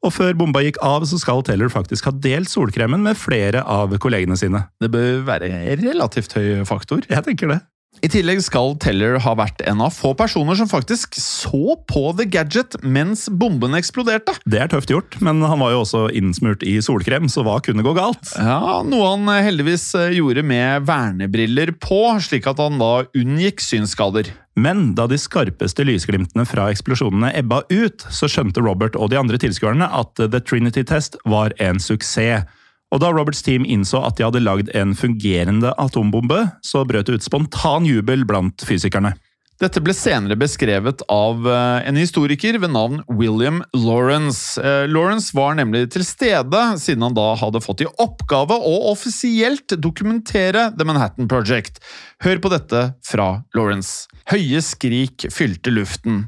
Og 0.06 0.14
før 0.14 0.36
bomba 0.38 0.62
gikk 0.62 0.78
av, 0.86 1.08
så 1.10 1.18
skal 1.18 1.42
Teller 1.46 1.72
faktisk 1.74 2.10
ha 2.10 2.14
delt 2.14 2.52
solkremen 2.52 3.02
med 3.06 3.18
flere 3.18 3.64
av 3.66 3.96
kollegene 4.02 4.38
sine. 4.38 4.68
Det 4.78 4.92
bør 4.94 5.24
være 5.26 5.50
relativt 5.82 6.38
høy 6.38 6.62
faktor. 6.70 7.02
Jeg 7.10 7.26
tenker 7.26 7.56
det. 7.56 7.60
I 8.06 8.10
tillegg 8.12 8.44
skal 8.46 8.76
Teller 8.82 9.18
ha 9.24 9.34
vært 9.38 9.64
en 9.66 9.82
av 9.82 9.94
få 9.96 10.12
personer 10.18 10.58
som 10.60 10.70
faktisk 10.70 11.18
så 11.18 11.78
på 11.90 12.04
The 12.18 12.28
Gadget 12.30 12.78
mens 12.86 13.26
bomben 13.30 13.74
eksploderte. 13.78 14.36
Det 14.46 14.62
er 14.62 14.70
tøft 14.72 14.92
gjort, 14.94 15.18
men 15.24 15.42
han 15.42 15.62
var 15.62 15.74
jo 15.74 15.82
også 15.82 16.04
innsmurt 16.18 16.66
i 16.68 16.78
solkrem, 16.84 17.26
så 17.32 17.42
hva 17.48 17.58
kunne 17.64 17.86
gå 17.86 17.96
galt? 17.98 18.34
Ja, 18.38 18.84
Noe 18.86 19.14
han 19.16 19.32
heldigvis 19.48 19.90
eh, 19.98 20.14
gjorde 20.20 20.46
med 20.46 20.86
vernebriller 20.88 21.74
på, 21.82 22.02
slik 22.24 22.50
at 22.50 22.62
han 22.62 22.78
da 22.82 22.92
unngikk 23.18 23.64
synsskader. 23.66 24.30
Men 24.58 24.92
da 24.98 25.06
de 25.10 25.20
skarpeste 25.22 25.86
lysglimtene 25.86 26.46
fra 26.50 26.70
eksplosjonene 26.74 27.34
ebba 27.38 27.64
ut, 27.70 28.06
så 28.14 28.30
skjønte 28.30 28.62
Robert 28.66 28.98
og 28.98 29.12
de 29.14 29.20
andre 29.20 29.42
tilskuerne 29.42 29.90
at 29.90 30.14
The 30.18 30.42
Trinity 30.42 30.86
Test 30.88 31.18
var 31.30 31.54
en 31.62 31.82
suksess. 31.82 32.46
Og 32.94 33.02
da 33.04 33.12
Roberts 33.12 33.44
team 33.44 33.66
innså 33.68 34.00
at 34.08 34.18
de 34.18 34.26
hadde 34.28 34.44
lagd 34.44 34.72
en 34.78 34.96
fungerende 34.96 35.74
atombombe, 35.82 36.46
så 36.64 36.86
brøt 36.88 37.10
det 37.10 37.20
ut 37.20 37.26
spontan 37.26 37.88
jubel 37.88 38.24
blant 38.28 38.64
fysikerne. 38.68 39.16
Dette 39.58 39.82
ble 39.82 39.94
senere 39.98 40.38
beskrevet 40.38 41.02
av 41.10 41.48
eh, 41.50 41.88
en 41.90 41.98
historiker 41.98 42.60
ved 42.62 42.70
navn 42.76 43.00
William 43.10 43.64
Lawrence. 43.74 44.62
Eh, 44.62 44.86
Lawrence 44.86 45.34
var 45.34 45.58
nemlig 45.58 45.88
til 45.96 46.06
stede, 46.06 46.62
siden 46.78 47.08
han 47.08 47.18
da 47.18 47.32
hadde 47.42 47.64
fått 47.66 47.82
i 47.82 47.90
oppgave 47.98 48.54
å 48.54 48.76
offisielt 48.92 49.74
dokumentere 49.82 50.70
The 50.78 50.86
Manhattan 50.86 51.30
Project. 51.32 51.82
Hør 52.22 52.44
på 52.44 52.54
dette 52.54 52.84
fra 53.10 53.32
Lawrence. 53.58 54.06
Høye 54.30 54.62
skrik 54.62 55.26
fylte 55.34 55.74
luften. 55.74 56.28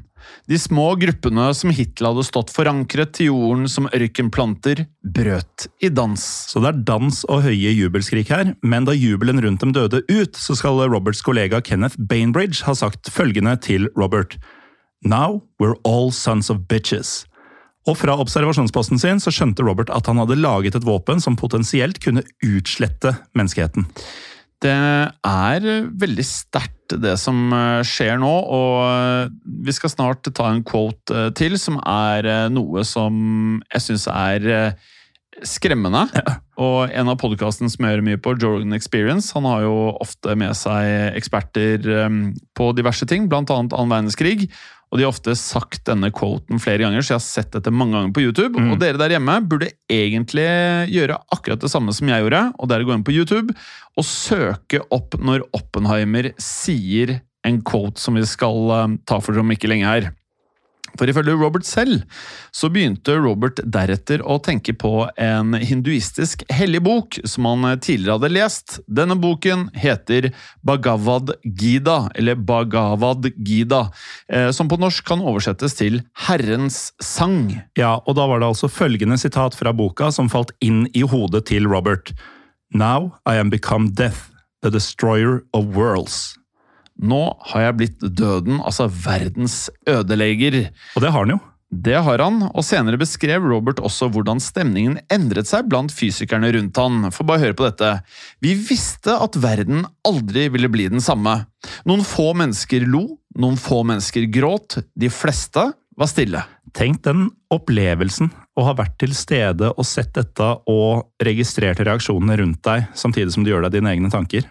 De 0.50 0.58
små 0.58 0.92
gruppene 1.00 1.48
som 1.56 1.72
hittil 1.74 2.08
hadde 2.10 2.26
stått 2.26 2.52
forankret 2.54 3.14
til 3.16 3.30
jorden 3.30 3.68
som 3.70 3.88
ørkenplanter, 3.90 4.84
brøt 5.00 5.68
i 5.82 5.90
dans. 5.92 6.20
Så 6.20 6.62
det 6.62 6.72
er 6.72 6.82
dans 6.92 7.22
og 7.30 7.44
høye 7.46 7.74
jubelskrik 7.74 8.32
her, 8.32 8.54
men 8.62 8.88
da 8.88 8.96
jubelen 8.96 9.42
rundt 9.44 9.64
dem 9.64 9.74
døde 9.76 10.02
ut, 10.10 10.36
så 10.36 10.56
skal 10.58 10.82
Roberts 10.90 11.22
kollega 11.26 11.62
Kenneth 11.64 11.98
Bainbridge 11.98 12.64
ha 12.66 12.76
sagt 12.76 13.12
følgende 13.12 13.56
til 13.60 13.88
Robert. 13.96 14.38
Now 15.02 15.42
we're 15.60 15.78
all 15.84 16.10
sons 16.12 16.50
of 16.50 16.66
bitches. 16.68 17.24
Og 17.88 17.96
fra 17.96 18.16
observasjonsposten 18.20 19.00
sin 19.00 19.22
så 19.22 19.32
skjønte 19.32 19.64
Robert 19.64 19.90
at 19.94 20.08
han 20.10 20.20
hadde 20.20 20.38
laget 20.40 20.76
et 20.76 20.86
våpen 20.86 21.22
som 21.22 21.38
potensielt 21.38 22.00
kunne 22.04 22.24
utslette 22.44 23.14
menneskeheten. 23.32 23.88
Det 24.60 24.76
er 25.24 25.70
veldig 25.88 26.26
sterkt 26.26 26.76
det 26.98 27.16
som 27.20 27.50
eh, 27.54 27.80
skjer 27.86 28.20
nå, 28.20 28.30
og 28.30 28.76
eh, 28.84 29.32
vi 29.66 29.74
skal 29.76 29.92
snart 29.92 30.30
ta 30.36 30.50
en 30.50 30.64
quote 30.66 31.14
eh, 31.14 31.30
til 31.36 31.58
som 31.60 31.78
er 31.84 32.50
noe 32.52 32.84
som 32.86 33.60
jeg 33.70 33.84
syns 33.86 34.08
er 34.12 34.74
skremmende. 35.46 36.02
Og 36.60 36.90
en 36.92 37.08
av 37.08 37.16
podkastene 37.20 37.70
som 37.72 37.86
jeg 37.86 37.94
hører 37.94 38.04
mye 38.04 38.20
på, 38.20 38.34
Jordan 38.36 38.76
Experience, 38.76 39.32
han 39.36 39.46
har 39.48 39.64
jo 39.64 39.76
ofte 40.02 40.34
med 40.36 40.52
seg 40.58 41.16
eksperter 41.16 41.86
på 42.58 42.72
diverse 42.76 43.08
ting, 43.08 43.30
annet 43.30 43.54
annen 43.72 43.94
verdenskrig. 43.94 44.50
Og 44.90 44.98
de 44.98 45.06
har 45.06 45.12
ofte 45.12 45.36
sagt 45.38 45.84
denne 45.86 46.10
quoten 46.14 46.58
flere 46.62 46.82
ganger, 46.82 47.04
så 47.04 47.14
jeg 47.14 47.20
har 47.20 47.26
sett 47.26 47.52
dette 47.54 47.70
mange 47.70 47.94
ganger 47.94 48.14
på 48.16 48.24
YouTube. 48.24 48.58
Mm. 48.58 48.72
Og 48.74 48.80
dere 48.82 48.98
der 48.98 49.14
hjemme 49.14 49.36
burde 49.46 49.70
egentlig 49.90 50.48
gjøre 50.90 51.20
akkurat 51.30 51.62
det 51.62 51.70
samme 51.70 51.94
som 51.94 52.10
jeg 52.10 52.24
gjorde, 52.24 52.42
og 52.58 52.70
det 52.70 52.76
er 52.76 52.84
å 52.84 52.88
gå 52.88 52.96
inn 52.96 53.06
på 53.06 53.14
YouTube 53.14 53.54
og 53.98 54.06
søke 54.06 54.82
opp 54.94 55.14
når 55.22 55.46
Oppenheimer 55.56 56.32
sier 56.42 57.20
en 57.46 57.60
quote 57.64 58.02
som 58.02 58.18
vi 58.18 58.26
skal 58.28 58.72
eh, 58.74 58.96
ta 59.08 59.20
for 59.22 59.32
dere 59.32 59.46
om 59.46 59.54
ikke 59.54 59.70
lenge 59.70 59.88
her. 59.88 60.10
For 60.98 61.10
ifølge 61.10 61.36
Robert 61.38 61.66
selv 61.68 62.02
så 62.54 62.70
begynte 62.72 63.14
Robert 63.20 63.60
deretter 63.62 64.22
å 64.26 64.38
tenke 64.42 64.74
på 64.76 65.06
en 65.20 65.54
hinduistisk 65.54 66.42
hellig 66.52 66.82
bok 66.86 67.18
som 67.28 67.46
han 67.48 67.78
tidligere 67.82 68.18
hadde 68.18 68.32
lest. 68.32 68.78
Denne 68.90 69.16
boken 69.20 69.68
heter 69.78 70.30
Bhagavad 70.66 71.34
Gita, 71.44 72.10
eller 72.18 72.38
Bhagavad 72.38 73.30
Gita, 73.36 73.86
eh, 74.32 74.50
som 74.50 74.70
på 74.70 74.80
norsk 74.80 75.06
kan 75.06 75.22
oversettes 75.22 75.78
til 75.78 76.02
Herrens 76.26 76.90
sang. 77.02 77.62
Ja, 77.78 77.98
og 78.04 78.18
da 78.18 78.26
var 78.30 78.42
det 78.42 78.50
altså 78.50 78.70
følgende 78.72 79.18
sitat 79.20 79.56
fra 79.58 79.74
boka 79.76 80.10
som 80.14 80.30
falt 80.32 80.52
inn 80.64 80.86
i 80.94 81.06
hodet 81.06 81.46
til 81.52 81.68
Robert. 81.70 82.12
Now 82.72 83.16
I 83.26 83.36
am 83.36 83.50
become 83.50 83.90
death, 83.94 84.30
the 84.62 84.70
destroyer 84.70 85.42
of 85.52 85.76
worlds. 85.76 86.39
Nå 87.00 87.20
har 87.52 87.68
jeg 87.68 87.78
blitt 87.78 88.02
døden, 88.18 88.60
altså 88.60 88.88
verdens 88.90 89.68
ødelegger. 89.88 90.66
Og 90.96 91.04
det 91.04 91.14
har 91.14 91.24
han 91.24 91.36
jo. 91.36 91.40
Det 91.70 91.94
har 92.02 92.18
han, 92.18 92.40
og 92.50 92.64
senere 92.66 92.98
beskrev 92.98 93.44
Robert 93.46 93.78
også 93.78 94.08
hvordan 94.10 94.40
stemningen 94.42 94.96
endret 95.12 95.46
seg 95.46 95.68
blant 95.70 95.94
fysikerne 95.94 96.50
rundt 96.56 96.80
han. 96.82 97.04
For 97.14 97.28
bare 97.28 97.44
høre 97.44 97.56
på 97.56 97.68
dette. 97.68 97.92
Vi 98.42 98.56
visste 98.58 99.14
at 99.14 99.38
verden 99.38 99.84
aldri 100.06 100.48
ville 100.50 100.70
bli 100.72 100.88
den 100.90 101.04
samme. 101.04 101.44
Noen 101.86 102.02
få 102.06 102.32
mennesker 102.34 102.88
lo, 102.90 103.04
noen 103.38 103.58
få 103.60 103.84
mennesker 103.86 104.26
gråt, 104.34 104.80
de 104.98 105.12
fleste 105.14 105.68
var 106.00 106.10
stille. 106.10 106.42
Tenk 106.74 107.04
den 107.06 107.28
opplevelsen 107.54 108.32
å 108.58 108.66
ha 108.66 108.74
vært 108.78 108.98
til 109.02 109.14
stede 109.14 109.70
og 109.70 109.86
sett 109.86 110.10
dette 110.18 110.50
og 110.70 111.22
registrert 111.22 111.82
reaksjonene 111.86 112.40
rundt 112.42 112.64
deg, 112.66 112.90
samtidig 112.98 113.34
som 113.34 113.46
du 113.46 113.52
gjør 113.52 113.68
deg 113.68 113.78
dine 113.78 113.94
egne 113.94 114.10
tanker. 114.10 114.48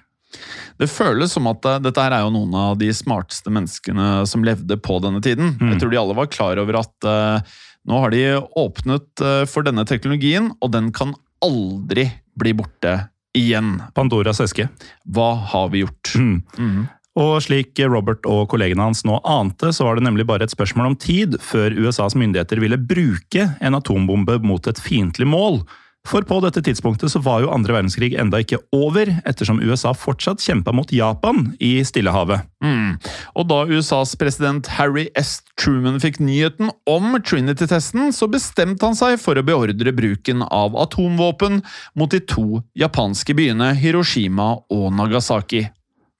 Det 0.79 0.89
føles 0.91 1.33
som 1.33 1.47
at 1.51 1.65
uh, 1.67 1.79
dette 1.83 2.03
her 2.03 2.15
er 2.15 2.25
jo 2.25 2.33
noen 2.35 2.53
av 2.57 2.77
de 2.79 2.91
smarteste 2.95 3.51
menneskene 3.53 4.27
som 4.29 4.45
levde 4.45 4.77
på 4.79 4.99
denne 5.03 5.21
tiden. 5.25 5.55
Mm. 5.59 5.73
Jeg 5.73 5.81
tror 5.81 5.93
de 5.93 6.01
alle 6.01 6.17
var 6.19 6.31
klar 6.33 6.61
over 6.61 6.81
at 6.81 7.09
uh, 7.09 7.57
nå 7.89 8.03
har 8.03 8.13
de 8.13 8.23
åpnet 8.59 9.25
uh, 9.25 9.43
for 9.49 9.65
denne 9.65 9.85
teknologien, 9.89 10.51
og 10.59 10.73
den 10.75 10.93
kan 10.95 11.15
aldri 11.45 12.09
bli 12.39 12.53
borte 12.57 12.95
igjen. 13.37 13.77
Pandoras 13.95 14.41
eske. 14.43 14.69
Hva 15.09 15.33
har 15.51 15.69
vi 15.73 15.83
gjort? 15.85 16.15
Mm. 16.59 16.87
Og 17.19 17.35
slik 17.43 17.79
Robert 17.89 18.23
og 18.29 18.45
kollegene 18.51 18.85
hans 18.85 19.03
nå 19.07 19.19
ante, 19.27 19.73
så 19.75 19.87
var 19.87 19.97
det 19.97 20.05
nemlig 20.05 20.27
bare 20.29 20.45
et 20.47 20.53
spørsmål 20.53 20.91
om 20.91 20.97
tid 20.99 21.35
før 21.43 21.75
USAs 21.75 22.15
myndigheter 22.19 22.61
ville 22.63 22.79
bruke 22.79 23.49
en 23.59 23.77
atombombe 23.77 24.39
mot 24.45 24.69
et 24.69 24.81
fiendtlig 24.81 25.27
mål. 25.27 25.63
For 26.09 26.25
på 26.25 26.39
dette 26.41 26.63
tidspunktet 26.65 27.11
så 27.13 27.21
var 27.21 27.43
jo 27.43 27.51
andre 27.53 27.75
verdenskrig 27.75 28.15
enda 28.17 28.39
ikke 28.41 28.57
over, 28.73 29.11
ettersom 29.29 29.59
USA 29.61 29.91
fortsatt 29.93 30.41
kjempa 30.41 30.73
mot 30.73 30.89
Japan 30.93 31.51
i 31.61 31.83
Stillehavet. 31.85 32.47
Mm. 32.65 32.95
Og 33.37 33.45
da 33.51 33.59
USAs 33.69 34.15
president 34.17 34.71
Harry 34.79 35.05
S. 35.19 35.37
Truman 35.59 35.99
fikk 36.01 36.17
nyheten 36.23 36.71
om 36.89 37.13
Trinity-testen, 37.21 38.09
så 38.15 38.29
bestemte 38.31 38.89
han 38.89 38.97
seg 38.97 39.19
for 39.21 39.37
å 39.37 39.45
beordre 39.45 39.93
bruken 39.93 40.41
av 40.47 40.77
atomvåpen 40.81 41.61
mot 41.99 42.09
de 42.09 42.23
to 42.25 42.63
japanske 42.79 43.35
byene 43.37 43.75
Hiroshima 43.77 44.55
og 44.73 44.89
Nagasaki. 44.97 45.67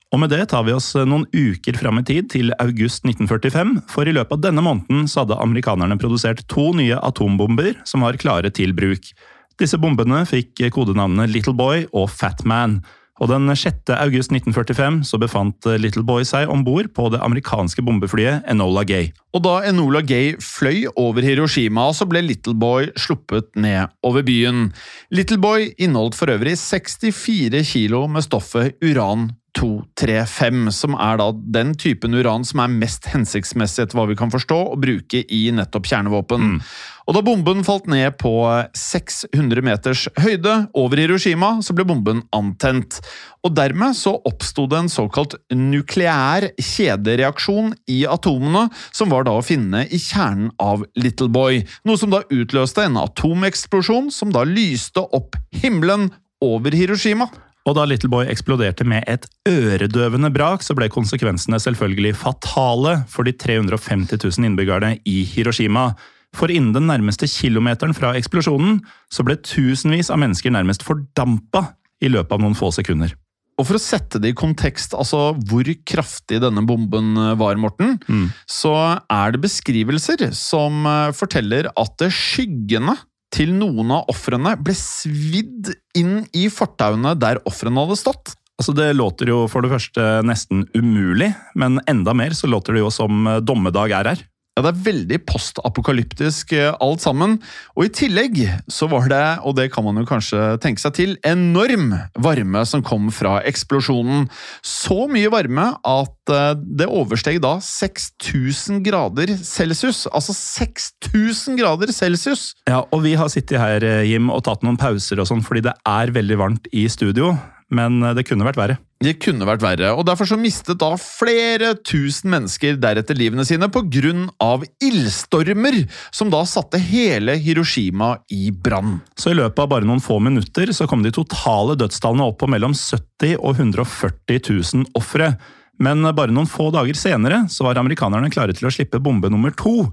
Og 0.10 0.22
med 0.22 0.32
det 0.34 0.48
tar 0.50 0.64
vi 0.66 0.74
oss 0.74 0.92
noen 0.98 1.28
uker 1.34 1.78
fram 1.78 2.00
i 2.02 2.06
tid, 2.06 2.30
til 2.34 2.54
august 2.62 3.06
1945, 3.06 3.76
for 3.90 4.10
i 4.10 4.14
løpet 4.14 4.38
av 4.38 4.46
denne 4.46 4.64
måneden 4.66 5.10
så 5.10 5.24
hadde 5.24 5.38
amerikanerne 5.42 5.98
produsert 6.02 6.46
to 6.50 6.72
nye 6.78 6.98
atombomber 6.98 7.76
som 7.90 8.06
var 8.06 8.18
klare 8.22 8.54
til 8.54 8.74
bruk. 8.78 9.14
Disse 9.60 9.76
bombene 9.76 10.22
fikk 10.24 10.62
kodenavnene 10.72 11.28
Little 11.28 11.52
Boy 11.58 11.84
og 11.92 12.08
Fat 12.14 12.46
Man. 12.48 12.78
Og 13.20 13.28
Den 13.28 13.52
6. 13.52 13.92
august 13.92 14.32
1945 14.32 15.02
så 15.10 15.18
befant 15.20 15.68
Little 15.84 16.06
Boy 16.08 16.24
seg 16.24 16.48
om 16.48 16.62
bord 16.64 16.88
på 16.96 17.10
det 17.12 17.20
amerikanske 17.26 17.84
bombeflyet 17.84 18.48
Enola 18.48 18.86
Gay. 18.88 19.10
Og 19.36 19.44
da 19.44 19.58
Enola 19.68 20.00
Gay 20.00 20.38
fløy 20.40 20.86
over 20.96 21.28
Hiroshima, 21.28 21.90
så 21.92 22.08
ble 22.08 22.24
Little 22.24 22.56
Boy 22.56 22.88
sluppet 22.96 23.52
ned 23.60 23.92
over 24.08 24.24
byen. 24.24 24.70
Little 25.12 25.42
Boy 25.44 25.74
inneholdt 25.76 26.16
for 26.16 26.32
øvrig 26.32 26.56
64 26.62 27.66
kilo 27.74 28.06
med 28.08 28.24
stoffet 28.30 28.80
uran 28.80 29.28
235, 29.58 30.70
som 30.76 30.96
er 31.00 31.20
da 31.22 31.32
den 31.34 31.74
typen 31.80 32.16
uran 32.18 32.46
som 32.48 32.62
er 32.64 32.72
mest 32.72 33.10
hensiktsmessig 33.10 33.86
etter 33.86 33.98
hva 33.98 34.08
vi 34.10 34.18
kan 34.20 34.32
forstå, 34.34 34.60
å 34.74 34.80
bruke 34.80 35.24
i 35.26 35.48
nettopp 35.56 35.90
kjernevåpen. 35.90 36.46
Mm. 36.56 36.62
Og 37.10 37.16
da 37.18 37.24
bomben 37.26 37.64
falt 37.66 37.88
ned 37.90 38.20
på 38.22 38.32
600 38.78 39.66
meters 39.66 40.06
høyde 40.22 40.54
over 40.78 41.02
Hiroshima, 41.02 41.56
så 41.66 41.74
ble 41.74 41.88
bomben 41.90 42.22
antent. 42.38 43.00
Og 43.42 43.56
dermed 43.58 43.98
så 43.98 44.14
oppsto 44.30 44.68
det 44.70 44.84
en 44.84 44.92
såkalt 44.94 45.34
nukleær 45.50 46.52
kjedereaksjon 46.62 47.74
i 47.90 48.04
atomene, 48.06 48.68
som 48.94 49.10
var 49.10 49.26
da 49.26 49.34
å 49.40 49.46
finne 49.46 49.88
i 49.90 49.98
kjernen 49.98 50.54
av 50.62 50.86
Little 51.02 51.32
Boy. 51.34 51.64
Noe 51.90 51.98
som 51.98 52.14
da 52.14 52.22
utløste 52.30 52.86
en 52.86 53.02
atomeksplosjon 53.02 54.14
som 54.14 54.30
da 54.36 54.46
lyste 54.46 55.02
opp 55.02 55.40
himmelen 55.64 56.12
over 56.46 56.78
Hiroshima. 56.78 57.32
Og 57.68 57.76
da 57.76 57.86
Little 57.86 58.10
Boy 58.12 58.28
eksploderte 58.32 58.86
med 58.88 59.04
et 59.12 59.28
øredøvende 59.50 60.32
brak, 60.34 60.64
så 60.66 60.76
ble 60.78 60.88
konsekvensene 60.92 61.60
selvfølgelig 61.62 62.16
fatale 62.22 63.02
for 63.12 63.28
de 63.28 63.36
350 63.36 64.16
000 64.16 64.48
innbyggerne 64.48 64.96
i 65.10 65.22
Hiroshima. 65.28 65.92
For 66.38 66.52
innen 66.54 66.76
den 66.76 66.88
nærmeste 66.90 67.28
kilometeren 67.30 67.96
fra 67.98 68.14
eksplosjonen 68.18 68.80
så 69.12 69.26
ble 69.26 69.40
tusenvis 69.44 70.12
av 70.14 70.22
mennesker 70.22 70.54
nærmest 70.54 70.86
fordampa 70.86 71.74
i 72.00 72.12
løpet 72.12 72.38
av 72.38 72.44
noen 72.44 72.58
få 72.58 72.72
sekunder. 72.74 73.16
Og 73.60 73.68
For 73.68 73.76
å 73.76 73.82
sette 73.82 74.22
det 74.24 74.32
i 74.32 74.38
kontekst, 74.40 74.94
altså 74.96 75.34
hvor 75.50 75.68
kraftig 75.90 76.40
denne 76.40 76.64
bomben 76.64 77.12
var, 77.42 77.60
Morten, 77.60 77.98
mm. 78.08 78.30
så 78.48 78.72
er 79.12 79.36
det 79.36 79.42
beskrivelser 79.44 80.30
som 80.38 80.86
eh, 80.88 81.10
forteller 81.18 81.68
at 81.76 82.06
skyggene 82.08 82.96
til 83.34 83.54
noen 83.56 83.94
av 83.94 84.10
ofrene 84.12 84.56
ble 84.60 84.74
svidd 84.78 85.72
inn 85.98 86.24
i 86.34 86.48
fortauene 86.54 87.16
der 87.20 87.42
ofrene 87.50 87.86
hadde 87.86 88.00
stått. 88.00 88.34
Altså 88.60 88.74
Det 88.76 88.90
låter 88.98 89.32
jo 89.32 89.44
for 89.48 89.64
det 89.64 89.72
første 89.72 90.08
nesten 90.28 90.66
umulig, 90.76 91.30
men 91.56 91.80
enda 91.88 92.16
mer 92.18 92.36
så 92.36 92.50
låter 92.50 92.76
det 92.76 92.84
jo 92.84 92.92
som 92.92 93.30
dommedag 93.46 93.94
er 93.96 94.12
her. 94.12 94.26
Ja, 94.60 94.66
Det 94.66 94.74
er 94.74 94.88
veldig 94.90 95.20
postapokalyptisk 95.24 96.52
eh, 96.58 96.74
alt 96.84 97.00
sammen. 97.00 97.38
Og 97.80 97.86
i 97.88 97.92
tillegg 97.96 98.42
så 98.68 98.90
var 98.92 99.08
det, 99.08 99.22
og 99.48 99.56
det 99.56 99.70
kan 99.72 99.86
man 99.86 100.02
jo 100.02 100.08
kanskje 100.10 100.58
tenke 100.60 100.84
seg 100.84 100.98
til, 100.98 101.14
enorm 101.24 101.94
varme 102.20 102.66
som 102.68 102.84
kom 102.84 103.08
fra 103.16 103.38
eksplosjonen. 103.48 104.28
Så 104.60 105.06
mye 105.12 105.32
varme 105.32 105.70
at 105.80 106.34
eh, 106.36 106.58
det 106.60 106.90
oversteg 106.92 107.40
da 107.46 107.56
6000 107.64 108.84
grader 108.84 109.32
celsius. 109.38 110.04
Altså 110.12 110.36
6000 110.36 111.56
grader 111.62 111.96
celsius! 111.96 112.50
Ja, 112.68 112.84
og 112.84 113.06
vi 113.08 113.16
har 113.16 113.32
sittet 113.32 113.64
her, 113.64 113.86
eh, 113.86 114.10
Jim, 114.12 114.28
og 114.28 114.44
tatt 114.50 114.66
noen 114.68 114.80
pauser 114.82 115.24
og 115.24 115.32
sånn, 115.32 115.46
fordi 115.46 115.64
det 115.70 115.78
er 115.88 116.12
veldig 116.20 116.42
varmt 116.44 116.68
i 116.76 116.84
studio 116.92 117.32
men 117.74 118.02
eh, 118.04 118.16
det 118.18 118.26
kunne 118.28 118.48
vært 118.48 118.60
verre. 118.60 118.78
Det 119.00 119.14
kunne 119.24 119.48
vært 119.48 119.64
verre, 119.64 119.94
og 119.96 120.04
derfor 120.10 120.28
så 120.28 120.36
mistet 120.40 120.82
da 120.82 120.90
flere 121.00 121.72
tusen 121.88 122.34
mennesker 122.34 122.76
deretter 122.82 123.16
livene 123.16 123.46
sine 123.48 123.70
av 123.70 124.66
ildstormer, 124.84 125.86
som 126.12 126.32
da 126.34 126.42
satte 126.44 126.82
hele 126.84 127.38
Hiroshima 127.40 128.18
i 128.36 128.52
brann. 128.52 129.00
Så 129.16 129.32
i 129.32 129.38
løpet 129.40 129.64
av 129.64 129.70
bare 129.72 129.88
noen 129.88 130.04
få 130.04 130.20
minutter 130.20 130.74
så 130.76 130.88
kom 130.90 131.06
de 131.06 131.14
totale 131.16 131.78
dødstallene 131.80 132.28
opp 132.28 132.42
på 132.42 132.52
mellom 132.52 132.76
70 132.76 133.38
og 133.40 133.56
140 133.56 134.44
000 134.50 134.92
ofre. 135.00 135.32
Men 135.80 136.04
bare 136.04 136.36
noen 136.36 136.50
få 136.50 136.68
dager 136.76 136.98
senere 137.00 137.46
så 137.48 137.64
var 137.64 137.80
amerikanerne 137.80 138.32
klare 138.34 138.52
til 138.52 138.68
å 138.68 138.74
slippe 138.74 139.00
bombe 139.00 139.32
nummer 139.32 139.56
to. 139.56 139.88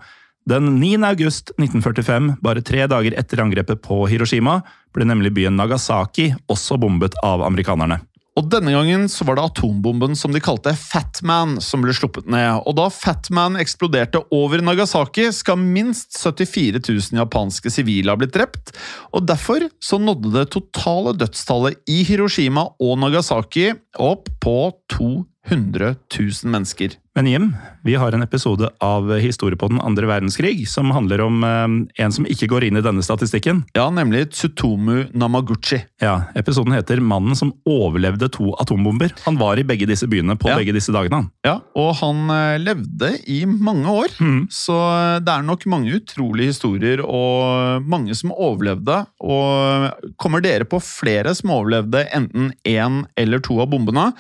Den 0.47 0.77
9. 0.79 1.03
august 1.03 1.51
1945, 1.59 2.37
bare 2.39 2.61
tre 2.63 2.85
dager 2.87 3.17
etter 3.19 3.41
angrepet 3.43 3.81
på 3.83 4.05
Hiroshima, 4.07 4.61
ble 4.95 5.07
nemlig 5.09 5.33
byen 5.35 5.57
Nagasaki 5.59 6.29
også 6.47 6.77
bombet 6.79 7.17
av 7.27 7.43
amerikanerne. 7.43 7.99
Og 8.37 8.47
Denne 8.53 8.71
gangen 8.71 9.09
så 9.11 9.25
var 9.27 9.39
det 9.39 9.47
atombomben 9.49 10.15
som 10.15 10.31
de 10.31 10.43
kalte 10.45 10.71
Fatman 10.77 11.57
som 11.65 11.83
ble 11.83 11.95
sluppet 11.97 12.29
ned. 12.31 12.61
Og 12.63 12.77
Da 12.79 12.85
Fatman 12.93 13.57
eksploderte 13.59 14.21
over 14.31 14.63
Nagasaki, 14.63 15.25
skal 15.35 15.59
minst 15.59 16.15
74 16.21 16.79
000 16.85 17.19
japanske 17.25 17.73
sivile 17.73 18.13
ha 18.13 18.21
blitt 18.21 18.37
drept. 18.37 18.71
og 19.11 19.27
Derfor 19.27 19.67
så 19.83 19.99
nådde 19.99 20.31
det 20.37 20.51
totale 20.55 21.17
dødstallet 21.17 21.81
i 21.91 22.05
Hiroshima 22.07 22.69
og 22.79 23.01
Nagasaki 23.03 23.73
opp 23.99 24.31
på 24.39 24.71
200 24.95 25.97
000 26.13 26.55
mennesker. 26.55 27.01
Men 27.17 27.27
Jim, 27.27 27.57
vi 27.83 27.95
har 27.95 28.13
en 28.13 28.23
episode 28.23 28.69
av 28.81 29.09
Historie 29.17 29.57
på 29.57 29.71
den 29.71 29.79
andre 29.81 30.05
verdenskrig 30.05 30.67
som 30.69 30.91
handler 30.93 31.23
om 31.25 31.45
eh, 31.49 32.03
en 32.05 32.13
som 32.13 32.27
ikke 32.29 32.49
går 32.51 32.67
inn 32.67 32.77
i 32.77 32.83
denne 32.85 33.01
statistikken. 33.01 33.63
Ja, 33.73 33.87
nemlig 33.89 34.27
Tsutomu 34.35 35.07
Namaguchi. 35.17 35.79
Ja, 36.03 36.27
Episoden 36.37 36.77
heter 36.77 37.01
'Mannen 37.01 37.33
som 37.39 37.55
overlevde 37.65 38.29
to 38.29 38.51
atombomber'. 38.61 39.15
Han 39.25 39.39
var 39.41 39.57
i 39.57 39.65
begge 39.65 39.89
disse 39.89 40.05
byene 40.13 40.37
på 40.37 40.51
ja. 40.51 40.59
begge 40.61 40.75
disse 40.77 40.93
dagene. 40.93 41.31
Ja, 41.41 41.55
og 41.73 41.95
han 42.03 42.21
eh, 42.35 42.59
levde 42.61 43.15
i 43.33 43.47
mange 43.47 43.89
år. 43.89 44.13
Mm. 44.21 44.43
Så 44.53 44.77
eh, 44.77 45.17
det 45.25 45.33
er 45.33 45.49
nok 45.49 45.65
mange 45.73 45.97
utrolige 45.97 46.53
historier 46.53 47.01
og 47.01 47.81
mange 47.89 48.13
som 48.13 48.35
overlevde. 48.37 49.07
Og 49.25 50.13
kommer 50.21 50.45
dere 50.45 50.69
på 50.69 50.83
flere 50.85 51.33
som 51.33 51.55
overlevde 51.57 52.05
enten 52.13 52.53
én 52.69 53.07
eller 53.17 53.41
to 53.41 53.57
av 53.63 53.73
bombene, 53.73 54.11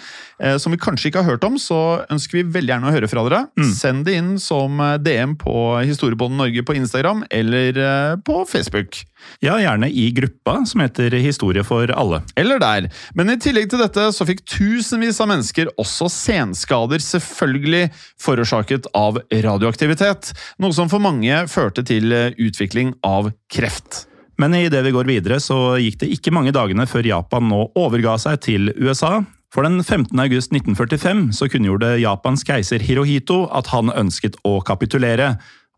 som 0.60 0.72
vi 0.72 0.78
kanskje 0.80 1.10
ikke 1.10 1.22
har 1.24 1.34
hørt 1.34 1.44
om, 1.46 1.56
så 1.60 2.06
ønsker 2.12 2.38
vi 2.38 2.48
veldig 2.56 2.72
gjerne 2.72 2.85
å 2.88 2.94
høre 2.94 3.08
fra 3.10 3.24
dere. 3.26 3.42
Mm. 3.58 3.68
Send 3.76 4.06
det 4.06 4.16
inn 4.20 4.32
som 4.42 4.80
eh, 4.82 4.96
DM 5.02 5.36
på 5.40 5.56
Historiebåndet 5.86 6.40
Norge 6.40 6.64
på 6.66 6.76
Instagram 6.78 7.24
eller 7.30 7.80
eh, 7.82 8.16
på 8.26 8.40
Facebook. 8.48 9.02
Ja, 9.42 9.56
gjerne 9.60 9.88
i 9.90 10.10
gruppa 10.14 10.60
som 10.68 10.82
heter 10.84 11.14
Historie 11.20 11.64
for 11.66 11.90
alle. 11.90 12.22
Eller 12.38 12.60
der. 12.62 12.88
Men 13.18 13.32
i 13.32 13.38
tillegg 13.42 13.70
til 13.72 13.82
dette 13.82 14.08
så 14.14 14.26
fikk 14.28 14.44
tusenvis 14.48 15.20
av 15.22 15.30
mennesker 15.32 15.70
også 15.80 16.10
senskader, 16.12 17.02
selvfølgelig 17.02 17.88
forårsaket 18.22 18.90
av 18.96 19.20
radioaktivitet. 19.30 20.32
Noe 20.62 20.76
som 20.76 20.92
for 20.92 21.02
mange 21.02 21.44
førte 21.52 21.84
til 21.86 22.12
eh, 22.14 22.34
utvikling 22.38 22.94
av 23.06 23.32
kreft. 23.52 24.06
Men 24.36 24.54
idet 24.54 24.82
vi 24.84 24.92
går 24.92 25.08
videre, 25.08 25.40
så 25.40 25.78
gikk 25.80 26.02
det 26.02 26.10
ikke 26.12 26.32
mange 26.34 26.52
dagene 26.52 26.84
før 26.88 27.08
Japan 27.08 27.48
nå 27.48 27.62
overga 27.78 28.18
seg 28.20 28.42
til 28.44 28.72
USA. 28.76 29.22
For 29.56 29.64
den 29.64 29.80
15. 29.80 30.12
august 30.20 30.52
1945 30.52 31.30
så 31.32 31.46
kunngjorde 31.48 31.94
Japans 31.96 32.42
keiser 32.44 32.82
Hirohito 32.84 33.46
at 33.56 33.70
han 33.72 33.88
ønsket 33.88 34.34
å 34.44 34.58
kapitulere. 34.60 35.30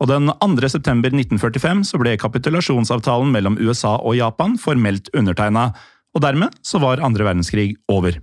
Og 0.02 0.08
den 0.10 0.32
2. 0.42 0.70
september 0.72 1.14
1945 1.14 1.84
så 1.86 2.00
ble 2.02 2.16
kapitulasjonsavtalen 2.18 3.30
mellom 3.30 3.54
USA 3.62 3.92
og 4.00 4.16
Japan 4.18 4.56
formelt 4.58 5.06
undertegna. 5.14 5.68
Og 6.16 6.24
dermed 6.24 6.56
så 6.66 6.80
var 6.82 6.98
andre 7.06 7.22
verdenskrig 7.28 7.76
over. 7.92 8.16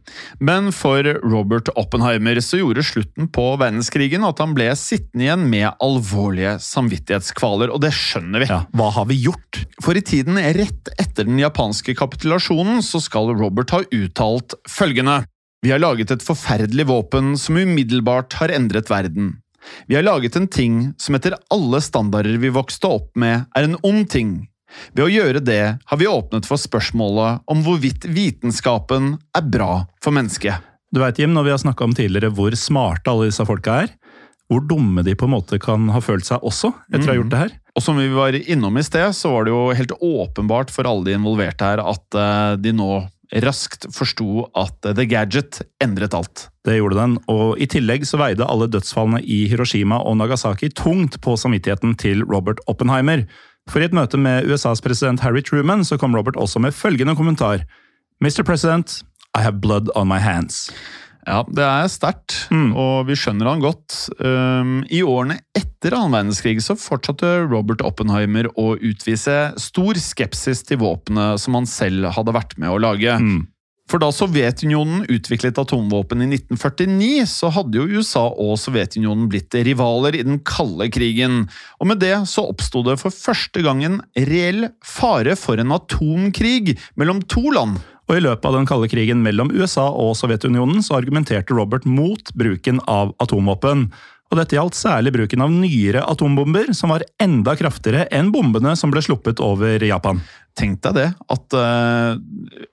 Men 0.44 0.74
for 0.76 1.08
Robert 1.24 1.72
Oppenheimer 1.80 2.42
så 2.44 2.60
gjorde 2.60 2.84
slutten 2.84 3.30
på 3.32 3.46
verdenskrigen 3.62 4.26
at 4.28 4.42
han 4.44 4.58
ble 4.58 4.68
sittende 4.76 5.24
igjen 5.30 5.46
med 5.54 5.70
alvorlige 5.80 6.58
samvittighetskvaler, 6.66 7.72
og 7.72 7.80
det 7.86 7.94
skjønner 7.96 8.44
vi. 8.44 8.50
Ja, 8.52 8.66
hva 8.76 8.90
har 8.98 9.08
vi 9.08 9.22
gjort? 9.22 9.62
For 9.86 9.96
i 9.96 10.04
tiden 10.04 10.36
rett 10.36 10.92
etter 11.00 11.30
den 11.30 11.40
japanske 11.40 11.96
kapitulasjonen 11.96 12.84
så 12.84 13.00
skal 13.00 13.32
Robert 13.38 13.72
ha 13.72 13.86
uttalt 13.86 14.58
følgende 14.68 15.22
vi 15.66 15.72
har 15.72 15.80
laget 15.82 16.12
et 16.14 16.22
forferdelig 16.22 16.84
våpen 16.86 17.32
som 17.42 17.58
umiddelbart 17.58 18.36
har 18.38 18.52
endret 18.54 18.90
verden. 18.92 19.32
Vi 19.90 19.96
har 19.98 20.04
laget 20.06 20.36
en 20.38 20.46
ting 20.46 20.92
som 21.02 21.18
etter 21.18 21.34
alle 21.50 21.80
standarder 21.82 22.38
vi 22.38 22.52
vokste 22.54 22.92
opp 23.00 23.08
med, 23.18 23.48
er 23.58 23.66
en 23.66 23.74
ond 23.82 24.06
ting. 24.14 24.36
Ved 24.94 25.08
å 25.08 25.10
gjøre 25.10 25.42
det 25.42 25.64
har 25.82 25.98
vi 25.98 26.06
åpnet 26.06 26.46
for 26.46 26.62
spørsmålet 26.62 27.42
om 27.50 27.64
hvorvidt 27.66 28.06
vitenskapen 28.06 29.16
er 29.34 29.50
bra 29.50 29.88
for 30.06 30.14
mennesket. 30.14 30.62
Du 30.94 31.02
veit, 31.02 31.18
Jim, 31.18 31.34
når 31.34 31.50
vi 31.50 31.56
har 31.56 31.64
snakka 31.66 31.90
om 31.90 31.98
tidligere 31.98 32.30
hvor 32.38 32.54
smarte 32.54 33.10
alle 33.10 33.32
disse 33.32 33.50
folka 33.50 33.82
er, 33.88 33.98
hvor 34.46 34.62
dumme 34.70 35.02
de 35.02 35.18
på 35.18 35.26
en 35.26 35.34
måte 35.34 35.58
kan 35.58 35.90
ha 35.90 36.04
følt 36.04 36.30
seg 36.30 36.46
også 36.46 36.76
etter 36.92 37.08
å 37.08 37.14
ha 37.16 37.18
gjort 37.24 37.34
det 37.34 37.42
her. 37.42 37.58
Og 37.74 37.84
som 37.90 37.98
vi 37.98 38.06
var 38.14 38.38
innom 38.38 38.78
i 38.78 38.86
sted, 38.86 39.18
så 39.18 39.34
var 39.34 39.50
det 39.50 39.56
jo 39.56 39.66
helt 39.82 39.98
åpenbart 39.98 40.70
for 40.78 40.86
alle 40.86 41.10
de 41.10 41.18
involverte 41.18 41.74
her 41.74 41.82
at 41.82 42.22
eh, 42.22 42.54
de 42.62 42.78
nå 42.78 43.02
raskt 43.44 43.88
forsto 43.94 44.46
at 44.56 44.78
The 44.86 45.06
Gadget 45.10 45.62
endret 45.84 46.16
alt. 46.16 46.48
Det 46.66 46.78
gjorde 46.80 47.00
den, 47.00 47.18
og 47.32 47.60
i 47.62 47.68
tillegg 47.70 48.06
så 48.08 48.20
veide 48.22 48.48
alle 48.48 48.70
dødsfallene 48.72 49.22
i 49.22 49.44
Hiroshima 49.52 50.00
og 50.00 50.18
Nagasaki 50.22 50.70
tungt 50.74 51.20
på 51.22 51.36
samvittigheten 51.38 51.98
til 52.00 52.24
Robert 52.24 52.62
Oppenheimer. 52.72 53.26
For 53.70 53.82
i 53.82 53.90
et 53.90 53.96
møte 53.98 54.18
med 54.22 54.48
USAs 54.48 54.82
president 54.82 55.24
Harry 55.26 55.44
Truman 55.44 55.84
så 55.86 55.98
kom 55.98 56.16
Robert 56.16 56.38
også 56.38 56.62
med 56.62 56.76
følgende 56.76 57.16
kommentar. 57.18 57.66
Mr. 58.22 58.44
President, 58.46 59.02
I 59.38 59.42
have 59.42 59.60
blood 59.62 59.92
on 59.96 60.08
my 60.08 60.20
hands. 60.22 60.70
Ja, 61.26 61.40
det 61.50 61.64
er 61.66 61.88
sterkt, 61.90 62.36
og 62.78 63.08
vi 63.08 63.16
skjønner 63.18 63.50
han 63.50 63.64
godt. 63.64 63.96
Um, 64.20 64.84
I 64.94 65.02
årene 65.02 65.40
etter 65.58 65.96
annen 65.98 66.14
verdenskrig 66.14 66.62
så 66.62 66.78
fortsatte 66.78 67.48
Robert 67.50 67.82
Oppenheimer 67.82 68.52
å 68.62 68.76
utvise 68.78 69.40
stor 69.58 69.98
skepsis 69.98 70.62
til 70.70 70.84
våpenet 70.84 71.42
som 71.42 71.58
han 71.58 71.66
selv 71.70 72.12
hadde 72.14 72.36
vært 72.36 72.54
med 72.62 72.70
å 72.70 72.78
lage. 72.82 73.18
For 73.86 74.02
da 74.02 74.08
Sovjetunionen 74.10 75.04
utviklet 75.14 75.60
atomvåpen 75.62 76.24
i 76.26 76.30
1949, 76.32 77.26
så 77.30 77.52
hadde 77.54 77.78
jo 77.78 78.00
USA 78.00 78.24
og 78.30 78.56
Sovjetunionen 78.58 79.28
blitt 79.30 79.54
rivaler 79.54 80.18
i 80.18 80.24
den 80.26 80.40
kalde 80.46 80.88
krigen. 80.94 81.44
Og 81.78 81.92
med 81.92 82.02
det 82.02 82.16
så 82.30 82.48
oppsto 82.50 82.82
det 82.88 82.98
for 83.02 83.14
første 83.14 83.62
gang 83.66 83.84
en 83.86 84.00
reell 84.30 84.72
fare 84.86 85.38
for 85.38 85.62
en 85.62 85.76
atomkrig 85.78 86.80
mellom 86.98 87.22
to 87.30 87.46
land. 87.54 87.78
Og 88.06 88.18
I 88.20 88.22
løpet 88.22 88.46
av 88.46 88.54
den 88.54 88.68
kalde 88.70 88.90
krigen 88.92 89.24
mellom 89.26 89.50
USA 89.56 89.88
og 89.90 90.14
Sovjetunionen 90.20 90.84
så 90.86 91.00
argumenterte 91.00 91.56
Robert 91.58 91.88
mot 91.90 92.30
bruken 92.38 92.80
av 92.86 93.16
atomvåpen. 93.24 93.88
Og 94.34 94.38
Dette 94.40 94.58
gjaldt 94.58 94.78
særlig 94.78 95.14
bruken 95.14 95.42
av 95.46 95.52
nyere 95.54 96.02
atombomber, 96.10 96.72
som 96.74 96.90
var 96.94 97.04
enda 97.22 97.54
kraftigere 97.58 98.08
enn 98.14 98.32
bombene 98.34 98.74
som 98.78 98.94
ble 98.94 99.02
sluppet 99.06 99.42
over 99.42 99.82
Japan. 99.86 100.22
Tenk 100.58 100.82
deg 100.86 100.96
det, 100.98 101.08
at 101.30 101.58
eh, 101.60 102.18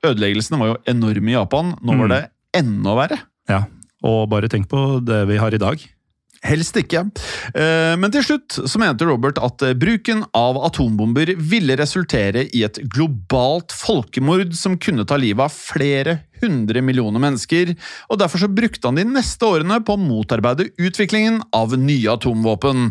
ødeleggelsene 0.08 0.60
var 0.60 0.72
jo 0.72 0.78
enorme 0.92 1.32
i 1.32 1.36
Japan. 1.36 1.74
Nå 1.82 1.96
var 1.98 2.08
Mm. 2.08 2.14
det 2.14 2.22
enda 2.62 2.94
verre. 2.96 3.18
Ja, 3.48 3.64
Og 4.02 4.28
bare 4.28 4.48
tenk 4.48 4.66
på 4.68 4.98
det 5.04 5.26
vi 5.28 5.36
har 5.38 5.54
i 5.54 5.58
dag. 5.62 5.78
Helst 6.42 6.74
ikke. 6.78 7.04
Eh, 7.54 7.94
Men 7.98 8.10
til 8.14 8.24
slutt 8.26 8.56
så 8.66 8.80
mente 8.82 9.06
Robert 9.06 9.38
at 9.42 9.62
eh, 9.62 9.76
bruken 9.78 10.24
av 10.34 10.58
atombomber 10.66 11.34
ville 11.38 11.76
resultere 11.78 12.48
i 12.50 12.64
et 12.66 12.80
globalt 12.90 13.74
folkemord 13.76 14.56
som 14.58 14.74
kunne 14.82 15.06
ta 15.06 15.18
livet 15.20 15.46
av 15.46 15.54
flere 15.54 16.18
hundre 16.42 16.82
millioner 16.82 17.22
mennesker, 17.22 17.76
og 18.10 18.18
derfor 18.18 18.42
så 18.42 18.50
brukte 18.50 18.88
han 18.88 18.98
de 18.98 19.04
neste 19.06 19.46
årene 19.46 19.78
på 19.86 19.94
å 19.94 20.02
motarbeide 20.02 20.72
utviklingen 20.74 21.38
av 21.54 21.76
nye 21.78 22.16
atomvåpen. 22.16 22.90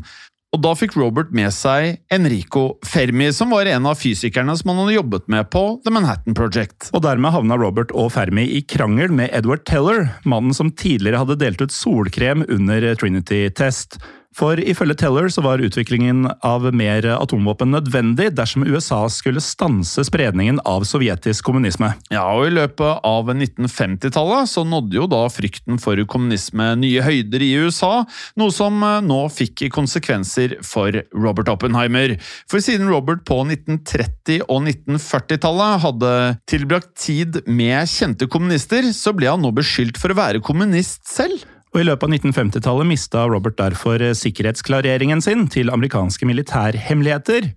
Og 0.52 0.60
da 0.60 0.74
fikk 0.76 0.97
Robert 0.99 1.30
med 1.32 1.47
seg 1.56 2.02
Enrico 2.12 2.74
Fermi, 2.84 3.30
som 3.32 3.54
var 3.56 3.70
en 3.72 3.86
av 3.88 3.95
fysikerne 3.95 4.52
som 4.60 4.74
han 4.74 4.82
hadde 4.82 4.97
jobbet 4.97 5.30
med 5.32 5.47
på 5.54 5.62
The 5.86 5.93
Manhattan 5.95 6.36
Project. 6.36 6.89
Og 6.91 7.06
dermed 7.06 7.32
havna 7.32 7.56
Robert 7.60 7.93
og 7.95 8.10
Fermi 8.18 8.43
i 8.58 8.60
krangel 8.68 9.14
med 9.16 9.32
Edward 9.32 9.64
Teller, 9.70 10.10
mannen 10.28 10.52
som 10.56 10.74
tidligere 10.76 11.22
hadde 11.24 11.39
delt 11.39 11.64
ut 11.64 11.72
solkrem 11.72 12.43
under 12.52 12.84
Trinity-test. 12.99 13.95
For 14.38 14.60
ifølge 14.64 14.96
Teller 15.02 15.28
så 15.32 15.44
var 15.44 15.62
utviklingen 15.64 16.24
av 16.48 16.64
mer 16.76 17.04
atomvåpen 17.18 17.74
nødvendig 17.74 18.30
dersom 18.38 18.64
USA 18.64 19.04
skulle 19.12 19.44
stanse 19.44 20.06
spredningen 20.08 20.62
av 20.68 20.86
sovjetisk 20.88 21.50
kommunisme. 21.50 21.92
Ja, 22.14 22.24
og 22.32 22.48
I 22.48 22.54
løpet 22.56 23.04
av 23.08 23.32
1950-tallet 23.34 24.52
så 24.52 24.64
nådde 24.68 25.00
jo 25.02 25.10
da 25.12 25.26
frykten 25.32 25.82
for 25.84 26.00
kommunisme 26.08 26.72
nye 26.80 27.04
høyder 27.04 27.44
i 27.44 27.52
USA, 27.60 28.06
noe 28.40 28.56
som 28.56 28.80
eh, 28.88 29.00
nå 29.04 29.20
fikk 29.36 29.68
konsekvenser 29.76 30.58
for 30.66 30.96
Robert 31.12 31.52
Oppenheimer. 31.52 32.16
For 32.50 32.64
siden 32.64 32.88
Robert 32.92 33.26
på 33.28 33.42
1930- 33.44 34.46
og 34.48 34.64
1940-tallet 34.64 35.84
hadde 35.86 36.14
tilbrakt 36.50 36.94
tid 37.04 37.42
med 37.52 37.90
kjente 37.92 38.32
kommunister, 38.32 38.88
så 38.96 39.12
ble 39.16 39.32
han 39.32 39.44
nå 39.44 39.52
beskyldt 39.60 40.00
for 40.00 40.14
å 40.14 40.22
være 40.24 40.46
kommunist 40.46 41.04
selv. 41.12 41.44
Og 41.72 41.80
I 41.80 41.86
løpet 41.88 42.04
av 42.04 42.12
1950-tallet 42.18 42.88
mista 42.90 43.22
Robert 43.32 43.56
derfor 43.60 44.02
sikkerhetsklareringen 44.20 45.24
sin 45.24 45.46
til 45.52 45.72
amerikanske 45.72 46.28
militærhemmeligheter. 46.28 47.48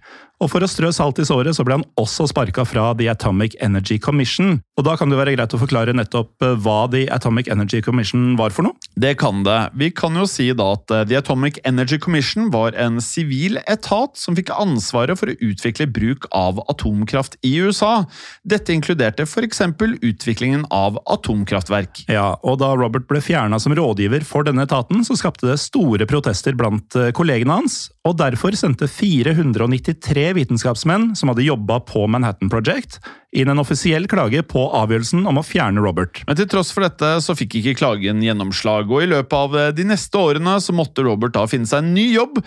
Og 0.45 0.51
For 0.53 0.61
å 0.61 0.69
strø 0.69 0.91
salt 0.93 1.17
i 1.23 1.25
såret 1.25 1.57
så 1.57 1.65
ble 1.65 1.79
han 1.79 1.87
også 2.01 2.27
sparka 2.29 2.67
fra 2.69 2.91
The 2.99 3.09
Atomic 3.09 3.55
Energy 3.65 3.97
Commission. 4.03 4.59
Og 4.77 4.85
Da 4.85 4.97
kan 5.01 5.09
det 5.09 5.17
være 5.17 5.33
greit 5.39 5.55
å 5.57 5.61
forklare 5.61 5.95
nettopp 5.97 6.45
eh, 6.45 6.57
hva 6.61 6.85
The 6.93 7.07
Atomic 7.15 7.49
Energy 7.49 7.81
Commission 7.85 8.35
var 8.37 8.53
for 8.53 8.67
noe? 8.67 8.77
Det 9.01 9.15
kan 9.23 9.41
det. 9.47 9.57
Vi 9.81 9.89
kan 9.97 10.19
jo 10.19 10.27
si 10.29 10.51
da 10.53 10.67
at 10.77 10.93
eh, 10.93 11.07
The 11.09 11.19
Atomic 11.23 11.63
Energy 11.65 11.97
Commission 12.03 12.51
var 12.53 12.77
en 12.77 13.01
sivil 13.01 13.57
etat 13.65 14.21
som 14.21 14.37
fikk 14.37 14.53
ansvaret 14.53 15.17
for 15.17 15.33
å 15.33 15.39
utvikle 15.49 15.89
bruk 15.89 16.29
av 16.37 16.61
atomkraft 16.69 17.39
i 17.47 17.55
USA. 17.65 18.05
Dette 18.45 18.77
inkluderte 18.77 19.25
f.eks. 19.25 19.63
utviklingen 20.05 20.69
av 20.69 21.01
atomkraftverk. 21.09 22.05
Ja, 22.13 22.35
og 22.45 22.61
Da 22.61 22.75
Robert 22.77 23.09
ble 23.09 23.25
fjerna 23.25 23.57
som 23.63 23.73
rådgiver 23.73 24.29
for 24.29 24.45
denne 24.45 24.69
etaten, 24.69 25.07
så 25.09 25.17
skapte 25.17 25.49
det 25.49 25.57
store 25.63 26.05
protester 26.11 26.53
blant 26.59 27.01
eh, 27.01 27.15
kollegene 27.17 27.63
hans, 27.63 27.87
og 28.05 28.19
derfor 28.21 28.53
sendte 28.59 28.85
493 28.91 30.27
vitenskapsmenn 30.37 31.15
som 31.17 31.31
hadde 31.31 31.47
jobba 31.47 31.79
på 31.89 32.05
Manhattan 32.11 32.51
Project, 32.53 32.99
inn 33.33 33.49
en 33.49 33.63
offisiell 33.63 34.05
klage 34.11 34.43
på 34.45 34.67
avgjørelsen 34.77 35.25
om 35.31 35.41
å 35.41 35.47
fjerne 35.47 35.81
Robert. 35.85 36.21
Men 36.29 36.37
til 36.37 36.51
tross 36.53 36.75
for 36.75 36.85
dette 36.85 37.17
så 37.25 37.37
fikk 37.39 37.59
ikke 37.61 37.79
klagen 37.81 38.21
gjennomslag, 38.25 38.93
og 38.93 39.07
i 39.07 39.11
løpet 39.15 39.39
av 39.39 39.57
eh, 39.57 39.73
de 39.77 39.89
neste 39.89 40.21
årene 40.21 40.59
så 40.61 40.77
måtte 40.77 41.07
Robert 41.07 41.35
da 41.39 41.47
finne 41.49 41.69
seg 41.71 41.81
en 41.81 41.95
ny 41.97 42.11
jobb, 42.13 42.43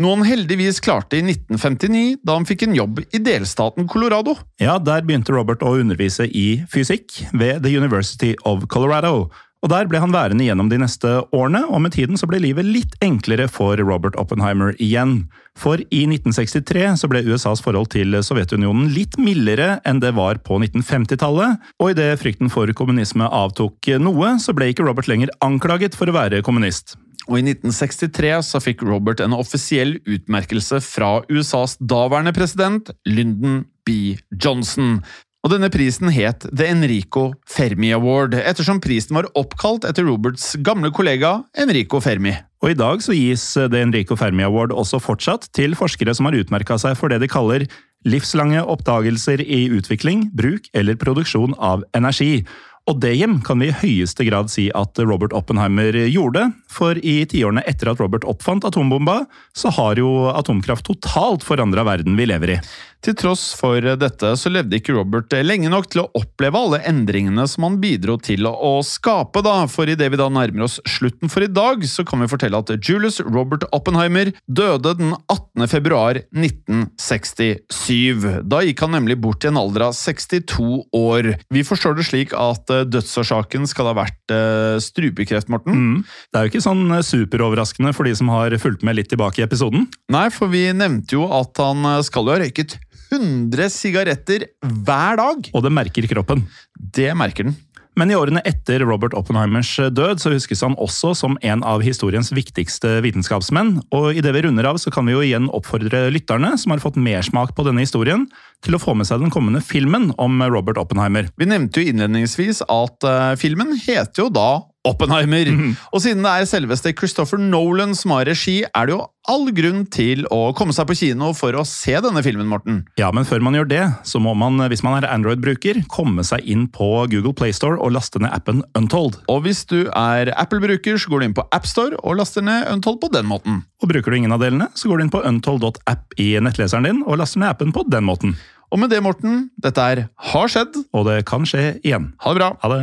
noe 0.00 0.16
han 0.16 0.24
heldigvis 0.24 0.80
klarte 0.82 1.18
i 1.18 1.22
1959, 1.26 2.22
da 2.24 2.38
han 2.38 2.48
fikk 2.48 2.64
en 2.64 2.76
jobb 2.80 3.04
i 3.04 3.20
delstaten 3.22 3.84
Colorado. 3.90 4.38
Ja, 4.62 4.78
Der 4.80 5.04
begynte 5.04 5.36
Robert 5.36 5.62
å 5.62 5.76
undervise 5.76 6.24
i 6.24 6.62
fysikk 6.72 7.20
ved 7.36 7.66
The 7.66 7.76
University 7.76 8.32
of 8.48 8.64
Colorado. 8.72 9.28
Og 9.62 9.70
Der 9.70 9.86
ble 9.86 10.00
han 10.02 10.10
værende 10.10 10.42
gjennom 10.42 10.66
de 10.72 10.80
neste 10.82 11.10
årene, 11.30 11.60
og 11.70 11.84
med 11.84 11.94
tiden 11.94 12.18
så 12.18 12.26
ble 12.26 12.40
livet 12.42 12.66
litt 12.66 12.96
enklere 13.04 13.46
for 13.46 13.78
Robert 13.78 14.16
Oppenheimer 14.18 14.74
igjen. 14.82 15.28
For 15.54 15.78
i 15.78 16.00
1963 16.08 16.96
så 16.98 17.10
ble 17.10 17.22
USAs 17.28 17.62
forhold 17.62 17.92
til 17.94 18.16
Sovjetunionen 18.26 18.90
litt 18.90 19.14
mildere 19.22 19.76
enn 19.86 20.02
det 20.02 20.16
var 20.18 20.42
på 20.42 20.58
1950-tallet, 20.58 21.62
og 21.78 21.94
idet 21.94 22.18
frykten 22.18 22.50
for 22.50 22.74
kommunisme 22.74 23.30
avtok 23.30 23.92
noe, 24.02 24.34
så 24.42 24.50
ble 24.56 24.72
ikke 24.72 24.88
Robert 24.88 25.06
lenger 25.10 25.30
anklaget 25.46 25.94
for 25.94 26.10
å 26.10 26.16
være 26.18 26.42
kommunist. 26.42 26.96
Og 27.30 27.38
i 27.38 27.44
1963 27.46 28.34
så 28.42 28.58
fikk 28.58 28.82
Robert 28.82 29.22
en 29.22 29.36
offisiell 29.36 30.00
utmerkelse 30.10 30.80
fra 30.82 31.20
USAs 31.30 31.76
daværende 31.78 32.34
president, 32.34 32.90
Lyndon 33.06 33.62
B. 33.86 34.16
Johnson. 34.42 34.98
Og 35.42 35.50
denne 35.50 35.72
prisen 35.74 36.06
het 36.14 36.44
The 36.54 36.68
Enrico 36.70 37.32
Fermi 37.50 37.88
Award, 37.96 38.36
ettersom 38.38 38.78
prisen 38.82 39.16
var 39.18 39.26
oppkalt 39.38 39.82
etter 39.88 40.06
Roberts 40.06 40.52
gamle 40.62 40.92
kollega 40.94 41.40
Enrico 41.58 41.98
Fermi. 42.02 42.36
Og 42.62 42.70
i 42.70 42.76
dag 42.78 43.02
så 43.02 43.16
gis 43.16 43.48
The 43.58 43.80
Enrico 43.82 44.14
Fermi 44.18 44.46
Award 44.46 44.70
også 44.70 45.02
fortsatt 45.02 45.48
til 45.58 45.74
forskere 45.74 46.14
som 46.14 46.30
har 46.30 46.38
utmerka 46.38 46.78
seg 46.78 46.94
for 47.00 47.10
det 47.10 47.18
de 47.24 47.30
kaller 47.32 47.66
livslange 48.06 48.62
oppdagelser 48.62 49.42
i 49.42 49.64
utvikling, 49.74 50.28
bruk 50.30 50.70
eller 50.78 50.98
produksjon 50.98 51.58
av 51.58 51.82
energi. 51.98 52.44
Og 52.90 52.98
det 53.02 53.12
hjem 53.14 53.36
kan 53.46 53.60
vi 53.62 53.68
i 53.70 53.74
høyeste 53.78 54.24
grad 54.26 54.50
si 54.50 54.64
at 54.74 54.98
Robert 55.02 55.34
Oppenheimer 55.38 55.94
gjorde, 56.10 56.48
for 56.70 56.98
i 56.98 57.20
tiårene 57.30 57.62
etter 57.70 57.92
at 57.92 58.02
Robert 58.02 58.26
oppfant 58.26 58.66
atombomba, 58.66 59.20
så 59.54 59.70
har 59.74 59.98
jo 60.02 60.28
atomkraft 60.32 60.88
totalt 60.88 61.46
forandra 61.46 61.86
verden 61.86 62.18
vi 62.18 62.26
lever 62.30 62.56
i. 62.56 62.58
Til 63.02 63.16
tross 63.18 63.48
for 63.58 63.82
dette 63.98 64.28
så 64.38 64.50
levde 64.52 64.76
ikke 64.78 64.94
Robert 64.94 65.32
lenge 65.42 65.66
nok 65.72 65.88
til 65.90 66.04
å 66.04 66.10
oppleve 66.14 66.54
alle 66.54 66.78
endringene 66.86 67.48
som 67.50 67.64
han 67.66 67.80
bidro 67.82 68.14
til 68.22 68.46
å 68.46 68.78
skape, 68.86 69.42
da, 69.42 69.66
for 69.66 69.90
idet 69.90 70.06
vi 70.12 70.20
da 70.20 70.28
nærmer 70.30 70.68
oss 70.68 70.78
slutten 70.86 71.26
for 71.32 71.42
i 71.42 71.50
dag, 71.50 71.82
så 71.88 72.04
kan 72.06 72.22
vi 72.22 72.28
fortelle 72.30 72.60
at 72.62 72.70
Julius 72.78 73.18
Robert 73.26 73.66
Oppenheimer 73.74 74.30
døde 74.46 74.94
den 75.00 75.16
18. 75.26 75.66
februar 75.72 76.20
1967. 76.30 78.46
Da 78.46 78.62
gikk 78.62 78.84
han 78.86 78.94
nemlig 78.94 79.18
bort 79.24 79.42
i 79.42 79.50
en 79.50 79.58
alder 79.58 79.88
av 79.88 79.98
62 79.98 80.86
år. 80.94 81.42
Vi 81.50 81.66
forstår 81.66 81.98
det 81.98 82.06
slik 82.06 82.30
at 82.38 82.70
eh, 82.70 82.86
dødsårsaken 82.86 83.66
skal 83.70 83.90
ha 83.90 83.94
vært 83.98 84.36
eh, 84.36 84.78
strupekreft, 84.82 85.50
Morten. 85.50 85.74
Mm. 85.74 86.06
Det 86.30 86.38
er 86.38 86.46
jo 86.46 86.54
ikke 86.54 86.66
sånn 86.68 86.86
superoverraskende 87.02 87.90
for 87.98 88.06
de 88.06 88.14
som 88.22 88.30
har 88.30 88.54
fulgt 88.62 88.86
med 88.86 88.94
litt 89.00 89.10
tilbake 89.10 89.42
i 89.42 89.46
episoden. 89.48 89.90
Nei, 90.14 90.28
for 90.30 90.46
vi 90.54 90.68
nevnte 90.70 91.18
jo 91.18 91.26
at 91.34 91.58
han 91.58 91.82
eh, 91.96 92.00
skal 92.06 92.30
jo 92.30 92.36
ha 92.36 92.40
røyket 92.46 92.78
100 93.12 93.68
sigaretter 93.72 94.48
hver 94.62 95.20
dag. 95.20 95.52
Og 95.52 95.66
det 95.66 95.74
merker 95.74 96.08
kroppen. 96.10 96.46
Det 96.74 97.12
merker 97.18 97.50
den. 97.50 97.58
Men 97.98 98.08
i 98.08 98.16
årene 98.16 98.40
etter 98.48 98.80
Robert 98.88 99.12
Oppenheimers 99.12 99.74
død 99.92 100.22
så 100.22 100.30
huskes 100.32 100.62
han 100.64 100.78
også 100.80 101.10
som 101.18 101.34
en 101.44 101.60
av 101.68 101.82
historiens 101.84 102.30
viktigste 102.32 102.94
vitenskapsmenn. 103.04 103.74
Og 103.92 104.16
idet 104.16 104.32
vi 104.32 104.44
runder 104.46 104.70
av, 104.70 104.80
så 104.80 104.88
kan 104.94 105.04
vi 105.08 105.12
jo 105.12 105.20
igjen 105.24 105.50
oppfordre 105.52 106.06
lytterne 106.14 106.54
som 106.60 106.72
har 106.72 106.80
fått 106.80 106.96
mersmak 106.96 107.52
på 107.56 107.66
denne 107.68 107.84
historien, 107.84 108.24
til 108.64 108.78
å 108.78 108.80
få 108.80 108.96
med 108.96 109.08
seg 109.08 109.20
den 109.20 109.32
kommende 109.34 109.60
filmen 109.64 110.08
om 110.16 110.40
Robert 110.48 110.80
Oppenheimer. 110.80 111.28
Vi 111.36 111.48
nevnte 111.50 111.82
jo 111.82 111.92
innledningsvis 111.92 112.64
at 112.64 113.04
uh, 113.04 113.34
filmen 113.40 113.76
heter 113.84 114.24
jo 114.24 114.30
da 114.32 114.48
Oppenheimer. 114.88 115.46
Og 115.94 116.02
siden 116.02 116.24
det 116.26 116.30
er 116.32 116.48
selveste 116.50 116.90
Christopher 116.98 117.38
Nolan 117.38 117.94
som 117.94 118.14
har 118.16 118.26
regi, 118.26 118.62
er 118.66 118.88
det 118.88 118.96
jo 118.96 119.04
all 119.30 119.44
grunn 119.54 119.84
til 119.94 120.24
å 120.34 120.50
komme 120.58 120.74
seg 120.74 120.88
på 120.88 120.96
kino 120.98 121.28
for 121.38 121.54
å 121.54 121.62
se 121.68 121.94
denne 122.02 122.24
filmen, 122.26 122.48
Morten. 122.50 122.80
Ja, 122.98 123.12
men 123.14 123.26
før 123.28 123.44
man 123.46 123.54
gjør 123.54 123.68
det, 123.70 123.82
så 124.08 124.18
må 124.22 124.32
man, 124.34 124.58
hvis 124.72 124.82
man 124.82 124.96
er 124.98 125.06
Android-bruker, 125.12 125.84
komme 125.92 126.24
seg 126.26 126.42
inn 126.50 126.64
på 126.74 126.88
Google 127.12 127.34
Playstore 127.38 127.78
og 127.78 127.94
laste 127.94 128.22
ned 128.22 128.34
appen 128.34 128.64
Untold. 128.78 129.20
Og 129.30 129.44
hvis 129.46 129.62
du 129.70 129.84
er 129.86 130.32
Apple-bruker, 130.34 130.98
så 130.98 131.12
går 131.12 131.22
du 131.22 131.28
inn 131.28 131.36
på 131.38 131.46
AppStore 131.54 132.00
og 132.02 132.18
laster 132.18 132.42
ned 132.42 132.66
Untold 132.72 132.98
på 133.04 133.12
den 133.14 133.28
måten. 133.30 133.62
Og 133.82 133.92
bruker 133.92 134.10
du 134.10 134.18
ingen 134.18 134.34
av 134.34 134.42
delene, 134.42 134.66
så 134.74 134.90
går 134.90 134.98
du 134.98 135.06
inn 135.06 135.14
på 135.14 135.22
untold.app 135.28 136.18
i 136.22 136.32
nettleseren 136.42 136.90
din 136.90 137.04
og 137.06 137.22
laster 137.22 137.42
ned 137.42 137.54
appen 137.54 137.70
på 137.74 137.86
den 137.90 138.06
måten. 138.08 138.34
Og 138.72 138.80
med 138.80 138.90
det, 138.90 139.02
Morten, 139.04 139.46
dette 139.60 139.84
er 139.84 140.06
Har 140.32 140.50
skjedd. 140.50 140.78
Og 140.96 141.06
det 141.06 141.22
kan 141.28 141.44
skje 141.46 141.76
igjen. 141.84 142.14
Ha 142.24 142.32
det 142.32 142.40
bra. 142.40 142.50
Ha 142.62 142.72
det. 142.72 142.82